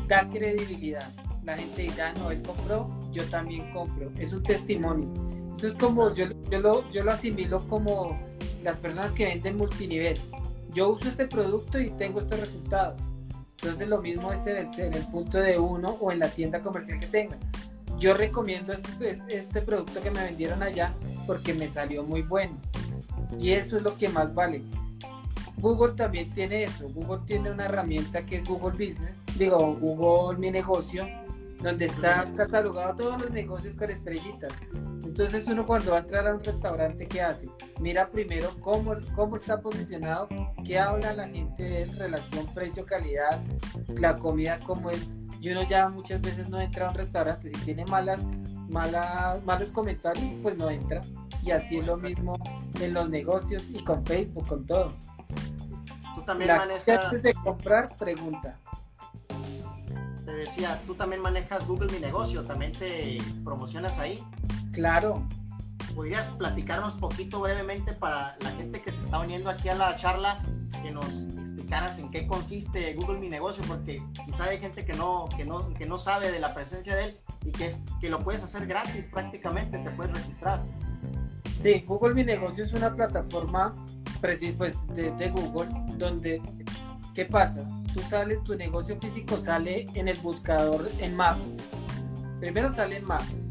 da 0.09 0.27
credibilidad. 0.27 1.13
La 1.45 1.57
gente 1.57 1.83
dice, 1.83 2.03
ah, 2.03 2.13
no, 2.13 2.31
él 2.31 2.43
compró, 2.43 2.87
yo 3.11 3.25
también 3.25 3.73
compro. 3.73 4.11
Es 4.17 4.33
un 4.33 4.43
testimonio. 4.43 5.11
Eso 5.57 5.69
es 5.69 5.75
como, 5.75 6.13
yo, 6.15 6.27
yo, 6.51 6.61
lo, 6.61 6.91
yo 6.91 7.05
lo 7.05 7.13
asimilo 7.13 7.67
como 7.69 8.19
las 8.63 8.79
personas 8.79 9.13
que 9.13 9.25
venden 9.25 9.57
multinivel. 9.57 10.21
Yo 10.73 10.91
uso 10.91 11.09
este 11.09 11.27
producto 11.27 11.79
y 11.79 11.91
tengo 11.91 12.21
estos 12.21 12.41
resultados. 12.41 13.01
Entonces 13.63 13.89
lo 13.89 14.01
mismo 14.01 14.33
es 14.33 14.47
en 14.47 14.93
el, 14.93 15.07
punto 15.07 15.39
de 15.39 15.59
uno 15.59 15.97
o 16.01 16.11
en 16.11 16.19
la 16.19 16.29
tienda 16.29 16.61
comercial 16.61 16.99
que 16.99 17.07
tenga. 17.07 17.37
Yo 17.99 18.15
recomiendo 18.15 18.73
este, 18.73 19.19
este 19.29 19.61
producto 19.63 20.01
que 20.01 20.11
me 20.11 20.25
vendieron 20.25 20.63
allá 20.63 20.93
porque 21.27 21.55
me 21.55 21.69
salió 21.69 22.03
muy 22.03 22.23
bueno. 22.23 22.57
Y 23.39 23.53
eso 23.53 23.77
es 23.77 23.83
lo 23.83 23.97
que 23.97 24.09
más 24.09 24.35
vale. 24.35 24.63
Google 25.59 25.93
también 25.93 26.33
tiene 26.33 26.65
eso. 26.65 26.89
Google 26.89 27.21
tiene 27.25 27.51
una 27.51 27.67
herramienta 27.67 28.27
que 28.27 28.37
es 28.37 28.45
Google 28.47 28.73
Business, 28.73 29.25
digo, 29.39 29.77
Google 29.77 30.39
Mi 30.39 30.51
Negocio, 30.51 31.07
donde 31.63 31.87
está 31.87 32.31
catalogado 32.37 32.97
todos 32.97 33.23
los 33.23 33.31
negocios 33.31 33.77
con 33.77 33.91
estrellitas. 33.91 34.53
Entonces 35.05 35.47
uno 35.47 35.67
cuando 35.67 35.93
va 35.93 35.99
a 35.99 36.01
entrar 36.01 36.27
a 36.27 36.35
un 36.35 36.43
restaurante, 36.43 37.07
¿qué 37.07 37.21
hace? 37.21 37.49
Mira 37.81 38.09
primero 38.09 38.51
cómo, 38.61 38.95
cómo 39.15 39.37
está 39.37 39.59
posicionado, 39.59 40.29
qué 40.65 40.79
habla 40.79 41.13
la 41.13 41.29
gente 41.29 41.63
de 41.63 41.85
relación 41.97 42.47
precio-calidad, 42.55 43.41
la 43.89 44.17
comida 44.17 44.59
cómo 44.61 44.91
es. 44.91 45.07
Y 45.41 45.51
uno 45.51 45.63
ya 45.65 45.89
muchas 45.89 46.21
veces 46.23 46.49
no 46.49 46.61
entra 46.61 46.87
a 46.87 46.91
un 46.91 46.97
restaurante, 46.97 47.49
si 47.49 47.57
tiene 47.65 47.85
malas, 47.85 48.25
malas, 48.69 49.43
malos 49.45 49.71
comentarios, 49.71 50.25
pues 50.43 50.57
no 50.57 50.71
entra. 50.71 51.03
Y 51.43 51.51
así 51.51 51.79
es 51.79 51.87
lo 51.87 51.97
mismo 51.97 52.39
en 52.81 52.95
los 52.95 53.11
negocios 53.11 53.69
y 53.71 53.83
con 53.85 54.05
Facebook, 54.07 54.47
con 54.47 54.65
todo. 54.65 54.95
Tú 56.15 56.23
también 56.23 56.57
manejas... 56.57 57.07
Antes 57.07 57.23
de 57.23 57.35
comprar, 57.35 57.95
pregunta. 57.97 58.59
Te 60.33 60.39
decía, 60.39 60.81
tú 60.87 60.95
también 60.95 61.21
manejas 61.21 61.67
Google 61.67 61.93
Mi 61.93 61.99
Negocio, 61.99 62.43
también 62.43 62.73
te 62.73 63.19
promocionas 63.45 63.99
ahí. 63.99 64.19
Claro. 64.73 65.29
¿Podrías 65.95 66.27
platicarnos 66.29 66.95
poquito 66.95 67.39
brevemente 67.43 67.93
para 67.93 68.39
la 68.41 68.51
gente 68.53 68.81
que 68.81 68.91
se 68.91 69.03
está 69.03 69.21
uniendo 69.21 69.51
aquí 69.51 69.69
a 69.69 69.75
la 69.75 69.95
charla, 69.97 70.43
que 70.83 70.91
nos 70.91 71.05
explicaras 71.05 71.99
en 71.99 72.11
qué 72.11 72.27
consiste 72.27 72.95
Google 72.95 73.19
Mi 73.19 73.29
Negocio? 73.29 73.63
Porque 73.69 74.03
quizá 74.25 74.45
hay 74.45 74.59
gente 74.59 74.87
que 74.87 74.95
no, 74.95 75.29
que 75.37 75.45
no, 75.45 75.69
que 75.75 75.85
no 75.85 75.99
sabe 75.99 76.33
de 76.33 76.41
la 76.41 76.55
presencia 76.55 76.97
de 76.97 77.05
él 77.05 77.19
y 77.45 77.51
que, 77.51 77.67
es, 77.67 77.81
que 78.01 78.09
lo 78.09 78.19
puedes 78.21 78.43
hacer 78.43 78.67
gratis 78.67 79.09
prácticamente, 79.09 79.77
te 79.81 79.91
puedes 79.91 80.17
registrar. 80.17 80.65
Sí, 81.63 81.85
Google 81.87 82.15
Mi 82.15 82.25
Negocio 82.25 82.65
es 82.65 82.73
una 82.73 82.95
plataforma 82.97 83.75
pues, 84.23 84.87
de, 84.95 85.11
de 85.11 85.29
Google 85.29 85.69
donde, 85.99 86.41
¿qué 87.15 87.27
pasa? 87.27 87.67
Tú 87.95 88.01
sales, 88.09 88.43
tu 88.45 88.55
negocio 88.55 88.97
físico 88.99 89.37
sale 89.37 89.87
en 89.95 90.09
el 90.09 90.19
buscador 90.21 90.91
en 90.99 91.15
Maps. 91.15 91.59
Primero 92.41 92.73
sale 92.73 92.97
en 92.97 93.05
Maps 93.05 93.43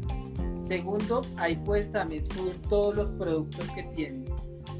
Segundo, 0.66 1.22
ahí 1.36 1.56
puedes 1.56 1.92
también 1.92 2.24
subir 2.24 2.60
todos 2.62 2.94
los 2.94 3.08
productos 3.10 3.68
que 3.72 3.82
tienes. 3.94 4.30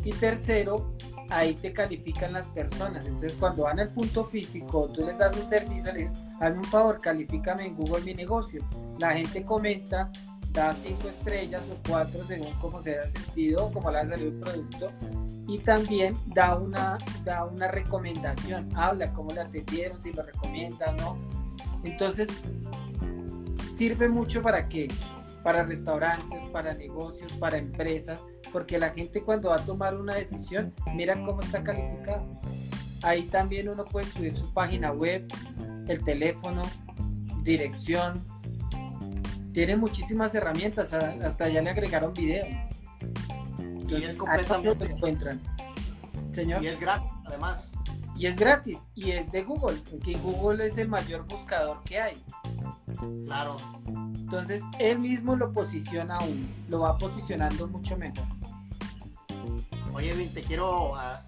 Y 0.05 0.13
tercero, 0.13 0.95
ahí 1.29 1.55
te 1.55 1.73
califican 1.73 2.33
las 2.33 2.49
personas. 2.49 3.05
Entonces, 3.05 3.35
cuando 3.39 3.65
van 3.65 3.81
al 3.81 3.91
punto 3.91 4.25
físico, 4.25 4.89
tú 4.89 5.05
les 5.05 5.19
das 5.19 5.37
un 5.37 5.47
servicio, 5.47 5.93
les 5.93 6.11
hazme 6.41 6.59
un 6.59 6.65
favor, 6.65 7.01
califícame 7.01 7.67
en 7.67 7.77
Google 7.77 8.03
mi 8.05 8.15
negocio. 8.15 8.63
La 9.01 9.13
gente 9.13 9.45
comenta, 9.45 10.11
da 10.53 10.73
cinco 10.73 11.09
estrellas 11.09 11.69
o 11.71 11.77
cuatro 11.87 12.25
según 12.27 12.53
cómo 12.61 12.81
se 12.81 12.99
haya 12.99 13.11
sentido, 13.11 13.71
cómo 13.73 13.91
le 13.91 13.99
ha 13.99 14.07
salido 14.07 14.31
el 14.31 14.39
producto. 14.39 14.93
Y 15.53 15.59
también 15.59 16.17
da 16.29 16.57
una, 16.57 16.97
da 17.25 17.45
una 17.45 17.69
recomendación, 17.69 18.71
habla 18.75 19.13
cómo 19.13 19.35
le 19.35 19.43
atendieron, 19.43 20.01
si 20.01 20.11
lo 20.11 20.23
recomiendan 20.23 20.99
o 21.01 21.15
no. 21.15 21.19
Entonces, 21.85 22.29
sirve 23.75 24.09
mucho 24.09 24.41
para 24.41 24.67
que 24.67 24.89
para 25.43 25.63
restaurantes, 25.63 26.41
para 26.53 26.73
negocios, 26.73 27.31
para 27.35 27.59
empresas, 27.59 28.25
porque 28.51 28.79
la 28.79 28.91
gente 28.91 29.21
cuando 29.21 29.51
va 29.51 29.57
a 29.57 29.65
tomar 29.67 29.95
una 29.95 30.15
decisión, 30.15 30.73
mira 30.95 31.23
cómo 31.23 31.43
está 31.43 31.63
calificado. 31.63 32.25
Ahí 33.03 33.25
también 33.25 33.69
uno 33.69 33.85
puede 33.85 34.07
subir 34.07 34.35
su 34.35 34.51
página 34.55 34.91
web, 34.91 35.27
el 35.87 36.03
teléfono, 36.03 36.63
dirección. 37.43 38.25
Tiene 39.53 39.77
muchísimas 39.77 40.35
herramientas, 40.35 40.95
hasta 40.95 41.51
ya 41.51 41.61
le 41.61 41.69
agregaron 41.69 42.15
video. 42.15 42.47
Entonces, 43.97 44.09
y 44.09 44.13
es 44.13 44.19
completamente 44.19 44.85
encuentran. 44.87 45.41
Señor. 46.33 46.63
Y 46.63 46.69
es 46.69 46.81
gratis, 46.81 47.11
además. 47.27 47.71
Y 48.17 48.27
es 48.27 48.37
gratis, 48.37 48.79
y 48.95 49.11
es 49.11 49.33
de 49.33 49.43
Google, 49.43 49.81
porque 49.91 50.17
Google 50.19 50.67
es 50.67 50.79
el 50.79 50.89
mayor 50.89 51.27
buscador 51.27 51.83
que 51.85 52.01
hay. 52.01 52.25
Claro. 53.27 53.57
Entonces 53.87 54.63
él 54.79 54.99
mismo 54.99 55.35
lo 55.35 55.53
posiciona 55.53 56.17
aún, 56.17 56.49
lo 56.69 56.81
va 56.81 56.97
posicionando 56.99 57.67
mucho 57.69 57.97
mejor. 57.97 58.25
Oye 59.95 60.13
Edwin, 60.13 60.33
te 60.33 60.43
quiero 60.43 60.95
ah, 60.97 61.23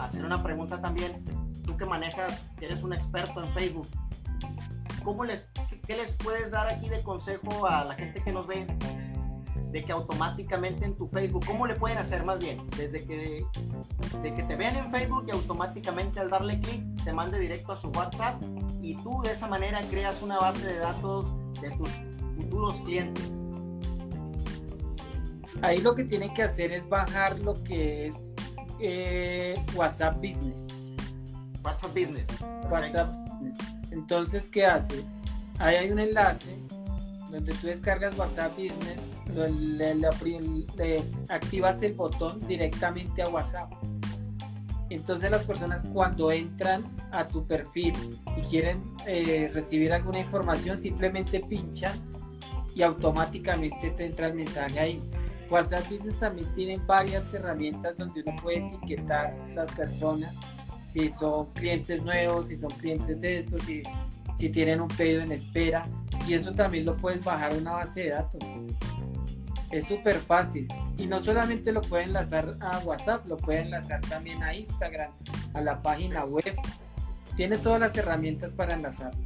hacer 0.00 0.24
una 0.24 0.42
pregunta 0.42 0.80
también. 0.80 1.24
Tú 1.64 1.76
que 1.76 1.84
manejas, 1.84 2.50
que 2.58 2.66
eres 2.66 2.82
un 2.82 2.94
experto 2.94 3.44
en 3.44 3.52
Facebook, 3.52 3.86
¿cómo 5.04 5.24
les, 5.24 5.44
¿qué 5.86 5.96
les 5.96 6.12
puedes 6.14 6.50
dar 6.50 6.68
aquí 6.68 6.88
de 6.88 7.02
consejo 7.02 7.66
a 7.66 7.84
la 7.84 7.94
gente 7.94 8.22
que 8.22 8.32
nos 8.32 8.46
ve? 8.46 8.66
De 9.72 9.84
que 9.84 9.92
automáticamente 9.92 10.84
en 10.84 10.94
tu 10.94 11.08
Facebook, 11.08 11.44
¿cómo 11.46 11.66
le 11.66 11.74
pueden 11.74 11.98
hacer 11.98 12.24
más 12.24 12.38
bien? 12.38 12.58
Desde 12.76 13.04
que, 13.04 13.44
de 14.22 14.34
que 14.34 14.42
te 14.42 14.56
vean 14.56 14.76
en 14.76 14.90
Facebook 14.90 15.24
y 15.28 15.30
automáticamente 15.30 16.20
al 16.20 16.30
darle 16.30 16.58
clic 16.60 16.82
te 17.04 17.12
mande 17.12 17.38
directo 17.38 17.72
a 17.72 17.76
su 17.76 17.88
WhatsApp 17.90 18.42
y 18.80 18.94
tú 19.02 19.20
de 19.22 19.32
esa 19.32 19.46
manera 19.46 19.82
creas 19.90 20.22
una 20.22 20.38
base 20.38 20.66
de 20.66 20.78
datos 20.78 21.26
de 21.60 21.70
tus 21.72 21.90
futuros 22.36 22.80
clientes? 22.80 23.24
Ahí 25.62 25.78
lo 25.78 25.94
que 25.94 26.04
tienen 26.04 26.32
que 26.32 26.42
hacer 26.42 26.72
es 26.72 26.88
bajar 26.88 27.38
lo 27.40 27.54
que 27.64 28.06
es 28.06 28.34
eh, 28.80 29.54
WhatsApp 29.74 30.16
Business. 30.16 30.68
WhatsApp 31.62 31.90
Business. 31.90 32.28
WhatsApp 32.70 33.14
Business. 33.40 33.58
Entonces, 33.90 34.48
¿qué 34.48 34.64
hace? 34.64 35.04
Ahí 35.58 35.76
hay 35.76 35.90
un 35.90 35.98
enlace 35.98 36.56
donde 37.30 37.52
tú 37.52 37.66
descargas 37.66 38.16
WhatsApp 38.16 38.52
Business, 38.52 39.00
le, 39.34 41.04
activas 41.28 41.82
el 41.82 41.94
botón 41.94 42.38
directamente 42.46 43.22
a 43.22 43.28
WhatsApp. 43.28 43.72
Entonces 44.90 45.30
las 45.30 45.44
personas 45.44 45.86
cuando 45.92 46.32
entran 46.32 46.84
a 47.10 47.26
tu 47.26 47.46
perfil 47.46 47.92
y 48.36 48.40
quieren 48.42 48.82
eh, 49.06 49.50
recibir 49.52 49.92
alguna 49.92 50.20
información, 50.20 50.78
simplemente 50.78 51.40
pinchan 51.40 51.98
y 52.74 52.82
automáticamente 52.82 53.90
te 53.90 54.06
entra 54.06 54.28
el 54.28 54.34
mensaje 54.34 54.78
ahí. 54.78 55.02
WhatsApp 55.50 55.88
Business 55.90 56.18
también 56.18 56.52
tiene 56.54 56.78
varias 56.86 57.32
herramientas 57.34 57.96
donde 57.96 58.22
uno 58.24 58.36
puede 58.42 58.66
etiquetar 58.66 59.34
las 59.54 59.70
personas, 59.72 60.34
si 60.86 61.08
son 61.08 61.46
clientes 61.52 62.02
nuevos, 62.02 62.46
si 62.48 62.56
son 62.56 62.70
clientes 62.70 63.22
estos, 63.22 63.62
si, 63.62 63.82
si 64.36 64.48
tienen 64.50 64.80
un 64.80 64.88
pedido 64.88 65.22
en 65.22 65.32
espera, 65.32 65.86
y 66.26 66.34
eso 66.34 66.52
también 66.52 66.84
lo 66.84 66.96
puedes 66.96 67.24
bajar 67.24 67.52
a 67.52 67.56
una 67.56 67.72
base 67.72 68.02
de 68.04 68.10
datos. 68.10 68.40
Es 69.70 69.86
súper 69.86 70.16
fácil. 70.16 70.66
Y 70.96 71.06
no 71.06 71.18
solamente 71.18 71.72
lo 71.72 71.82
pueden 71.82 72.08
enlazar 72.08 72.56
a 72.60 72.78
WhatsApp, 72.78 73.26
lo 73.26 73.36
pueden 73.36 73.66
enlazar 73.66 74.00
también 74.02 74.42
a 74.42 74.54
Instagram, 74.54 75.12
a 75.54 75.60
la 75.60 75.82
página 75.82 76.24
web. 76.24 76.54
Tiene 77.36 77.58
todas 77.58 77.80
las 77.80 77.96
herramientas 77.96 78.52
para 78.52 78.74
enlazarlo. 78.74 79.22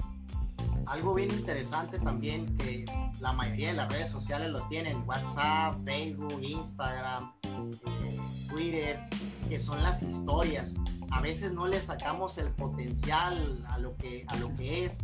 Algo 0.86 1.14
bien 1.14 1.30
interesante 1.30 1.98
también 1.98 2.56
que 2.58 2.84
la 3.20 3.32
mayoría 3.32 3.68
de 3.68 3.74
las 3.74 3.92
redes 3.92 4.10
sociales 4.10 4.50
lo 4.50 4.66
tienen, 4.68 5.08
WhatsApp, 5.08 5.76
Facebook, 5.84 6.38
Instagram, 6.42 7.32
eh, 7.44 8.18
Twitter, 8.50 9.00
que 9.48 9.60
son 9.60 9.82
las 9.82 10.02
historias. 10.02 10.74
A 11.12 11.20
veces 11.20 11.52
no 11.52 11.68
le 11.68 11.80
sacamos 11.80 12.36
el 12.38 12.48
potencial 12.48 13.64
a 13.68 13.78
lo 13.78 13.96
que, 13.96 14.24
a 14.26 14.36
lo 14.36 14.54
que 14.56 14.86
es, 14.86 14.98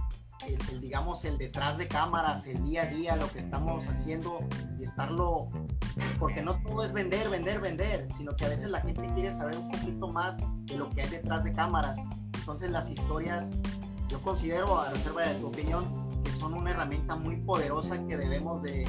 el, 0.46 0.80
digamos, 0.80 1.24
el 1.24 1.38
detrás 1.38 1.78
de 1.78 1.88
cámaras, 1.88 2.46
el 2.46 2.62
día 2.64 2.82
a 2.82 2.86
día, 2.86 3.16
lo 3.16 3.30
que 3.30 3.38
estamos 3.38 3.86
haciendo 3.86 4.38
y 4.78 4.84
estarlo, 4.84 5.48
porque 6.18 6.42
no 6.42 6.60
todo 6.62 6.84
es 6.84 6.92
vender, 6.92 7.28
vender, 7.28 7.60
vender, 7.60 8.08
sino 8.16 8.34
que 8.36 8.46
a 8.46 8.48
veces 8.48 8.70
la 8.70 8.80
gente 8.80 9.02
quiere 9.14 9.32
saber 9.32 9.58
un 9.58 9.70
poquito 9.70 10.08
más 10.08 10.36
de 10.66 10.76
lo 10.76 10.88
que 10.90 11.02
hay 11.02 11.08
detrás 11.08 11.44
de 11.44 11.52
cámaras. 11.52 11.98
Entonces 12.38 12.70
las 12.70 12.88
historias, 12.90 13.46
yo 14.08 14.20
considero, 14.22 14.78
a 14.78 14.90
reserva 14.90 15.22
de 15.22 15.34
tu 15.34 15.48
opinión, 15.48 16.07
son 16.38 16.54
una 16.54 16.70
herramienta 16.70 17.16
muy 17.16 17.36
poderosa 17.36 17.98
que 18.06 18.16
debemos 18.16 18.62
de, 18.62 18.86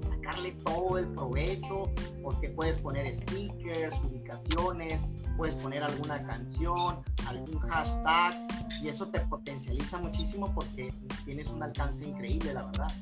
sacarle 0.00 0.52
todo 0.64 0.98
el 0.98 1.06
provecho, 1.08 1.92
porque 2.22 2.48
puedes 2.50 2.78
poner 2.78 3.14
stickers, 3.14 3.96
ubicaciones, 4.04 5.00
puedes 5.36 5.54
poner 5.56 5.82
alguna 5.82 6.22
canción, 6.26 7.02
algún 7.26 7.58
hashtag, 7.60 8.48
y 8.82 8.88
eso 8.88 9.08
te 9.08 9.20
potencializa 9.20 9.98
muchísimo 9.98 10.52
porque 10.54 10.92
tienes 11.24 11.48
un 11.48 11.62
alcance 11.62 12.06
increíble, 12.06 12.54
la 12.54 12.66
verdad. 12.66 12.92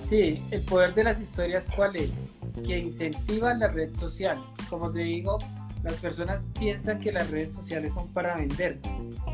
Sí, 0.00 0.42
el 0.50 0.62
poder 0.62 0.94
de 0.94 1.04
las 1.04 1.20
historias, 1.20 1.66
¿cuál 1.74 1.96
es? 1.96 2.28
Que 2.66 2.78
incentiva 2.78 3.54
la 3.54 3.68
red 3.68 3.94
social. 3.96 4.38
Como 4.68 4.92
te 4.92 5.00
digo, 5.00 5.38
las 5.82 5.94
personas 5.94 6.42
piensan 6.58 7.00
que 7.00 7.10
las 7.10 7.30
redes 7.30 7.52
sociales 7.52 7.94
son 7.94 8.08
para 8.08 8.36
vender. 8.36 8.80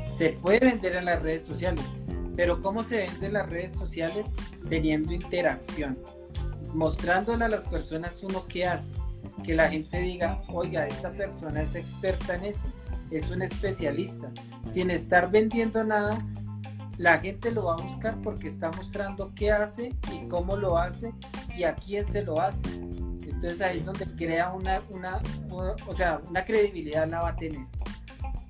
Se 0.05 0.31
puede 0.31 0.61
vender 0.61 0.97
en 0.97 1.07
las 1.07 1.23
redes 1.23 1.45
sociales, 1.45 1.85
pero 2.37 2.61
¿cómo 2.61 2.83
se 2.83 2.99
venden 2.99 3.35
las 3.35 3.49
redes 3.49 3.73
sociales? 3.73 4.29
Teniendo 4.69 5.13
interacción, 5.13 5.99
mostrándole 6.75 7.45
a 7.45 7.49
las 7.49 7.65
personas 7.65 8.23
uno 8.23 8.45
qué 8.49 8.67
hace, 8.67 8.93
que 9.45 9.55
la 9.55 9.69
gente 9.69 10.01
diga, 10.01 10.43
oiga, 10.49 10.87
esta 10.87 11.11
persona 11.13 11.63
es 11.63 11.75
experta 11.75 12.37
en 12.37 12.47
eso, 12.47 12.65
es 13.11 13.31
un 13.31 13.43
especialista, 13.43 14.31
sin 14.67 14.91
estar 14.91 15.31
vendiendo 15.31 15.83
nada, 15.85 16.25
la 17.01 17.19
gente 17.19 17.51
lo 17.51 17.65
va 17.65 17.75
a 17.75 17.83
buscar 17.83 18.21
porque 18.23 18.47
está 18.47 18.71
mostrando 18.73 19.33
qué 19.35 19.51
hace 19.51 19.95
y 20.13 20.29
cómo 20.29 20.57
lo 20.57 20.77
hace 20.77 21.15
y 21.57 21.65
a 21.65 21.75
quién 21.75 22.05
se 22.05 22.23
lo 22.23 22.41
hace. 22.41 22.69
Entonces 23.23 23.63
ahí 23.63 23.79
es 23.79 23.87
donde 23.87 24.05
crea 24.05 24.53
una, 24.53 24.83
una, 24.91 25.23
o 25.87 25.95
sea, 25.95 26.21
una 26.29 26.45
credibilidad 26.45 27.09
la 27.09 27.23
va 27.23 27.31
a 27.31 27.37
tener. 27.37 27.67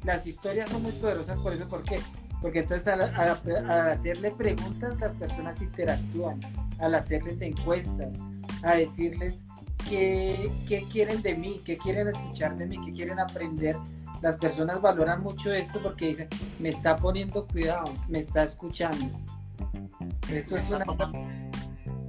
Las 0.02 0.26
historias 0.26 0.68
son 0.68 0.82
muy 0.82 0.90
poderosas 0.92 1.38
por 1.38 1.52
eso, 1.52 1.68
¿por 1.68 1.84
qué? 1.84 2.00
Porque 2.40 2.60
entonces 2.60 2.88
al, 2.88 3.02
hacerle 3.70 4.30
preguntas 4.30 4.98
las 5.00 5.14
personas 5.14 5.60
interactúan, 5.60 6.40
al 6.78 6.94
hacerles 6.94 7.42
encuestas, 7.42 8.16
a 8.62 8.74
decirles 8.74 9.44
qué, 9.88 10.50
qué 10.66 10.86
quieren 10.90 11.20
de 11.22 11.34
mí, 11.34 11.60
qué 11.64 11.76
quieren 11.76 12.08
escuchar 12.08 12.56
de 12.56 12.66
mí, 12.66 12.78
qué 12.84 12.92
quieren 12.92 13.18
aprender 13.18 13.76
las 14.22 14.36
personas 14.36 14.80
valoran 14.80 15.22
mucho 15.22 15.52
esto 15.52 15.80
porque 15.82 16.08
dicen, 16.08 16.28
me 16.58 16.68
está 16.68 16.96
poniendo 16.96 17.46
cuidado, 17.46 17.94
me 18.08 18.18
está 18.18 18.42
escuchando. 18.42 19.18
Eso 20.30 20.56
es 20.56 20.68
una... 20.68 20.84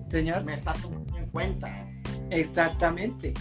Señor. 0.09 0.43
Me 0.43 0.55
está 0.55 0.73
tomando 0.73 1.17
en 1.17 1.27
cuenta. 1.29 1.89
Exactamente. 2.29 3.33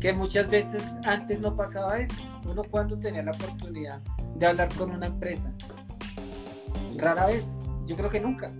Que 0.00 0.14
muchas 0.14 0.48
veces 0.48 0.82
antes 1.04 1.40
no 1.40 1.54
pasaba 1.54 1.98
eso. 1.98 2.14
Uno 2.46 2.64
cuando 2.64 2.98
tenía 2.98 3.22
la 3.22 3.32
oportunidad 3.32 4.00
de 4.36 4.46
hablar 4.46 4.74
con 4.74 4.90
una 4.90 5.06
empresa. 5.06 5.52
Rara 6.98 7.26
vez. 7.26 7.54
Yo 7.86 7.96
creo 7.96 8.10
que 8.10 8.20
nunca. 8.20 8.50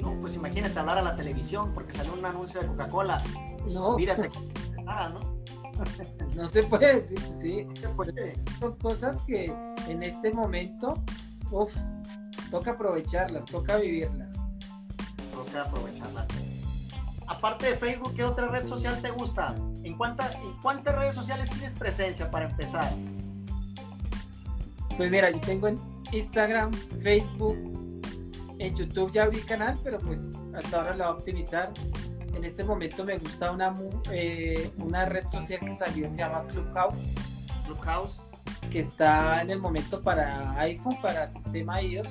No, 0.00 0.18
pues 0.20 0.36
imagínate 0.36 0.78
hablar 0.78 0.98
a 0.98 1.02
la 1.02 1.14
televisión 1.14 1.72
porque 1.72 1.92
salió 1.92 2.14
un 2.14 2.24
anuncio 2.24 2.60
de 2.60 2.66
Coca-Cola. 2.66 3.22
No. 3.72 3.96
Mírate. 3.96 4.30
Nada, 4.84 5.08
¿no? 5.10 5.36
No 6.34 6.46
se 6.46 6.62
puede 6.64 7.00
decir, 7.00 7.18
sí. 7.32 7.68
Son 8.60 8.76
cosas 8.76 9.22
que 9.26 9.46
en 9.88 10.02
este 10.02 10.30
momento, 10.30 11.02
uff, 11.50 11.74
toca 12.50 12.72
aprovecharlas, 12.72 13.46
toca 13.46 13.76
vivirlas. 13.76 14.34
Toca 15.32 15.62
aprovecharlas. 15.62 16.26
Aparte 17.26 17.70
de 17.70 17.76
Facebook, 17.76 18.14
¿qué 18.14 18.24
otra 18.24 18.48
red 18.48 18.66
social 18.66 19.00
te 19.00 19.10
gusta? 19.10 19.54
¿En, 19.82 19.96
cuánta, 19.96 20.30
¿En 20.32 20.52
cuántas 20.62 20.94
redes 20.94 21.14
sociales 21.14 21.48
tienes 21.50 21.72
presencia 21.72 22.30
para 22.30 22.50
empezar? 22.50 22.92
Pues 24.96 25.10
mira, 25.10 25.30
yo 25.30 25.40
tengo 25.40 25.68
en 25.68 25.80
Instagram, 26.12 26.72
Facebook, 27.02 27.56
en 28.58 28.74
YouTube 28.74 29.10
ya 29.12 29.24
abrí 29.24 29.40
canal, 29.40 29.78
pero 29.82 29.98
pues 29.98 30.20
hasta 30.54 30.78
ahora 30.78 30.90
lo 30.92 31.04
voy 31.04 31.06
a 31.06 31.10
optimizar 31.10 31.72
en 32.36 32.44
este 32.44 32.64
momento 32.64 33.04
me 33.04 33.18
gusta 33.18 33.50
una, 33.50 33.74
eh, 34.12 34.70
una 34.76 35.06
red 35.06 35.26
social 35.28 35.60
que 35.60 35.74
salió 35.74 36.08
que 36.08 36.14
se 36.14 36.20
llama 36.20 36.46
Clubhouse. 36.48 36.98
Clubhouse. 37.64 38.16
Que 38.70 38.80
está 38.80 39.40
en 39.40 39.50
el 39.50 39.58
momento 39.58 40.02
para 40.02 40.58
iPhone, 40.60 41.00
para 41.00 41.28
sistema 41.28 41.80
iOS, 41.80 42.08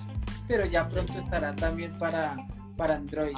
pero 0.48 0.66
ya 0.66 0.88
pronto 0.88 1.20
estará 1.20 1.56
también 1.56 1.98
para, 2.00 2.38
para 2.76 2.96
Android. 2.96 3.36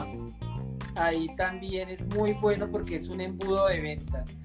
Ahí 0.95 1.27
también 1.35 1.89
es 1.89 2.05
muy 2.15 2.33
bueno 2.33 2.69
porque 2.71 2.95
es 2.95 3.09
un 3.09 3.19
embudo 3.19 3.67
de 3.67 3.81
ventas. 3.81 4.37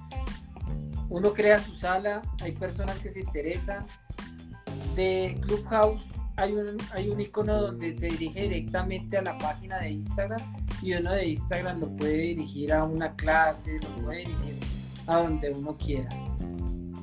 Uno 1.09 1.33
crea 1.33 1.59
su 1.59 1.75
sala, 1.75 2.23
hay 2.41 2.53
personas 2.53 2.99
que 2.99 3.11
se 3.11 3.21
interesan. 3.21 3.87
De 4.95 5.39
Clubhouse 5.43 6.03
hay 6.37 6.53
un, 6.53 6.79
hay 6.93 7.09
un 7.09 7.20
icono 7.20 7.61
donde 7.61 7.97
se 7.97 8.07
dirige 8.07 8.43
directamente 8.43 9.18
a 9.18 9.23
la 9.23 9.37
página 9.39 9.79
de 9.79 9.91
Instagram 9.91 10.41
y 10.83 10.95
uno 10.95 11.12
de 11.12 11.29
Instagram 11.29 11.81
lo 11.81 11.89
puede 11.97 12.18
dirigir 12.18 12.73
a 12.73 12.85
una 12.85 13.14
clase, 13.14 13.79
lo 13.83 14.05
puede 14.05 14.18
dirigir 14.20 14.59
a 15.07 15.18
donde 15.18 15.51
uno 15.51 15.77
quiera. 15.77 16.11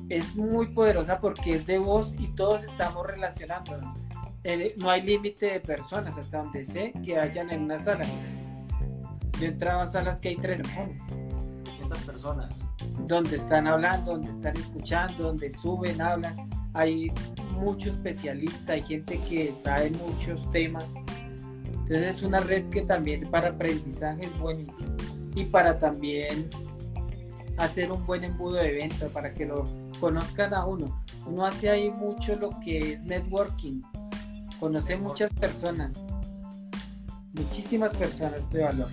Es 0.08 0.34
muy 0.36 0.68
poderosa 0.68 1.20
porque 1.20 1.54
es 1.54 1.66
de 1.66 1.78
voz 1.78 2.14
y 2.18 2.28
todos 2.34 2.64
estamos 2.64 3.06
relacionándonos. 3.06 3.96
no 4.78 4.90
hay 4.90 5.02
límite 5.02 5.46
de 5.46 5.60
personas 5.60 6.18
hasta 6.18 6.38
donde 6.38 6.64
sé 6.64 6.92
que 7.04 7.18
hayan 7.18 7.50
en 7.50 7.62
una 7.62 7.78
sala. 7.78 8.04
Yo 9.40 9.46
entraba 9.46 9.84
a 9.84 9.86
salas 9.86 10.20
que 10.20 10.30
hay 10.30 10.36
tres 10.36 10.58
personas. 10.58 11.06
300 11.64 11.98
personas. 12.00 12.54
Donde 13.06 13.36
están 13.36 13.66
hablando, 13.66 14.12
donde 14.12 14.30
están 14.30 14.56
escuchando, 14.56 15.24
donde 15.24 15.50
suben, 15.50 16.00
hablan. 16.00 16.50
Hay 16.74 17.12
mucho 17.52 17.90
especialista, 17.90 18.74
hay 18.74 18.82
gente 18.82 19.18
que 19.28 19.52
sabe 19.52 19.90
muchos 19.90 20.50
temas 20.50 20.94
entonces 21.90 22.18
es 22.18 22.22
una 22.22 22.38
red 22.38 22.70
que 22.70 22.82
también 22.82 23.28
para 23.32 23.48
aprendizaje 23.48 24.26
es 24.26 24.38
buenísimo 24.38 24.94
y 25.34 25.44
para 25.46 25.76
también 25.80 26.48
hacer 27.56 27.90
un 27.90 28.06
buen 28.06 28.22
embudo 28.22 28.58
de 28.58 28.70
venta, 28.70 29.08
para 29.08 29.34
que 29.34 29.44
lo 29.44 29.64
conozcan 29.98 30.54
a 30.54 30.64
uno. 30.66 31.02
Uno 31.26 31.44
hace 31.44 31.68
ahí 31.68 31.90
mucho 31.90 32.36
lo 32.36 32.50
que 32.60 32.92
es 32.92 33.02
networking, 33.02 33.80
conoce 34.60 34.96
muchas 34.98 35.32
personas, 35.32 36.06
muchísimas 37.32 37.92
personas 37.96 38.48
de 38.50 38.62
valor. 38.62 38.90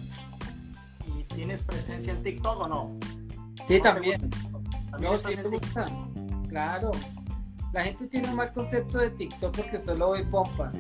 ¿Y 1.20 1.24
tienes 1.36 1.62
presencia 1.62 2.14
en 2.14 2.24
TikTok 2.24 2.62
o 2.62 2.68
no? 2.68 2.98
Sí, 3.68 3.80
también. 3.80 4.28
No, 5.00 5.16
sí 5.20 5.36
gusta. 5.44 5.86
Claro. 6.50 6.90
La 7.74 7.84
gente 7.84 8.08
tiene 8.08 8.30
un 8.30 8.36
mal 8.36 8.54
concepto 8.54 9.00
de 9.00 9.10
TikTok 9.12 9.56
porque 9.56 9.78
solo 9.78 10.12
ve 10.12 10.24
pompas. 10.26 10.78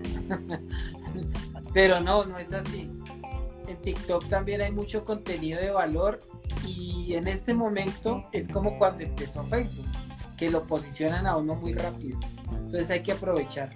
Pero 1.73 1.99
no, 1.99 2.25
no 2.25 2.37
es 2.37 2.53
así. 2.53 2.89
En 3.67 3.77
TikTok 3.81 4.27
también 4.29 4.61
hay 4.61 4.71
mucho 4.71 5.03
contenido 5.03 5.59
de 5.59 5.71
valor 5.71 6.19
y 6.65 7.13
en 7.15 7.27
este 7.27 7.53
momento 7.53 8.25
es 8.31 8.47
como 8.47 8.77
cuando 8.77 9.03
empezó 9.03 9.43
Facebook, 9.43 9.85
que 10.37 10.49
lo 10.49 10.63
posicionan 10.63 11.27
a 11.27 11.35
uno 11.35 11.55
muy 11.55 11.73
rápido. 11.73 12.17
Entonces 12.51 12.89
hay 12.89 13.03
que 13.03 13.11
aprovechar. 13.11 13.71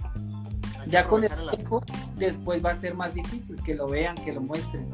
ya 0.88 1.08
con 1.08 1.24
el 1.24 1.32
tiempo, 1.52 1.84
después 2.16 2.64
va 2.64 2.72
a 2.72 2.76
ser 2.76 2.96
más 2.96 3.14
difícil 3.14 3.62
que 3.64 3.76
lo 3.76 3.88
vean, 3.88 4.16
que 4.16 4.32
lo 4.32 4.42
muestren. 4.42 4.90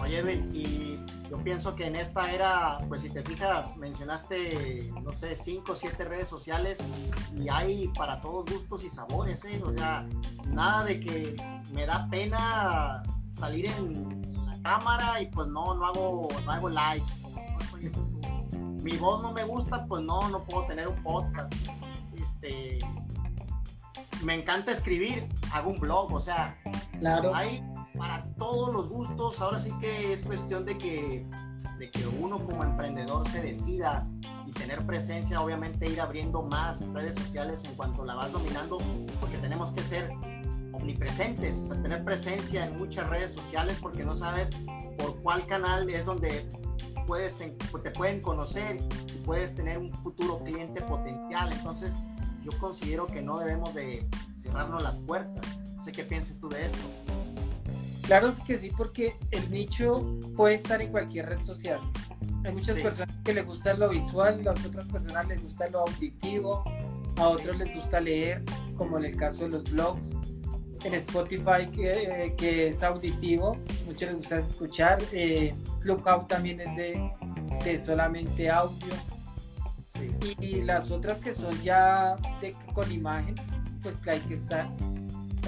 Oye, 0.00 0.34
y 0.52 0.98
pienso 1.40 1.74
que 1.74 1.86
en 1.86 1.96
esta 1.96 2.32
era, 2.32 2.78
pues 2.88 3.02
si 3.02 3.10
te 3.10 3.22
fijas, 3.22 3.76
mencionaste, 3.76 4.90
no 5.02 5.12
sé, 5.12 5.36
cinco 5.36 5.72
o 5.72 5.74
siete 5.74 6.04
redes 6.04 6.28
sociales 6.28 6.78
y 7.36 7.48
hay 7.48 7.88
para 7.88 8.20
todos 8.20 8.50
gustos 8.50 8.84
y 8.84 8.90
sabores, 8.90 9.44
¿eh? 9.44 9.60
O 9.64 9.72
sea, 9.72 10.06
nada 10.46 10.84
de 10.84 11.00
que 11.00 11.36
me 11.72 11.86
da 11.86 12.06
pena 12.10 13.02
salir 13.30 13.66
en, 13.66 14.20
la 14.46 14.56
cámara 14.62 15.20
y 15.22 15.26
pues 15.26 15.48
no, 15.48 15.74
no 15.74 15.86
hago, 15.86 16.28
no 16.44 16.50
hago 16.50 16.68
live. 16.68 17.04
Mi 18.82 18.96
voz 18.96 19.22
no 19.22 19.32
me 19.32 19.44
gusta, 19.44 19.84
pues 19.86 20.02
no, 20.02 20.28
no 20.28 20.44
puedo 20.44 20.66
tener 20.66 20.88
un 20.88 21.02
podcast. 21.02 21.52
Este, 22.14 22.78
me 24.22 24.34
encanta 24.34 24.72
escribir, 24.72 25.28
hago 25.52 25.70
un 25.70 25.80
blog, 25.80 26.12
o 26.12 26.20
sea, 26.20 26.56
claro. 26.98 27.34
hay 27.34 27.62
para 28.00 28.24
todos 28.38 28.72
los 28.72 28.88
gustos. 28.88 29.40
Ahora 29.40 29.58
sí 29.58 29.70
que 29.78 30.14
es 30.14 30.24
cuestión 30.24 30.64
de 30.64 30.76
que, 30.78 31.26
de 31.78 31.90
que 31.90 32.06
uno 32.18 32.42
como 32.44 32.64
emprendedor 32.64 33.28
se 33.28 33.42
decida 33.42 34.08
y 34.46 34.52
tener 34.52 34.84
presencia, 34.86 35.40
obviamente 35.40 35.88
ir 35.88 36.00
abriendo 36.00 36.42
más 36.42 36.80
redes 36.94 37.14
sociales 37.16 37.62
en 37.64 37.74
cuanto 37.74 38.04
la 38.06 38.14
vas 38.14 38.32
dominando, 38.32 38.78
porque 39.20 39.36
tenemos 39.36 39.70
que 39.72 39.82
ser 39.82 40.10
omnipresentes, 40.72 41.68
tener 41.68 42.02
presencia 42.02 42.64
en 42.64 42.78
muchas 42.78 43.06
redes 43.10 43.32
sociales 43.32 43.78
porque 43.82 44.02
no 44.02 44.16
sabes 44.16 44.48
por 44.96 45.20
cuál 45.20 45.46
canal 45.46 45.88
es 45.90 46.06
donde 46.06 46.48
puedes, 47.06 47.36
te 47.38 47.90
pueden 47.90 48.22
conocer 48.22 48.78
y 49.14 49.18
puedes 49.18 49.54
tener 49.54 49.76
un 49.76 49.90
futuro 49.90 50.38
cliente 50.38 50.80
potencial. 50.82 51.52
Entonces, 51.52 51.92
yo 52.42 52.50
considero 52.60 53.06
que 53.06 53.20
no 53.20 53.38
debemos 53.38 53.74
de 53.74 54.08
cerrarnos 54.42 54.82
las 54.82 54.98
puertas. 55.00 55.44
No 55.74 55.82
sé 55.82 55.92
qué 55.92 56.04
piensas 56.04 56.38
tú 56.38 56.48
de 56.48 56.64
esto. 56.64 56.78
Claro 58.10 58.34
que 58.44 58.58
sí, 58.58 58.72
porque 58.76 59.14
el 59.30 59.48
nicho 59.52 60.18
puede 60.36 60.56
estar 60.56 60.82
en 60.82 60.90
cualquier 60.90 61.28
red 61.28 61.38
social. 61.44 61.78
Hay 62.44 62.52
muchas 62.52 62.76
personas 62.80 63.16
que 63.22 63.32
les 63.32 63.46
gusta 63.46 63.72
lo 63.74 63.88
visual, 63.88 64.42
a 64.48 64.50
otras 64.50 64.88
personas 64.88 65.28
les 65.28 65.40
gusta 65.40 65.68
lo 65.68 65.82
auditivo, 65.82 66.64
a 67.18 67.28
otros 67.28 67.56
les 67.56 67.72
gusta 67.72 68.00
leer, 68.00 68.42
como 68.76 68.98
en 68.98 69.04
el 69.04 69.16
caso 69.16 69.44
de 69.44 69.50
los 69.50 69.70
blogs. 69.70 70.08
en 70.82 70.94
Spotify 70.94 71.70
que, 71.72 72.34
que, 72.36 72.66
es 72.66 72.82
auditivo, 72.82 73.56
muchos 73.86 74.08
les 74.08 74.16
gusta 74.16 74.40
escuchar. 74.40 74.98
Eh, 75.12 75.54
Clubhouse 75.78 76.26
también 76.26 76.58
es 76.58 76.74
de, 76.74 77.12
de 77.64 77.78
solamente 77.78 78.50
audio. 78.50 78.92
Y, 80.40 80.62
las 80.62 80.90
otras 80.90 81.18
que 81.18 81.32
son 81.32 81.52
ya 81.62 82.16
de, 82.40 82.56
con 82.74 82.90
imagen, 82.90 83.36
pues 83.84 83.94
que 83.98 84.10
hay 84.10 84.20
que 84.22 84.34
estar. 84.34 84.68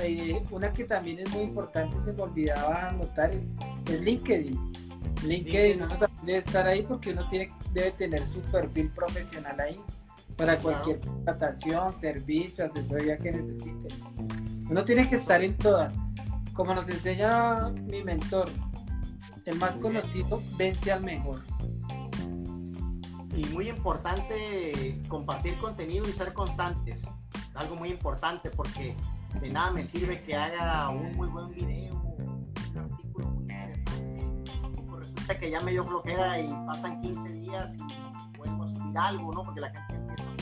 Eh, 0.00 0.42
una 0.50 0.72
que 0.72 0.84
también 0.84 1.20
es 1.20 1.30
muy 1.30 1.42
importante, 1.42 1.98
se 2.00 2.12
me 2.12 2.22
olvidaba 2.22 2.88
anotar, 2.88 3.30
es, 3.30 3.54
es 3.90 4.00
LinkedIn. 4.00 4.72
LinkedIn 5.24 5.82
uno 5.82 5.96
debe 6.24 6.38
estar 6.38 6.66
ahí 6.66 6.82
porque 6.82 7.10
uno 7.10 7.28
tiene, 7.28 7.52
debe 7.72 7.90
tener 7.92 8.26
su 8.26 8.40
perfil 8.40 8.90
profesional 8.90 9.60
ahí 9.60 9.80
para 10.36 10.58
cualquier 10.58 11.00
contratación, 11.00 11.94
servicio, 11.94 12.64
asesoría 12.64 13.18
que 13.18 13.32
necesite. 13.32 13.94
Uno 14.68 14.84
tiene 14.84 15.08
que 15.08 15.16
estar 15.16 15.42
en 15.42 15.56
todas. 15.56 15.94
Como 16.54 16.74
nos 16.74 16.88
enseña 16.88 17.68
mi 17.70 18.02
mentor, 18.02 18.48
el 19.44 19.56
más 19.58 19.76
conocido 19.76 20.42
vence 20.56 20.92
al 20.92 21.02
mejor 21.02 21.42
y 23.34 23.46
muy 23.46 23.68
importante 23.68 25.00
compartir 25.08 25.56
contenido 25.58 26.08
y 26.08 26.12
ser 26.12 26.32
constantes. 26.32 27.02
Algo 27.54 27.76
muy 27.76 27.90
importante 27.90 28.50
porque 28.50 28.94
de 29.40 29.50
nada 29.50 29.70
me 29.70 29.84
sirve 29.84 30.22
que 30.22 30.34
haga 30.34 30.88
un 30.90 31.16
muy 31.16 31.28
buen 31.28 31.48
video, 31.50 31.94
un 31.94 32.78
artículo 32.78 33.28
muy 33.28 33.42
interesante. 33.42 34.26
Pues 34.88 35.00
resulta 35.00 35.38
que 35.38 35.50
ya 35.50 35.60
me 35.60 35.72
dio 35.72 35.82
flojera 35.82 36.40
y 36.40 36.46
pasan 36.66 37.00
15 37.00 37.28
días 37.30 37.76
y 37.76 38.36
vuelvo 38.38 38.64
a 38.64 38.68
subir 38.68 38.98
algo, 38.98 39.32
¿no? 39.32 39.44
Porque 39.44 39.60
la 39.60 39.70
gente 39.70 39.94
empieza 39.94 40.30
a 40.30 40.32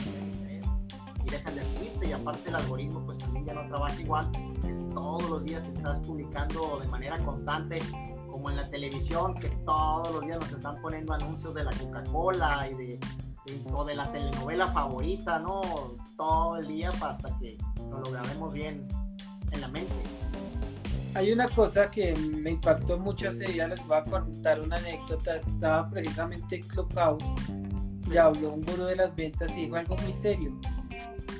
y 1.25 1.29
dejan 1.29 1.55
de 1.55 1.63
subirte 1.63 2.07
y 2.07 2.11
aparte 2.11 2.49
el 2.49 2.55
algoritmo 2.55 3.05
pues 3.05 3.17
también 3.17 3.45
ya 3.45 3.53
no 3.53 3.67
trabaja 3.67 4.01
igual 4.01 4.31
que 4.61 4.73
si 4.73 4.83
todos 4.93 5.29
los 5.29 5.43
días 5.43 5.65
estás 5.65 5.99
publicando 5.99 6.79
de 6.79 6.87
manera 6.87 7.17
constante 7.19 7.79
como 8.29 8.49
en 8.49 8.55
la 8.55 8.69
televisión, 8.69 9.35
que 9.35 9.49
todos 9.65 10.11
los 10.13 10.21
días 10.21 10.39
nos 10.39 10.51
están 10.51 10.81
poniendo 10.81 11.13
anuncios 11.13 11.53
de 11.53 11.63
la 11.65 11.71
Coca-Cola 11.71 12.69
y 12.71 12.75
de, 12.75 12.99
o 13.73 13.83
de 13.83 13.95
la 13.95 14.11
telenovela 14.11 14.71
favorita, 14.71 15.39
¿no? 15.39 15.61
Todo 16.15 16.57
el 16.57 16.67
día 16.67 16.89
hasta 17.01 17.37
que 17.39 17.57
lo 17.89 18.11
grabemos 18.11 18.53
bien 18.53 18.87
en 19.51 19.61
la 19.61 19.67
mente. 19.67 19.93
Hay 21.13 21.31
una 21.33 21.49
cosa 21.49 21.91
que 21.91 22.15
me 22.15 22.51
impactó 22.51 22.97
mucho 22.97 23.29
ese 23.29 23.45
día, 23.45 23.67
les 23.67 23.85
voy 23.85 23.97
a 23.97 24.03
contar 24.03 24.61
una 24.61 24.77
anécdota. 24.77 25.35
Estaba 25.35 25.89
precisamente 25.89 26.57
en 26.57 26.61
Clubhouse 26.63 27.23
y 28.09 28.17
habló 28.17 28.53
un 28.53 28.61
gurú 28.61 28.85
de 28.85 28.95
las 28.95 29.13
ventas 29.15 29.51
y 29.51 29.63
dijo 29.65 29.75
algo 29.75 29.97
muy 29.97 30.13
serio. 30.13 30.57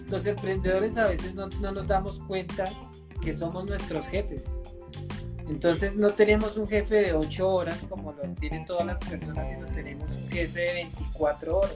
Los 0.07 0.25
emprendedores 0.25 0.97
a 0.97 1.07
veces 1.07 1.33
no, 1.35 1.47
no 1.47 1.71
nos 1.71 1.87
damos 1.87 2.19
cuenta 2.19 2.71
que 3.21 3.33
somos 3.33 3.65
nuestros 3.65 4.07
jefes 4.07 4.61
entonces 5.51 5.97
no 5.97 6.11
tenemos 6.11 6.55
un 6.55 6.65
jefe 6.65 6.95
de 6.95 7.13
8 7.13 7.49
horas 7.49 7.85
como 7.89 8.13
los 8.13 8.33
tienen 8.35 8.63
todas 8.63 8.85
las 8.85 8.99
personas, 9.01 9.49
sino 9.49 9.67
tenemos 9.67 10.09
un 10.09 10.29
jefe 10.29 10.59
de 10.61 10.73
24 10.73 11.57
horas. 11.57 11.75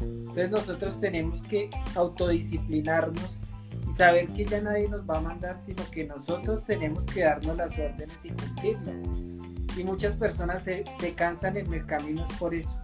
Entonces 0.00 0.50
nosotros 0.50 1.00
tenemos 1.00 1.40
que 1.44 1.70
autodisciplinarnos 1.94 3.38
y 3.88 3.92
saber 3.92 4.26
que 4.30 4.44
ya 4.44 4.60
nadie 4.60 4.88
nos 4.88 5.08
va 5.08 5.18
a 5.18 5.20
mandar, 5.20 5.56
sino 5.60 5.88
que 5.92 6.04
nosotros 6.08 6.64
tenemos 6.64 7.06
que 7.06 7.20
darnos 7.22 7.56
las 7.56 7.78
órdenes 7.78 8.24
y 8.24 8.30
cumplirlas. 8.30 8.96
Y 9.76 9.84
muchas 9.84 10.16
personas 10.16 10.64
se, 10.64 10.82
se 10.98 11.12
cansan 11.12 11.56
en 11.56 11.72
el 11.72 11.86
camino 11.86 12.24
por 12.40 12.52
eso, 12.52 12.76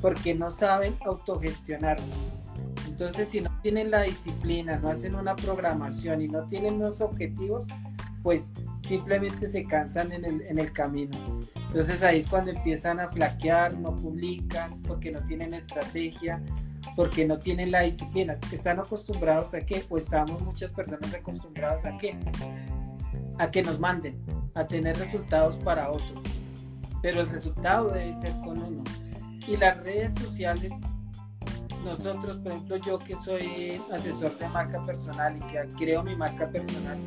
porque 0.00 0.34
no 0.34 0.50
saben 0.50 0.96
autogestionarse. 1.06 2.10
Entonces 2.88 3.28
si 3.28 3.40
no 3.40 3.50
tienen 3.62 3.92
la 3.92 4.02
disciplina, 4.02 4.80
no 4.80 4.88
hacen 4.88 5.14
una 5.14 5.36
programación 5.36 6.22
y 6.22 6.26
no 6.26 6.44
tienen 6.48 6.80
los 6.80 7.00
objetivos, 7.00 7.68
pues 8.24 8.52
simplemente 8.82 9.48
se 9.48 9.64
cansan 9.64 10.12
en 10.12 10.24
el, 10.24 10.42
en 10.42 10.58
el 10.58 10.72
camino. 10.72 11.18
Entonces 11.54 12.02
ahí 12.02 12.20
es 12.20 12.28
cuando 12.28 12.50
empiezan 12.50 13.00
a 13.00 13.08
flaquear, 13.08 13.76
no 13.78 13.94
publican, 13.94 14.80
porque 14.82 15.12
no 15.12 15.20
tienen 15.24 15.54
estrategia, 15.54 16.42
porque 16.96 17.26
no 17.26 17.38
tienen 17.38 17.70
la 17.70 17.82
disciplina. 17.82 18.36
Están 18.50 18.80
acostumbrados 18.80 19.54
a 19.54 19.60
que, 19.60 19.84
o 19.88 19.96
estamos 19.96 20.42
muchas 20.42 20.72
personas 20.72 21.12
acostumbradas 21.14 21.84
a 21.84 21.96
que, 21.96 22.16
a 23.38 23.50
que 23.50 23.62
nos 23.62 23.78
manden, 23.78 24.20
a 24.54 24.66
tener 24.66 24.96
resultados 24.98 25.56
para 25.56 25.90
otros. 25.90 26.20
Pero 27.02 27.20
el 27.20 27.28
resultado 27.28 27.90
debe 27.90 28.12
ser 28.14 28.32
con 28.40 28.62
uno. 28.62 28.84
Y 29.46 29.56
las 29.56 29.82
redes 29.82 30.12
sociales, 30.14 30.72
nosotros, 31.84 32.38
por 32.38 32.52
ejemplo, 32.52 32.76
yo 32.76 32.98
que 32.98 33.16
soy 33.16 33.80
asesor 33.90 34.36
de 34.38 34.48
marca 34.48 34.82
personal 34.82 35.36
y 35.36 35.40
que 35.46 35.68
creo 35.76 36.02
mi 36.02 36.14
marca 36.14 36.48
personal, 36.50 36.98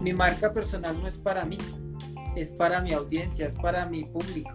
mi 0.00 0.12
marca 0.12 0.52
personal 0.52 0.98
no 1.00 1.06
es 1.06 1.18
para 1.18 1.44
mí, 1.44 1.58
es 2.36 2.50
para 2.50 2.80
mi 2.80 2.92
audiencia, 2.92 3.46
es 3.46 3.54
para 3.54 3.86
mi 3.86 4.04
público. 4.04 4.52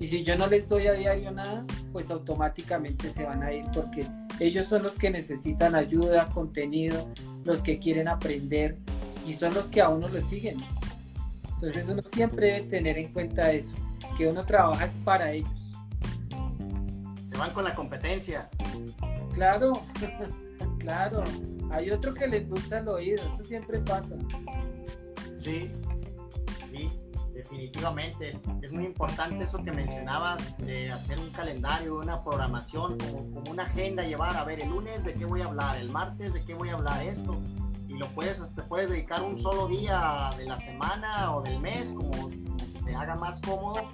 Y 0.00 0.06
si 0.06 0.22
yo 0.22 0.36
no 0.36 0.46
les 0.46 0.68
doy 0.68 0.86
a 0.86 0.92
diario 0.92 1.32
nada, 1.32 1.64
pues 1.92 2.10
automáticamente 2.10 3.10
se 3.12 3.24
van 3.24 3.42
a 3.42 3.52
ir 3.52 3.64
porque 3.74 4.06
ellos 4.38 4.66
son 4.68 4.84
los 4.84 4.96
que 4.96 5.10
necesitan 5.10 5.74
ayuda, 5.74 6.26
contenido, 6.26 7.08
los 7.44 7.62
que 7.62 7.78
quieren 7.78 8.06
aprender 8.06 8.76
y 9.26 9.32
son 9.32 9.54
los 9.54 9.66
que 9.66 9.80
a 9.80 9.88
uno 9.88 10.08
le 10.08 10.22
siguen. 10.22 10.58
Entonces 11.54 11.88
uno 11.88 12.02
siempre 12.02 12.46
debe 12.46 12.60
tener 12.62 12.98
en 12.98 13.12
cuenta 13.12 13.50
eso, 13.50 13.74
que 14.16 14.28
uno 14.28 14.44
trabaja 14.44 14.84
es 14.84 14.94
para 15.04 15.32
ellos. 15.32 15.50
Se 17.28 17.36
van 17.36 17.52
con 17.52 17.64
la 17.64 17.74
competencia. 17.74 18.48
Claro, 19.34 19.82
claro. 20.78 21.24
Hay 21.70 21.90
otro 21.90 22.14
que 22.14 22.28
les 22.28 22.48
dulce 22.48 22.78
el 22.78 22.88
oído, 22.88 23.22
eso 23.26 23.42
siempre 23.42 23.80
pasa. 23.80 24.14
Sí, 25.48 25.72
sí, 26.70 26.90
definitivamente. 27.32 28.38
Es 28.60 28.70
muy 28.70 28.84
importante 28.84 29.44
eso 29.44 29.56
que 29.64 29.72
mencionabas 29.72 30.58
de 30.58 30.92
hacer 30.92 31.18
un 31.18 31.30
calendario, 31.30 31.96
una 32.00 32.20
programación, 32.20 32.98
como, 32.98 33.50
una 33.50 33.62
agenda, 33.62 34.02
llevar, 34.02 34.36
a 34.36 34.44
ver, 34.44 34.62
el 34.62 34.68
lunes 34.68 35.04
de 35.04 35.14
qué 35.14 35.24
voy 35.24 35.40
a 35.40 35.46
hablar, 35.46 35.78
el 35.78 35.88
martes 35.88 36.34
de 36.34 36.44
qué 36.44 36.52
voy 36.52 36.68
a 36.68 36.74
hablar 36.74 37.02
esto. 37.02 37.40
Y 37.88 37.94
lo 37.94 38.06
puedes, 38.08 38.42
te 38.54 38.62
puedes 38.62 38.90
dedicar 38.90 39.22
un 39.22 39.38
solo 39.38 39.68
día 39.68 40.32
de 40.36 40.44
la 40.44 40.58
semana 40.58 41.34
o 41.34 41.40
del 41.40 41.58
mes, 41.60 41.94
como, 41.94 42.28
se 42.70 42.78
te 42.84 42.94
haga 42.94 43.16
más 43.16 43.40
cómodo, 43.40 43.88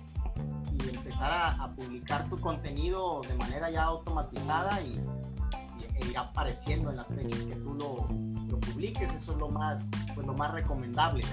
y 0.72 0.88
empezar 0.88 1.30
a, 1.32 1.72
publicar 1.76 2.28
tu 2.28 2.36
contenido 2.40 3.20
de 3.28 3.34
manera 3.34 3.70
ya 3.70 3.84
automatizada 3.84 4.80
y, 4.82 5.00
e 6.00 6.06
ir 6.08 6.18
apareciendo 6.18 6.90
en 6.90 6.96
las 6.96 7.06
fechas 7.06 7.38
que 7.44 7.54
tú 7.54 7.74
lo, 7.74 8.08
lo 8.08 8.43
publiques. 8.66 9.08
Eso 9.14 9.32
es 9.32 9.38
lo 9.38 9.48
más 9.48 9.82
pues 10.14 10.26
lo 10.26 10.34
más 10.34 10.52
recomendable. 10.52 11.24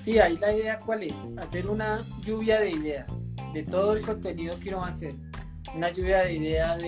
Sí, 0.00 0.18
ahí 0.18 0.36
la 0.38 0.52
idea 0.52 0.78
cuál 0.78 1.04
es, 1.04 1.30
hacer 1.38 1.68
una 1.68 2.04
lluvia 2.24 2.60
de 2.60 2.70
ideas, 2.70 3.22
de 3.52 3.62
todo 3.62 3.96
el 3.96 4.04
contenido 4.04 4.58
que 4.58 4.70
uno 4.70 4.78
va 4.78 4.86
a 4.86 4.90
hacer. 4.90 5.14
Una 5.74 5.90
lluvia 5.90 6.24
de 6.24 6.34
ideas 6.34 6.78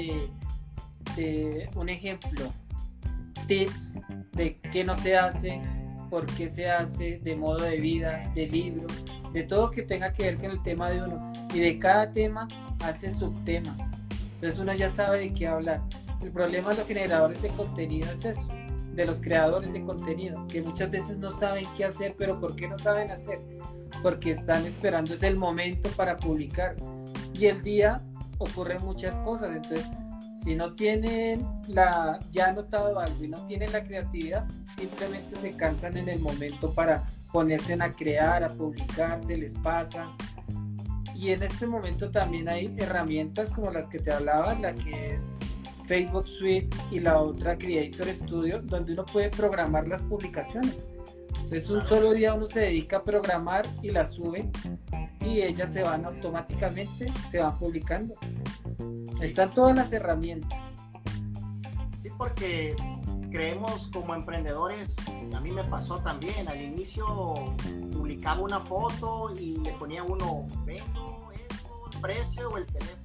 de, 1.16 1.70
un 1.76 1.88
ejemplo, 1.88 2.50
tips 3.46 4.00
de 4.32 4.58
qué 4.72 4.82
no 4.82 4.96
se 4.96 5.16
hace, 5.16 5.62
por 6.10 6.26
qué 6.26 6.48
se 6.48 6.68
hace, 6.68 7.20
de 7.22 7.36
modo 7.36 7.62
de 7.62 7.78
vida, 7.78 8.30
de 8.34 8.48
libros, 8.48 8.92
de 9.32 9.44
todo 9.44 9.70
que 9.70 9.82
tenga 9.82 10.12
que 10.12 10.24
ver 10.24 10.36
con 10.36 10.50
el 10.50 10.62
tema 10.62 10.90
de 10.90 11.02
uno. 11.02 11.32
Y 11.54 11.60
de 11.60 11.78
cada 11.78 12.10
tema 12.10 12.48
hace 12.80 13.12
subtemas. 13.12 13.78
Entonces 14.34 14.58
uno 14.58 14.74
ya 14.74 14.90
sabe 14.90 15.20
de 15.20 15.32
qué 15.32 15.46
hablar. 15.46 15.82
El 16.20 16.32
problema 16.32 16.70
de 16.70 16.78
los 16.78 16.88
generadores 16.88 17.40
de 17.40 17.48
contenido 17.50 18.10
es 18.10 18.24
eso, 18.24 18.48
de 18.94 19.06
los 19.06 19.20
creadores 19.20 19.72
de 19.72 19.82
contenido, 19.82 20.46
que 20.48 20.62
muchas 20.62 20.90
veces 20.90 21.18
no 21.18 21.30
saben 21.30 21.66
qué 21.76 21.84
hacer, 21.84 22.14
pero 22.16 22.40
¿por 22.40 22.56
qué 22.56 22.68
no 22.68 22.78
saben 22.78 23.10
hacer? 23.10 23.40
Porque 24.02 24.30
están 24.30 24.64
esperando 24.66 25.14
es 25.14 25.22
el 25.22 25.36
momento 25.36 25.88
para 25.90 26.16
publicar. 26.16 26.76
Y 27.32 27.46
el 27.46 27.62
día 27.62 28.02
ocurren 28.38 28.82
muchas 28.84 29.18
cosas, 29.20 29.54
entonces 29.54 29.86
si 30.34 30.56
no 30.56 30.74
tienen 30.74 31.46
la 31.68 32.18
ya 32.30 32.48
anotado 32.48 32.98
algo 32.98 33.24
y 33.24 33.28
no 33.28 33.44
tienen 33.46 33.72
la 33.72 33.84
creatividad, 33.84 34.46
simplemente 34.76 35.36
se 35.36 35.54
cansan 35.54 35.96
en 35.96 36.08
el 36.08 36.20
momento 36.20 36.74
para 36.74 37.04
ponerse 37.32 37.74
a 37.80 37.90
crear, 37.92 38.42
a 38.42 38.48
publicar, 38.48 39.24
se 39.24 39.36
les 39.36 39.54
pasa. 39.54 40.14
Y 41.14 41.30
en 41.30 41.44
este 41.44 41.66
momento 41.66 42.10
también 42.10 42.48
hay 42.48 42.74
herramientas 42.76 43.50
como 43.50 43.70
las 43.70 43.86
que 43.86 44.00
te 44.00 44.12
hablaba, 44.12 44.54
la 44.54 44.74
que 44.74 45.14
es 45.14 45.28
Facebook 45.86 46.26
Suite 46.26 46.76
y 46.90 47.00
la 47.00 47.20
otra 47.20 47.56
Creator 47.56 48.08
Studio, 48.08 48.62
donde 48.62 48.92
uno 48.92 49.04
puede 49.04 49.30
programar 49.30 49.86
las 49.86 50.02
publicaciones. 50.02 50.88
Entonces 51.34 51.68
un 51.70 51.84
solo 51.84 52.12
día 52.12 52.34
uno 52.34 52.46
se 52.46 52.60
dedica 52.60 52.98
a 52.98 53.04
programar 53.04 53.68
y 53.82 53.90
las 53.90 54.12
sube 54.12 54.50
y 55.20 55.42
ellas 55.42 55.72
se 55.72 55.82
van 55.82 56.04
automáticamente, 56.04 57.12
se 57.30 57.38
van 57.38 57.58
publicando. 57.58 58.14
Están 59.20 59.52
todas 59.52 59.76
las 59.76 59.92
herramientas. 59.92 60.58
Sí, 62.02 62.08
porque 62.16 62.74
creemos 63.30 63.88
como 63.88 64.14
emprendedores, 64.14 64.96
a 65.34 65.40
mí 65.40 65.50
me 65.50 65.64
pasó 65.64 65.98
también, 65.98 66.48
al 66.48 66.60
inicio 66.60 67.34
publicaba 67.92 68.40
una 68.40 68.60
foto 68.60 69.32
y 69.38 69.56
le 69.56 69.72
ponía 69.72 70.02
uno, 70.02 70.46
vendo 70.64 71.30
esto, 71.32 71.90
el 71.92 72.00
precio 72.00 72.48
o 72.48 72.58
el 72.58 72.66
teléfono. 72.66 73.03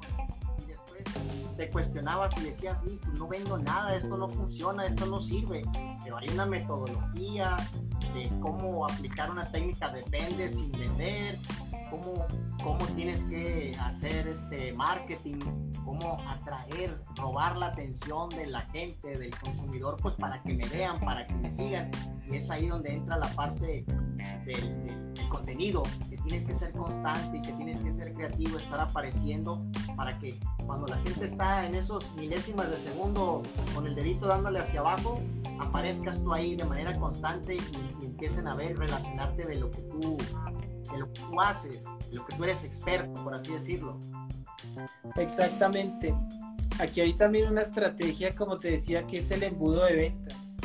Te 1.58 1.70
cuestionabas 1.70 2.36
y 2.38 2.42
decías, 2.42 2.80
no 3.18 3.28
vendo 3.28 3.58
nada, 3.58 3.96
esto 3.96 4.16
no 4.16 4.30
funciona, 4.30 4.86
esto 4.86 5.06
no 5.06 5.20
sirve, 5.20 5.64
pero 6.04 6.18
hay 6.18 6.30
una 6.30 6.46
metodología 6.46 7.58
de 8.14 8.30
cómo 8.40 8.86
aplicar 8.86 9.30
una 9.30 9.46
técnica 9.52 9.90
de 9.90 10.04
vende 10.10 10.50
sin 10.50 10.72
vender, 10.72 11.38
cómo, 11.90 12.28
cómo 12.64 12.86
tienes 12.96 13.24
que 13.24 13.76
hacer 13.80 14.28
este 14.28 14.74
marketing, 14.74 15.40
cómo 15.84 16.20
atraer, 16.28 17.02
robar 17.16 17.58
la 17.58 17.68
atención 17.68 18.30
de 18.30 18.48
la 18.48 18.62
gente, 18.62 19.18
del 19.18 19.36
consumidor, 19.38 19.98
pues 20.02 20.16
para 20.16 20.42
que 20.44 20.54
me 20.54 20.68
vean, 20.68 21.00
para 21.00 21.26
que 21.26 21.34
me 21.36 21.52
sigan. 21.52 21.90
Y 22.30 22.38
es 22.38 22.50
ahí 22.50 22.68
donde 22.68 22.94
entra 22.94 23.18
la 23.18 23.28
parte 23.30 23.86
del, 24.46 25.10
contenido, 25.30 25.84
que 26.10 26.18
tienes 26.18 26.44
que 26.44 26.56
ser 26.56 26.72
constante 26.72 27.38
y 27.38 27.42
que 27.42 27.54
tienes 27.54 27.80
que 27.82 27.92
ser 27.92 28.14
creativo, 28.14 28.58
estar 28.58 28.80
apareciendo 28.80 29.62
para 29.96 30.18
que 30.18 30.40
cuando 30.66 30.88
la 30.88 30.98
gente 30.98 31.26
está 31.26 31.68
en 31.68 31.76
esos 31.76 32.12
milésimas 32.16 32.72
de 32.72 32.78
segundo 32.78 33.44
con 33.76 33.86
el 33.86 33.94
dedito 33.94 34.26
dándole 34.26 34.60
hacia 34.60 34.80
abajo, 34.80 35.20
aparezcas 35.60 36.24
tú 36.24 36.34
ahí 36.34 36.56
de 36.56 36.64
manera 36.64 36.98
constante 36.98 37.56
y, 37.56 38.02
y 38.02 38.06
empiecen 38.08 38.48
a 38.48 38.56
ver, 38.56 38.80
relacionarte 38.80 39.46
de 39.46 39.56
lo 39.56 39.70
que 39.70 39.82
tú 39.84 40.18
de 40.92 41.00
lo 41.00 41.14
que 41.14 41.22
tú 41.22 41.42
haces, 41.42 41.84
de 42.10 42.16
lo 42.16 42.26
que 42.26 42.36
tú 42.36 42.44
eres 42.44 42.64
experto, 42.64 43.14
por 43.24 43.34
así 43.34 43.52
decirlo. 43.54 44.00
Exactamente. 45.16 46.14
Aquí 46.80 47.02
hay 47.02 47.14
también 47.14 47.50
una 47.50 47.62
estrategia, 47.62 48.36
como 48.36 48.58
te 48.58 48.72
decía, 48.72 49.04
que 49.04 49.20
es 49.20 49.32
el 49.32 49.44
embudo 49.44 49.86
de 49.86 49.96
ventas 49.96 50.56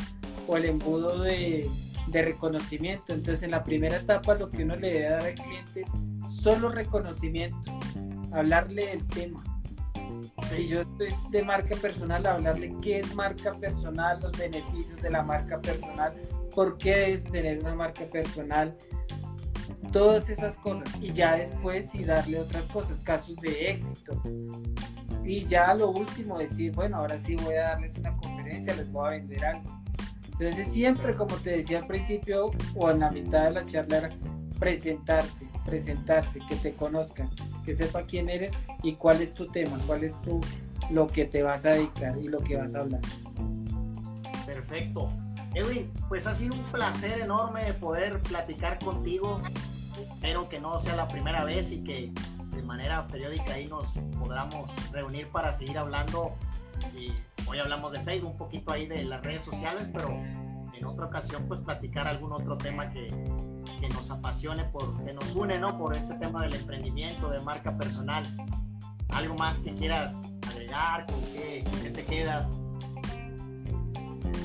o 0.47 0.57
el 0.57 0.65
embudo 0.65 1.19
de, 1.19 1.69
de 2.07 2.21
reconocimiento. 2.21 3.13
Entonces, 3.13 3.43
en 3.43 3.51
la 3.51 3.63
primera 3.63 3.97
etapa, 3.97 4.35
lo 4.35 4.49
que 4.49 4.63
uno 4.63 4.75
le 4.75 4.93
debe 4.93 5.09
dar 5.09 5.25
al 5.25 5.33
cliente 5.35 5.81
es 5.81 5.91
solo 6.27 6.69
reconocimiento, 6.69 7.79
hablarle 8.31 8.87
del 8.87 9.05
tema. 9.07 9.43
Si 10.51 10.67
yo 10.67 10.81
estoy 10.81 11.13
de 11.31 11.43
marca 11.43 11.75
personal, 11.75 12.25
hablarle 12.25 12.71
qué 12.81 12.99
es 12.99 13.15
marca 13.15 13.53
personal, 13.55 14.19
los 14.21 14.31
beneficios 14.33 15.01
de 15.01 15.09
la 15.09 15.23
marca 15.23 15.59
personal, 15.59 16.13
por 16.53 16.77
qué 16.77 16.95
debes 16.95 17.23
tener 17.23 17.59
una 17.59 17.75
marca 17.75 18.05
personal, 18.05 18.75
todas 19.91 20.29
esas 20.29 20.55
cosas 20.57 20.87
y 21.01 21.11
ya 21.13 21.37
después 21.37 21.89
sí 21.89 22.03
darle 22.03 22.39
otras 22.39 22.65
cosas, 22.65 23.01
casos 23.01 23.35
de 23.37 23.69
éxito. 23.69 24.21
Y 25.23 25.45
ya 25.45 25.73
lo 25.73 25.89
último 25.89 26.37
decir, 26.37 26.71
bueno, 26.73 26.97
ahora 26.97 27.17
sí 27.17 27.35
voy 27.35 27.55
a 27.55 27.69
darles 27.69 27.97
una 27.97 28.15
conferencia, 28.17 28.75
les 28.75 28.91
voy 28.91 29.07
a 29.07 29.09
vender 29.11 29.45
algo. 29.45 29.81
Entonces 30.31 30.67
siempre, 30.67 31.15
como 31.15 31.35
te 31.37 31.57
decía 31.57 31.79
al 31.79 31.87
principio 31.87 32.51
o 32.75 32.91
en 32.91 32.99
la 32.99 33.09
mitad 33.09 33.45
de 33.45 33.51
la 33.51 33.65
charla, 33.65 33.97
era 33.97 34.09
presentarse, 34.59 35.47
presentarse, 35.65 36.39
que 36.47 36.55
te 36.57 36.73
conozcan, 36.73 37.29
que 37.63 37.75
sepa 37.75 38.03
quién 38.03 38.29
eres 38.29 38.53
y 38.83 38.93
cuál 38.93 39.21
es 39.21 39.33
tu 39.33 39.47
tema, 39.47 39.79
cuál 39.87 40.03
es 40.03 40.21
tu, 40.21 40.41
lo 40.91 41.07
que 41.07 41.25
te 41.25 41.41
vas 41.43 41.65
a 41.65 41.71
dedicar 41.71 42.17
y 42.17 42.27
lo 42.27 42.39
que 42.39 42.57
vas 42.57 42.75
a 42.75 42.81
hablar. 42.81 43.01
Perfecto. 44.45 45.09
Edwin, 45.55 45.89
pues 46.09 46.27
ha 46.27 46.35
sido 46.35 46.53
un 46.53 46.63
placer 46.63 47.21
enorme 47.21 47.73
poder 47.75 48.21
platicar 48.21 48.77
contigo. 48.79 49.41
Espero 49.97 50.49
que 50.49 50.59
no 50.59 50.77
sea 50.79 50.97
la 50.97 51.07
primera 51.07 51.45
vez 51.45 51.71
y 51.71 51.81
que 51.81 52.11
de 52.53 52.61
manera 52.61 53.07
periódica 53.07 53.53
ahí 53.53 53.65
nos 53.67 53.87
podamos 54.19 54.69
reunir 54.91 55.29
para 55.29 55.53
seguir 55.53 55.77
hablando. 55.77 56.33
Y 56.93 57.13
hoy 57.47 57.59
hablamos 57.59 57.93
de 57.93 58.01
Facebook, 58.01 58.31
un 58.31 58.37
poquito 58.37 58.73
ahí 58.73 58.85
de 58.85 59.05
las 59.05 59.23
redes 59.23 59.45
sociales, 59.45 59.87
pero 59.93 60.09
en 60.09 60.85
otra 60.85 61.05
ocasión 61.05 61.45
pues 61.47 61.61
platicar 61.61 62.05
algún 62.05 62.33
otro 62.33 62.57
tema 62.57 62.89
que, 62.91 63.07
que 63.79 63.87
nos 63.89 64.11
apasione, 64.11 64.65
por, 64.65 65.05
que 65.05 65.13
nos 65.13 65.33
une, 65.35 65.57
¿no? 65.57 65.77
Por 65.77 65.95
este 65.95 66.15
tema 66.15 66.43
del 66.43 66.55
emprendimiento, 66.55 67.29
de 67.29 67.39
marca 67.39 67.77
personal. 67.77 68.25
¿Algo 69.07 69.35
más 69.35 69.59
que 69.59 69.73
quieras 69.73 70.21
agregar? 70.49 71.05
¿Con 71.05 71.21
qué, 71.31 71.63
qué 71.81 71.91
te 71.91 72.03
quedas? 72.03 72.57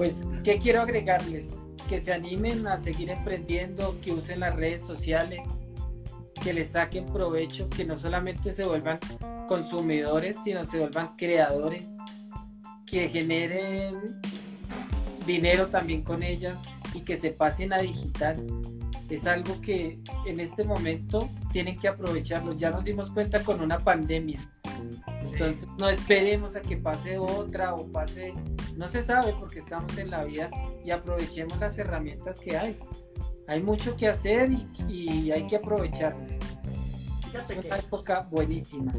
Pues, 0.01 0.25
¿qué 0.45 0.59
quiero 0.59 0.81
agregarles? 0.81 1.51
Que 1.87 2.01
se 2.01 2.11
animen 2.11 2.67
a 2.67 2.79
seguir 2.79 3.11
emprendiendo, 3.11 4.01
que 4.01 4.13
usen 4.13 4.41
las 4.41 4.57
redes 4.57 4.81
sociales, 4.81 5.45
que 6.43 6.55
les 6.55 6.71
saquen 6.71 7.05
provecho, 7.05 7.69
que 7.69 7.85
no 7.85 7.99
solamente 7.99 8.55
se 8.55 8.65
vuelvan 8.65 8.99
consumidores, 9.47 10.39
sino 10.43 10.65
se 10.65 10.79
vuelvan 10.79 11.17
creadores, 11.19 11.99
que 12.87 13.11
generen 13.11 14.19
dinero 15.27 15.67
también 15.67 16.01
con 16.01 16.23
ellas 16.23 16.59
y 16.95 17.03
que 17.03 17.19
se 17.19 17.33
pasen 17.33 17.75
a 17.75 17.81
digital. 17.81 18.43
Es 19.11 19.27
algo 19.27 19.61
que 19.61 20.01
en 20.25 20.41
este 20.41 20.65
momento 20.65 21.29
tienen 21.53 21.79
que 21.79 21.89
aprovecharlo. 21.89 22.55
Ya 22.55 22.71
nos 22.71 22.85
dimos 22.85 23.11
cuenta 23.11 23.45
con 23.45 23.61
una 23.61 23.79
pandemia 23.79 24.41
entonces 25.23 25.67
no 25.79 25.89
esperemos 25.89 26.57
a 26.57 26.61
que 26.61 26.77
pase 26.77 27.19
otra 27.19 27.75
o 27.75 27.91
pase, 27.91 28.35
no 28.77 28.89
se 28.89 29.03
sabe 29.03 29.35
porque 29.39 29.59
estamos 29.59 29.97
en 29.99 30.11
la 30.11 30.25
vida 30.25 30.51
y 30.85 30.91
aprovechemos 30.91 31.59
las 31.59 31.79
herramientas 31.79 32.39
que 32.39 32.57
hay. 32.57 32.79
Hay 33.49 33.63
mucho 33.63 33.97
que 33.97 34.07
hacer 34.09 34.51
y, 34.89 35.31
hay 35.31 35.47
que 35.47 35.57
aprovecharlo. 35.57 36.25
Fíjate 37.25 37.59
es 37.59 37.65
una 37.65 37.77
época 37.77 38.29
buenísima. 38.31 38.93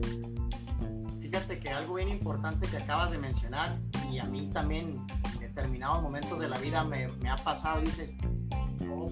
Fíjate 1.19 1.59
que 1.59 1.69
algo 1.69 1.95
bien 1.95 2.09
importante 2.09 2.67
que 2.67 2.77
acabas 2.77 3.11
de 3.11 3.17
mencionar 3.17 3.79
y 4.11 4.19
a 4.19 4.25
mí 4.25 4.49
también 4.49 5.05
en 5.33 5.39
determinados 5.39 6.01
momentos 6.01 6.39
de 6.39 6.49
la 6.49 6.57
vida 6.57 6.83
me, 6.83 7.07
me 7.21 7.29
ha 7.29 7.37
pasado, 7.37 7.79
dices, 7.81 8.13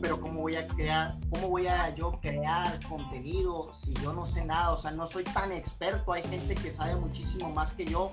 pero 0.01 0.19
¿cómo 0.19 0.41
voy 0.41 0.55
a 0.55 0.67
crear, 0.67 1.15
cómo 1.29 1.49
voy 1.49 1.67
a 1.67 1.93
yo 1.95 2.19
crear 2.21 2.79
contenido 2.87 3.71
si 3.73 3.93
yo 3.95 4.13
no 4.13 4.25
sé 4.25 4.45
nada? 4.45 4.71
O 4.71 4.77
sea, 4.77 4.91
no 4.91 5.07
soy 5.07 5.23
tan 5.23 5.51
experto, 5.51 6.13
hay 6.13 6.23
gente 6.23 6.55
que 6.55 6.71
sabe 6.71 6.95
muchísimo 6.95 7.49
más 7.49 7.73
que 7.73 7.85
yo, 7.85 8.11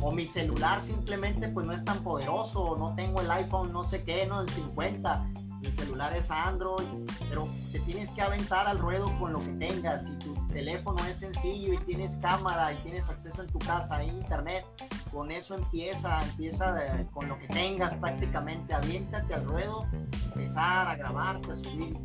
o 0.00 0.12
mi 0.12 0.26
celular 0.26 0.80
simplemente 0.82 1.48
pues 1.48 1.66
no 1.66 1.72
es 1.72 1.84
tan 1.84 1.98
poderoso, 2.02 2.62
o 2.62 2.76
no 2.76 2.94
tengo 2.94 3.20
el 3.20 3.30
iPhone 3.30 3.72
no 3.72 3.82
sé 3.82 4.04
qué, 4.04 4.26
no 4.26 4.40
el 4.40 4.48
50, 4.48 5.26
mi 5.60 5.72
celular 5.72 6.14
es 6.14 6.30
Android, 6.30 6.86
pero 7.28 7.48
te 7.72 7.80
tienes 7.80 8.10
que 8.10 8.22
aventar 8.22 8.66
al 8.66 8.78
ruedo 8.78 9.16
con 9.18 9.32
lo 9.32 9.40
que 9.40 9.52
tengas. 9.52 10.06
Si 10.06 10.12
tu 10.18 10.34
teléfono 10.48 11.04
es 11.06 11.18
sencillo 11.18 11.74
y 11.74 11.78
tienes 11.78 12.16
cámara 12.16 12.72
y 12.72 12.76
tienes 12.78 13.08
acceso 13.08 13.42
en 13.42 13.48
tu 13.48 13.58
casa 13.58 13.96
a 13.96 14.04
internet, 14.04 14.64
con 15.12 15.30
eso 15.30 15.54
empieza, 15.54 16.22
empieza 16.22 17.06
con 17.12 17.28
lo 17.28 17.38
que 17.38 17.48
tengas 17.48 17.94
prácticamente, 17.94 18.74
aviéntate 18.74 19.34
al 19.34 19.44
ruedo, 19.44 19.86
empezar 20.34 20.88
a 20.88 20.96
grabarte, 20.96 21.52
a 21.52 21.56
subir 21.56 21.96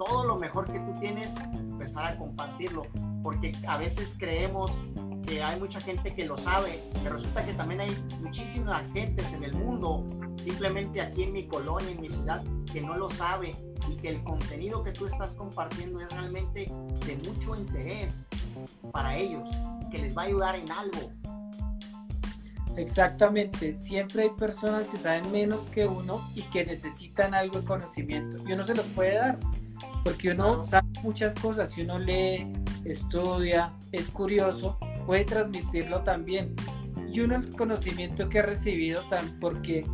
todo 0.00 0.24
lo 0.24 0.36
mejor 0.36 0.66
que 0.72 0.80
tú 0.80 0.98
tienes, 0.98 1.36
empezar 1.52 2.06
a 2.06 2.16
compartirlo, 2.16 2.86
porque 3.22 3.52
a 3.68 3.76
veces 3.76 4.16
creemos 4.18 4.78
que 5.26 5.42
hay 5.42 5.60
mucha 5.60 5.78
gente 5.78 6.14
que 6.14 6.24
lo 6.24 6.38
sabe, 6.38 6.82
pero 7.02 7.16
resulta 7.16 7.44
que 7.44 7.52
también 7.52 7.82
hay 7.82 7.96
muchísimas 8.20 8.90
gentes 8.92 9.30
en 9.34 9.44
el 9.44 9.54
mundo, 9.54 10.06
simplemente 10.42 11.02
aquí 11.02 11.24
en 11.24 11.34
mi 11.34 11.46
colonia, 11.46 11.90
en 11.90 12.00
mi 12.00 12.08
ciudad, 12.08 12.42
que 12.72 12.80
no 12.80 12.96
lo 12.96 13.10
sabe 13.10 13.54
y 13.90 13.96
que 13.96 14.08
el 14.08 14.24
contenido 14.24 14.82
que 14.82 14.92
tú 14.92 15.04
estás 15.04 15.34
compartiendo 15.34 16.00
es 16.00 16.08
realmente 16.10 16.72
de 17.06 17.16
mucho 17.28 17.54
interés 17.54 18.26
para 18.92 19.14
ellos, 19.16 19.46
que 19.90 19.98
les 19.98 20.16
va 20.16 20.22
a 20.22 20.24
ayudar 20.24 20.54
en 20.54 20.70
algo. 20.72 21.12
Exactamente, 22.76 23.74
siempre 23.74 24.22
hay 24.22 24.30
personas 24.30 24.88
que 24.88 24.96
saben 24.96 25.30
menos 25.30 25.66
que 25.66 25.86
uno 25.86 26.26
y 26.34 26.42
que 26.44 26.64
necesitan 26.64 27.34
algo 27.34 27.60
de 27.60 27.66
conocimiento 27.66 28.38
y 28.48 28.52
uno 28.52 28.64
se 28.64 28.74
los 28.74 28.86
puede 28.86 29.16
dar, 29.16 29.38
porque 30.04 30.30
uno 30.30 30.64
sabe 30.64 30.88
muchas 31.02 31.34
cosas, 31.34 31.70
si 31.70 31.82
uno 31.82 31.98
lee, 31.98 32.50
estudia, 32.84 33.72
es 33.92 34.08
curioso, 34.08 34.78
puede 35.06 35.24
transmitirlo 35.24 36.02
también. 36.02 36.54
Y 37.12 37.20
uno 37.20 37.36
el 37.36 37.50
conocimiento 37.50 38.28
que 38.28 38.38
ha 38.38 38.42
recibido, 38.42 39.02
porque 39.40 39.84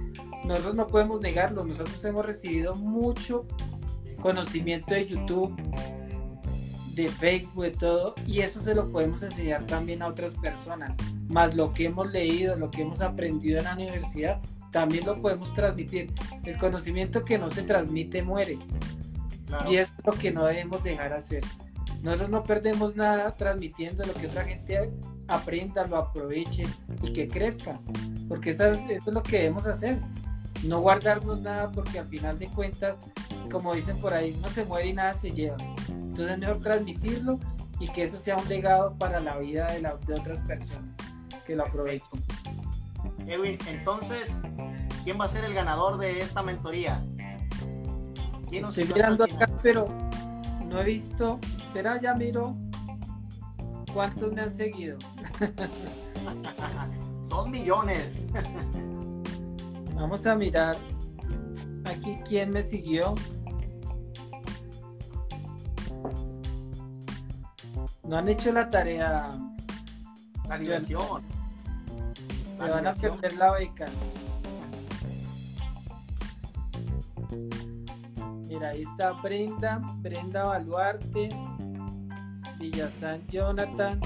nosotros 0.45 0.75
no 0.75 0.87
podemos 0.87 1.21
negarlo, 1.21 1.65
nosotros 1.65 2.05
hemos 2.05 2.25
recibido 2.25 2.75
mucho 2.75 3.47
conocimiento 4.21 4.95
de 4.95 5.07
YouTube, 5.07 5.55
de 6.95 7.09
Facebook, 7.09 7.65
de 7.65 7.71
todo, 7.73 8.15
y 8.27 8.41
eso 8.41 8.61
se 8.61 8.75
lo 8.75 8.89
podemos 8.89 9.23
enseñar 9.23 9.67
también 9.67 10.03
a 10.03 10.09
otras 10.09 10.35
personas. 10.35 10.97
Más 11.29 11.55
lo 11.55 11.73
que 11.73 11.87
hemos 11.87 12.11
leído, 12.11 12.57
lo 12.57 12.71
que 12.71 12.83
hemos 12.83 13.01
aprendido 13.01 13.59
en 13.59 13.65
la 13.65 13.75
universidad, 13.75 14.41
también 14.71 15.07
lo 15.07 15.21
podemos 15.21 15.55
transmitir. 15.55 16.13
El 16.45 16.57
conocimiento 16.59 17.25
que 17.25 17.39
no 17.39 17.51
se 17.51 17.63
transmite 17.63 18.23
muere. 18.23 18.59
Y 19.69 19.77
es 19.77 19.89
lo 20.05 20.13
que 20.13 20.33
no 20.33 20.45
debemos 20.45 20.83
dejar 20.83 21.13
hacer. 21.13 21.45
Nosotros 22.03 22.31
no 22.31 22.43
perdemos 22.43 22.95
nada 22.95 23.31
transmitiendo 23.37 24.05
lo 24.05 24.15
que 24.15 24.27
otra 24.27 24.45
gente 24.45 24.93
aprenda, 25.29 25.87
lo 25.87 25.97
aproveche 25.97 26.67
y 27.03 27.13
que 27.13 27.29
crezca. 27.29 27.79
Porque 28.29 28.51
eso, 28.51 28.65
eso 28.65 28.89
es 28.91 29.07
lo 29.07 29.23
que 29.23 29.39
debemos 29.39 29.67
hacer 29.67 29.99
no 30.65 30.81
guardarnos 30.81 31.41
nada 31.41 31.71
porque 31.71 31.99
al 31.99 32.07
final 32.07 32.39
de 32.39 32.49
cuentas, 32.49 32.97
como 33.51 33.75
dicen 33.75 33.99
por 33.99 34.13
ahí, 34.13 34.39
no 34.43 34.49
se 34.49 34.65
muere 34.65 34.89
y 34.89 34.93
nada 34.93 35.15
se 35.15 35.31
lleva. 35.31 35.57
Entonces 35.89 36.33
es 36.33 36.39
mejor 36.39 36.61
transmitirlo 36.61 37.39
y 37.79 37.89
que 37.89 38.05
eso 38.05 38.17
sea 38.17 38.37
un 38.37 38.49
legado 38.49 38.97
para 38.99 39.21
la 39.21 39.39
vida 39.39 39.71
de, 39.73 39.83
la, 39.83 39.97
de 39.97 40.15
otras 40.15 40.41
personas 40.43 40.91
que 41.47 41.57
lo 41.57 41.65
aprovechen. 41.65 42.23
Edwin, 43.27 43.59
entonces, 43.69 44.39
¿quién 45.05 45.21
va 45.21 45.27
a 45.27 45.29
ser 45.29 45.45
el 45.45 45.55
ganador 45.55 45.99
de 45.99 46.21
esta 46.21 46.43
mentoría? 46.43 47.05
Estoy 48.51 48.85
mirando 48.85 49.25
acá, 49.25 49.49
pero 49.63 49.89
no 50.67 50.81
he 50.81 50.85
visto. 50.85 51.39
Espera, 51.59 52.01
ya 52.01 52.15
miro 52.15 52.57
cuántos 53.93 54.33
me 54.33 54.43
han 54.43 54.53
seguido. 54.53 54.99
Dos 57.29 57.49
millones. 57.49 58.27
Vamos 59.95 60.27
a 60.27 60.37
mirar 60.37 60.77
aquí 61.85 62.19
quién 62.29 62.51
me 62.51 62.63
siguió. 62.63 63.15
No 68.05 68.19
han 68.19 68.29
hecho 68.29 68.53
la 68.53 68.71
tarea. 68.71 69.37
La 70.49 70.59
diversión. 70.59 71.23
Se 72.57 72.69
van 72.69 72.87
a 72.87 72.95
perder 72.95 73.35
la 73.35 73.53
beca. 73.53 73.87
Mira, 78.57 78.71
ahí 78.71 78.81
está 78.81 79.13
Brenda, 79.13 79.83
Brenda 79.99 80.45
Baluarte, 80.45 81.29
Villazán 82.59 83.27
Jonathan, 83.27 84.01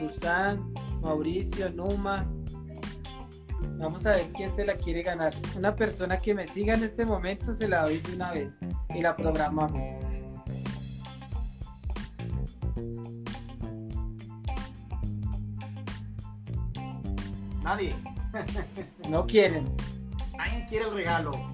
Dusan, 0.00 0.66
Mauricio, 1.02 1.68
Numa. 1.68 2.26
Vamos 3.76 4.06
a 4.06 4.12
ver 4.12 4.32
quién 4.34 4.50
se 4.56 4.64
la 4.64 4.74
quiere 4.76 5.02
ganar. 5.02 5.34
Una 5.58 5.76
persona 5.76 6.16
que 6.16 6.32
me 6.32 6.46
siga 6.46 6.72
en 6.72 6.84
este 6.84 7.04
momento 7.04 7.54
se 7.54 7.68
la 7.68 7.82
doy 7.82 7.98
de 7.98 8.14
una 8.14 8.32
vez 8.32 8.60
y 8.94 9.02
la 9.02 9.14
programamos. 9.14 9.72
Nadie. 17.62 17.94
No 19.10 19.26
quieren. 19.26 19.70
Nadie 20.34 20.64
quiere 20.66 20.86
el 20.86 20.94
regalo. 20.94 21.53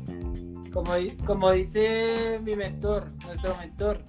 Como, 0.73 0.93
como 1.27 1.51
dice 1.51 2.41
mi 2.45 2.55
mentor, 2.55 3.11
nuestro 3.25 3.57
mentor, 3.57 4.05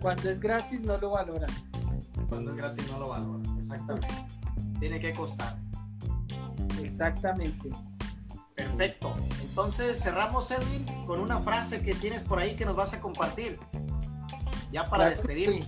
cuando 0.00 0.30
es 0.30 0.40
gratis 0.40 0.82
no 0.82 0.96
lo 0.98 1.10
valoran. 1.10 1.50
Cuando 2.28 2.52
es 2.52 2.56
gratis 2.56 2.90
no 2.90 3.00
lo 3.00 3.08
valoran, 3.08 3.58
exactamente. 3.58 4.08
Tiene 4.78 5.00
que 5.00 5.12
costar. 5.12 5.58
Exactamente. 6.80 7.70
Perfecto. 8.54 9.16
Entonces 9.42 10.00
cerramos, 10.00 10.50
Edwin, 10.50 10.84
con 11.06 11.20
una 11.20 11.40
frase 11.40 11.82
que 11.82 11.94
tienes 11.94 12.22
por 12.22 12.38
ahí 12.38 12.54
que 12.56 12.64
nos 12.64 12.76
vas 12.76 12.94
a 12.94 13.00
compartir. 13.00 13.58
Ya 14.70 14.86
para 14.86 15.10
despedir. 15.10 15.66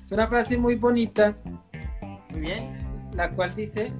Es 0.00 0.12
una 0.12 0.28
frase 0.28 0.56
muy 0.56 0.76
bonita. 0.76 1.34
Muy 2.30 2.40
bien. 2.40 3.10
La 3.14 3.32
cual 3.32 3.54
dice, 3.54 3.92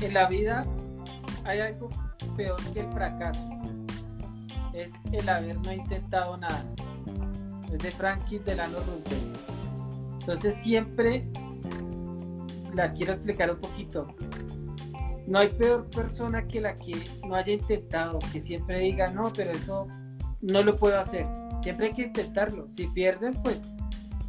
en 0.00 0.14
la 0.14 0.26
vida 0.26 0.64
hay 1.44 1.60
algo 1.60 1.90
peor 2.36 2.60
que 2.72 2.80
el 2.80 2.92
fracaso. 2.92 3.40
Es 4.72 4.92
el 5.12 5.28
haber 5.28 5.58
no 5.58 5.72
intentado 5.72 6.36
nada. 6.36 6.64
Es 7.72 7.80
de 7.80 7.90
Franklin 7.90 8.42
Delano 8.44 8.78
Roosevelt. 8.78 9.38
Entonces 10.20 10.54
siempre 10.54 11.28
la 12.74 12.92
quiero 12.92 13.14
explicar 13.14 13.50
un 13.50 13.58
poquito. 13.58 14.14
No 15.26 15.38
hay 15.38 15.48
peor 15.48 15.88
persona 15.90 16.46
que 16.46 16.60
la 16.60 16.74
que 16.74 16.92
no 17.26 17.34
haya 17.34 17.52
intentado, 17.52 18.18
que 18.32 18.40
siempre 18.40 18.78
diga, 18.80 19.10
no, 19.10 19.32
pero 19.32 19.50
eso 19.52 19.86
no 20.40 20.62
lo 20.62 20.76
puedo 20.76 20.98
hacer. 20.98 21.26
Siempre 21.62 21.86
hay 21.86 21.92
que 21.92 22.02
intentarlo. 22.02 22.68
Si 22.68 22.88
pierdes, 22.88 23.36
pues 23.42 23.72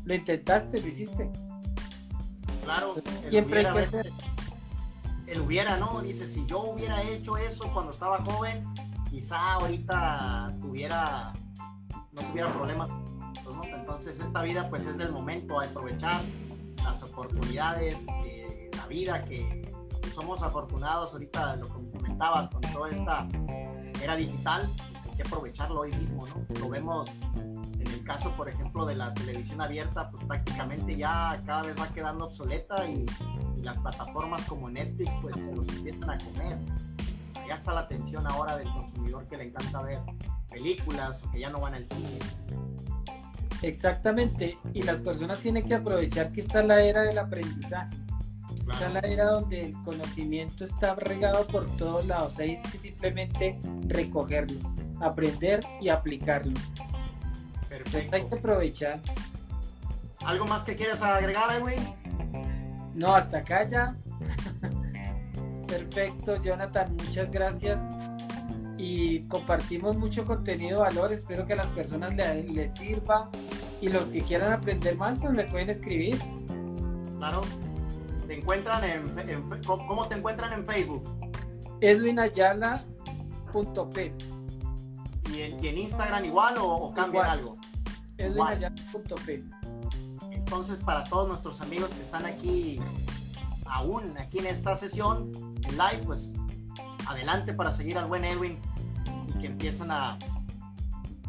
lo 0.06 0.14
intentaste, 0.14 0.82
lo 0.82 0.88
hiciste. 0.88 1.32
Claro, 2.64 2.96
siempre 3.30 3.66
hay 3.66 3.74
que 3.74 3.80
hacer. 3.80 4.12
El 5.34 5.42
hubiera, 5.42 5.78
¿no? 5.78 6.00
Dice, 6.02 6.28
si 6.28 6.46
yo 6.46 6.60
hubiera 6.60 7.02
hecho 7.02 7.38
eso 7.38 7.68
cuando 7.74 7.92
estaba 7.92 8.22
joven, 8.22 8.72
quizá 9.10 9.54
ahorita 9.54 10.54
tuviera, 10.62 11.34
no 12.12 12.22
tuviera 12.22 12.54
problemas. 12.54 12.92
Entonces 13.74 14.20
esta 14.20 14.44
vida 14.44 14.70
pues 14.70 14.86
es 14.86 15.00
del 15.00 15.12
momento, 15.12 15.60
a 15.60 15.64
aprovechar 15.64 16.22
las 16.84 17.02
oportunidades, 17.02 18.06
de 18.06 18.70
la 18.78 18.86
vida 18.86 19.26
que 19.26 19.72
somos 20.14 20.44
afortunados 20.44 21.14
ahorita, 21.14 21.56
lo 21.56 21.66
que 21.66 21.98
comentabas, 21.98 22.50
con 22.50 22.62
toda 22.62 22.92
esta 22.92 23.28
era 24.04 24.16
digital, 24.16 24.70
pues 24.92 25.04
hay 25.04 25.16
que 25.16 25.24
aprovecharlo 25.24 25.82
hoy 25.82 25.92
mismo, 25.94 26.28
¿no? 26.28 26.60
Lo 26.60 26.70
vemos 26.70 27.12
el 28.04 28.08
caso, 28.08 28.32
por 28.36 28.50
ejemplo, 28.50 28.86
de 28.86 28.96
la 28.96 29.14
televisión 29.14 29.62
abierta, 29.62 30.10
pues 30.12 30.26
prácticamente 30.26 30.96
ya 30.98 31.42
cada 31.46 31.62
vez 31.64 31.76
va 31.80 31.88
quedando 31.88 32.26
obsoleta 32.26 32.88
y, 32.88 33.06
las 33.64 33.80
plataformas 33.80 34.42
como 34.44 34.70
Netflix, 34.70 35.10
pues 35.22 35.38
se 35.38 35.56
los 35.56 35.66
empiezan 35.70 36.10
a 36.10 36.18
comer. 36.18 36.58
Ya 37.48 37.56
está 37.56 37.72
la 37.72 37.80
atención 37.80 38.28
ahora 38.28 38.58
del 38.58 38.68
consumidor 38.74 39.26
que 39.26 39.38
le 39.38 39.46
encanta 39.46 39.82
ver 39.82 40.00
películas 40.50 41.24
o 41.24 41.32
que 41.32 41.40
ya 41.40 41.50
no 41.50 41.62
van 41.62 41.76
al 41.76 41.88
cine. 41.88 42.20
Exactamente, 43.62 44.58
y 44.74 44.82
las 44.82 45.00
personas 45.00 45.40
tienen 45.40 45.64
que 45.64 45.76
aprovechar 45.76 46.34
que 46.34 46.42
está 46.42 46.62
la 46.62 46.82
era 46.82 47.04
del 47.04 47.18
aprendizaje. 47.18 47.96
Está 48.70 48.90
la 48.90 49.00
era 49.00 49.28
donde 49.28 49.68
el 49.68 49.74
conocimiento 49.84 50.66
está 50.66 50.96
regado 50.96 51.48
por 51.48 51.66
todos 51.78 52.06
lados. 52.06 52.38
Ahí 52.40 52.56
es 52.56 52.70
que 52.70 52.78
simplemente 52.78 53.62
recogerlo, 53.88 54.60
aprender 55.00 55.62
y 55.80 55.88
aplicarlo. 55.88 56.60
Perfecto. 57.78 58.16
hay 58.16 58.28
que 58.28 58.36
aprovechar. 58.36 59.00
¿Algo 60.26 60.46
más 60.46 60.64
que 60.64 60.76
quieras 60.76 61.02
agregar, 61.02 61.56
Edwin? 61.56 61.80
No, 62.94 63.16
hasta 63.16 63.40
acá 63.40 63.68
ya. 63.68 63.96
Perfecto, 65.68 66.40
Jonathan, 66.42 66.96
muchas 66.96 67.30
gracias. 67.32 67.82
Y 68.78 69.28
compartimos 69.28 69.98
mucho 69.98 70.24
contenido 70.26 70.78
de 70.78 70.84
valor. 70.84 71.12
Espero 71.12 71.46
que 71.46 71.52
a 71.54 71.58
las 71.58 71.68
personas 71.68 72.16
les, 72.16 72.50
les 72.52 72.74
sirva. 72.74 73.30
Y 73.82 73.90
los 73.90 74.12
que 74.12 74.22
quieran 74.22 74.54
aprender 74.54 74.96
más, 74.96 75.20
pues 75.20 75.32
me 75.32 75.44
pueden 75.46 75.70
escribir. 75.70 76.18
Claro. 77.18 77.42
¿Te 78.28 78.38
encuentran 78.38 78.84
en, 78.84 79.16
¿Cómo 79.66 80.08
te 80.08 80.16
encuentran 80.16 80.54
en 80.54 80.66
Facebook? 80.66 81.04
edwinayala.p 81.82 84.14
¿Y 85.34 85.42
en, 85.42 85.62
¿Y 85.64 85.68
en 85.68 85.78
Instagram 85.78 86.26
igual 86.26 86.58
o, 86.58 86.68
o 86.68 86.94
cambian 86.94 87.26
algo? 87.26 87.56
Entonces, 90.32 90.78
para 90.84 91.04
todos 91.06 91.28
nuestros 91.28 91.62
amigos 91.62 91.90
que 91.90 92.02
están 92.02 92.26
aquí, 92.26 92.80
aún 93.66 94.16
aquí 94.18 94.40
en 94.40 94.48
esta 94.48 94.76
sesión, 94.76 95.32
en 95.64 95.78
live, 95.78 96.04
pues 96.06 96.34
adelante 97.08 97.54
para 97.54 97.72
seguir 97.72 97.98
al 97.98 98.08
buen 98.08 98.24
Edwin 98.24 98.60
y 99.28 99.40
que 99.40 99.48
empiecen 99.48 99.92
a, 99.92 100.18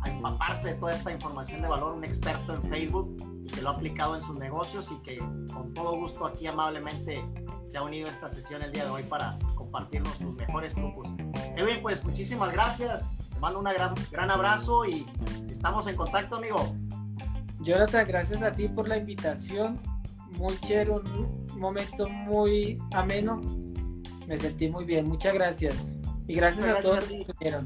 a 0.03 0.09
empaparse 0.09 0.68
de 0.68 0.74
toda 0.74 0.95
esta 0.95 1.11
información 1.12 1.62
de 1.62 1.68
valor, 1.68 1.95
un 1.95 2.05
experto 2.05 2.55
en 2.55 2.62
Facebook 2.70 3.16
y 3.45 3.47
que 3.47 3.62
lo 3.62 3.70
ha 3.70 3.72
aplicado 3.72 4.14
en 4.16 4.22
sus 4.22 4.39
negocios 4.39 4.91
y 4.93 4.97
que 5.03 5.18
con 5.53 5.72
todo 5.74 5.97
gusto 5.97 6.26
aquí 6.26 6.47
amablemente 6.47 7.24
se 7.64 7.78
ha 7.78 7.82
unido 7.82 8.09
a 8.09 8.11
esta 8.11 8.28
sesión 8.28 8.62
el 8.62 8.72
día 8.72 8.85
de 8.85 8.91
hoy 8.91 9.03
para 9.05 9.39
compartirnos 9.55 10.12
sus 10.16 10.35
mejores 10.35 10.74
trucos. 10.74 11.09
Edwin, 11.57 11.80
pues 11.82 12.05
muchísimas 12.05 12.53
gracias, 12.53 13.11
te 13.32 13.41
mando 13.41 13.59
un 13.59 13.64
gran, 13.64 13.95
gran 14.11 14.30
abrazo 14.30 14.85
y 14.85 15.07
estamos 15.65 15.87
en 15.87 15.97
contacto, 15.97 16.37
amigo. 16.37 16.77
Jonathan, 17.61 18.07
gracias 18.07 18.43
a 18.43 18.53
ti 18.53 18.69
por 18.69 18.87
la 18.87 18.99
invitación, 18.99 19.81
muy 20.37 20.55
chévere, 20.59 20.91
un 20.91 21.59
momento 21.59 22.07
muy 22.07 22.77
ameno, 22.93 23.41
me 24.27 24.37
sentí 24.37 24.69
muy 24.69 24.85
bien, 24.85 25.09
muchas 25.09 25.33
gracias. 25.33 25.95
Y 26.27 26.35
gracias, 26.35 26.67
a 26.69 26.81
todos 26.81 26.97
los 26.97 27.09
que 27.09 27.21
estuvieron. 27.23 27.65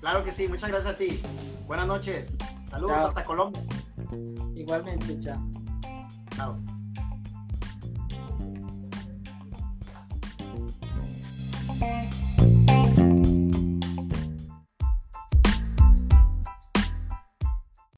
Claro 0.00 0.24
que 0.24 0.32
sí, 0.32 0.48
muchas 0.48 0.70
gracias 0.70 0.94
a 0.94 0.96
ti. 0.96 1.20
Buenas 1.66 1.86
noches. 1.86 2.34
Saludos 2.64 2.96
hasta 2.96 3.24
Colombia. 3.24 3.62
Igualmente, 4.54 5.18
chao. 5.18 5.46
Chao. 6.34 6.58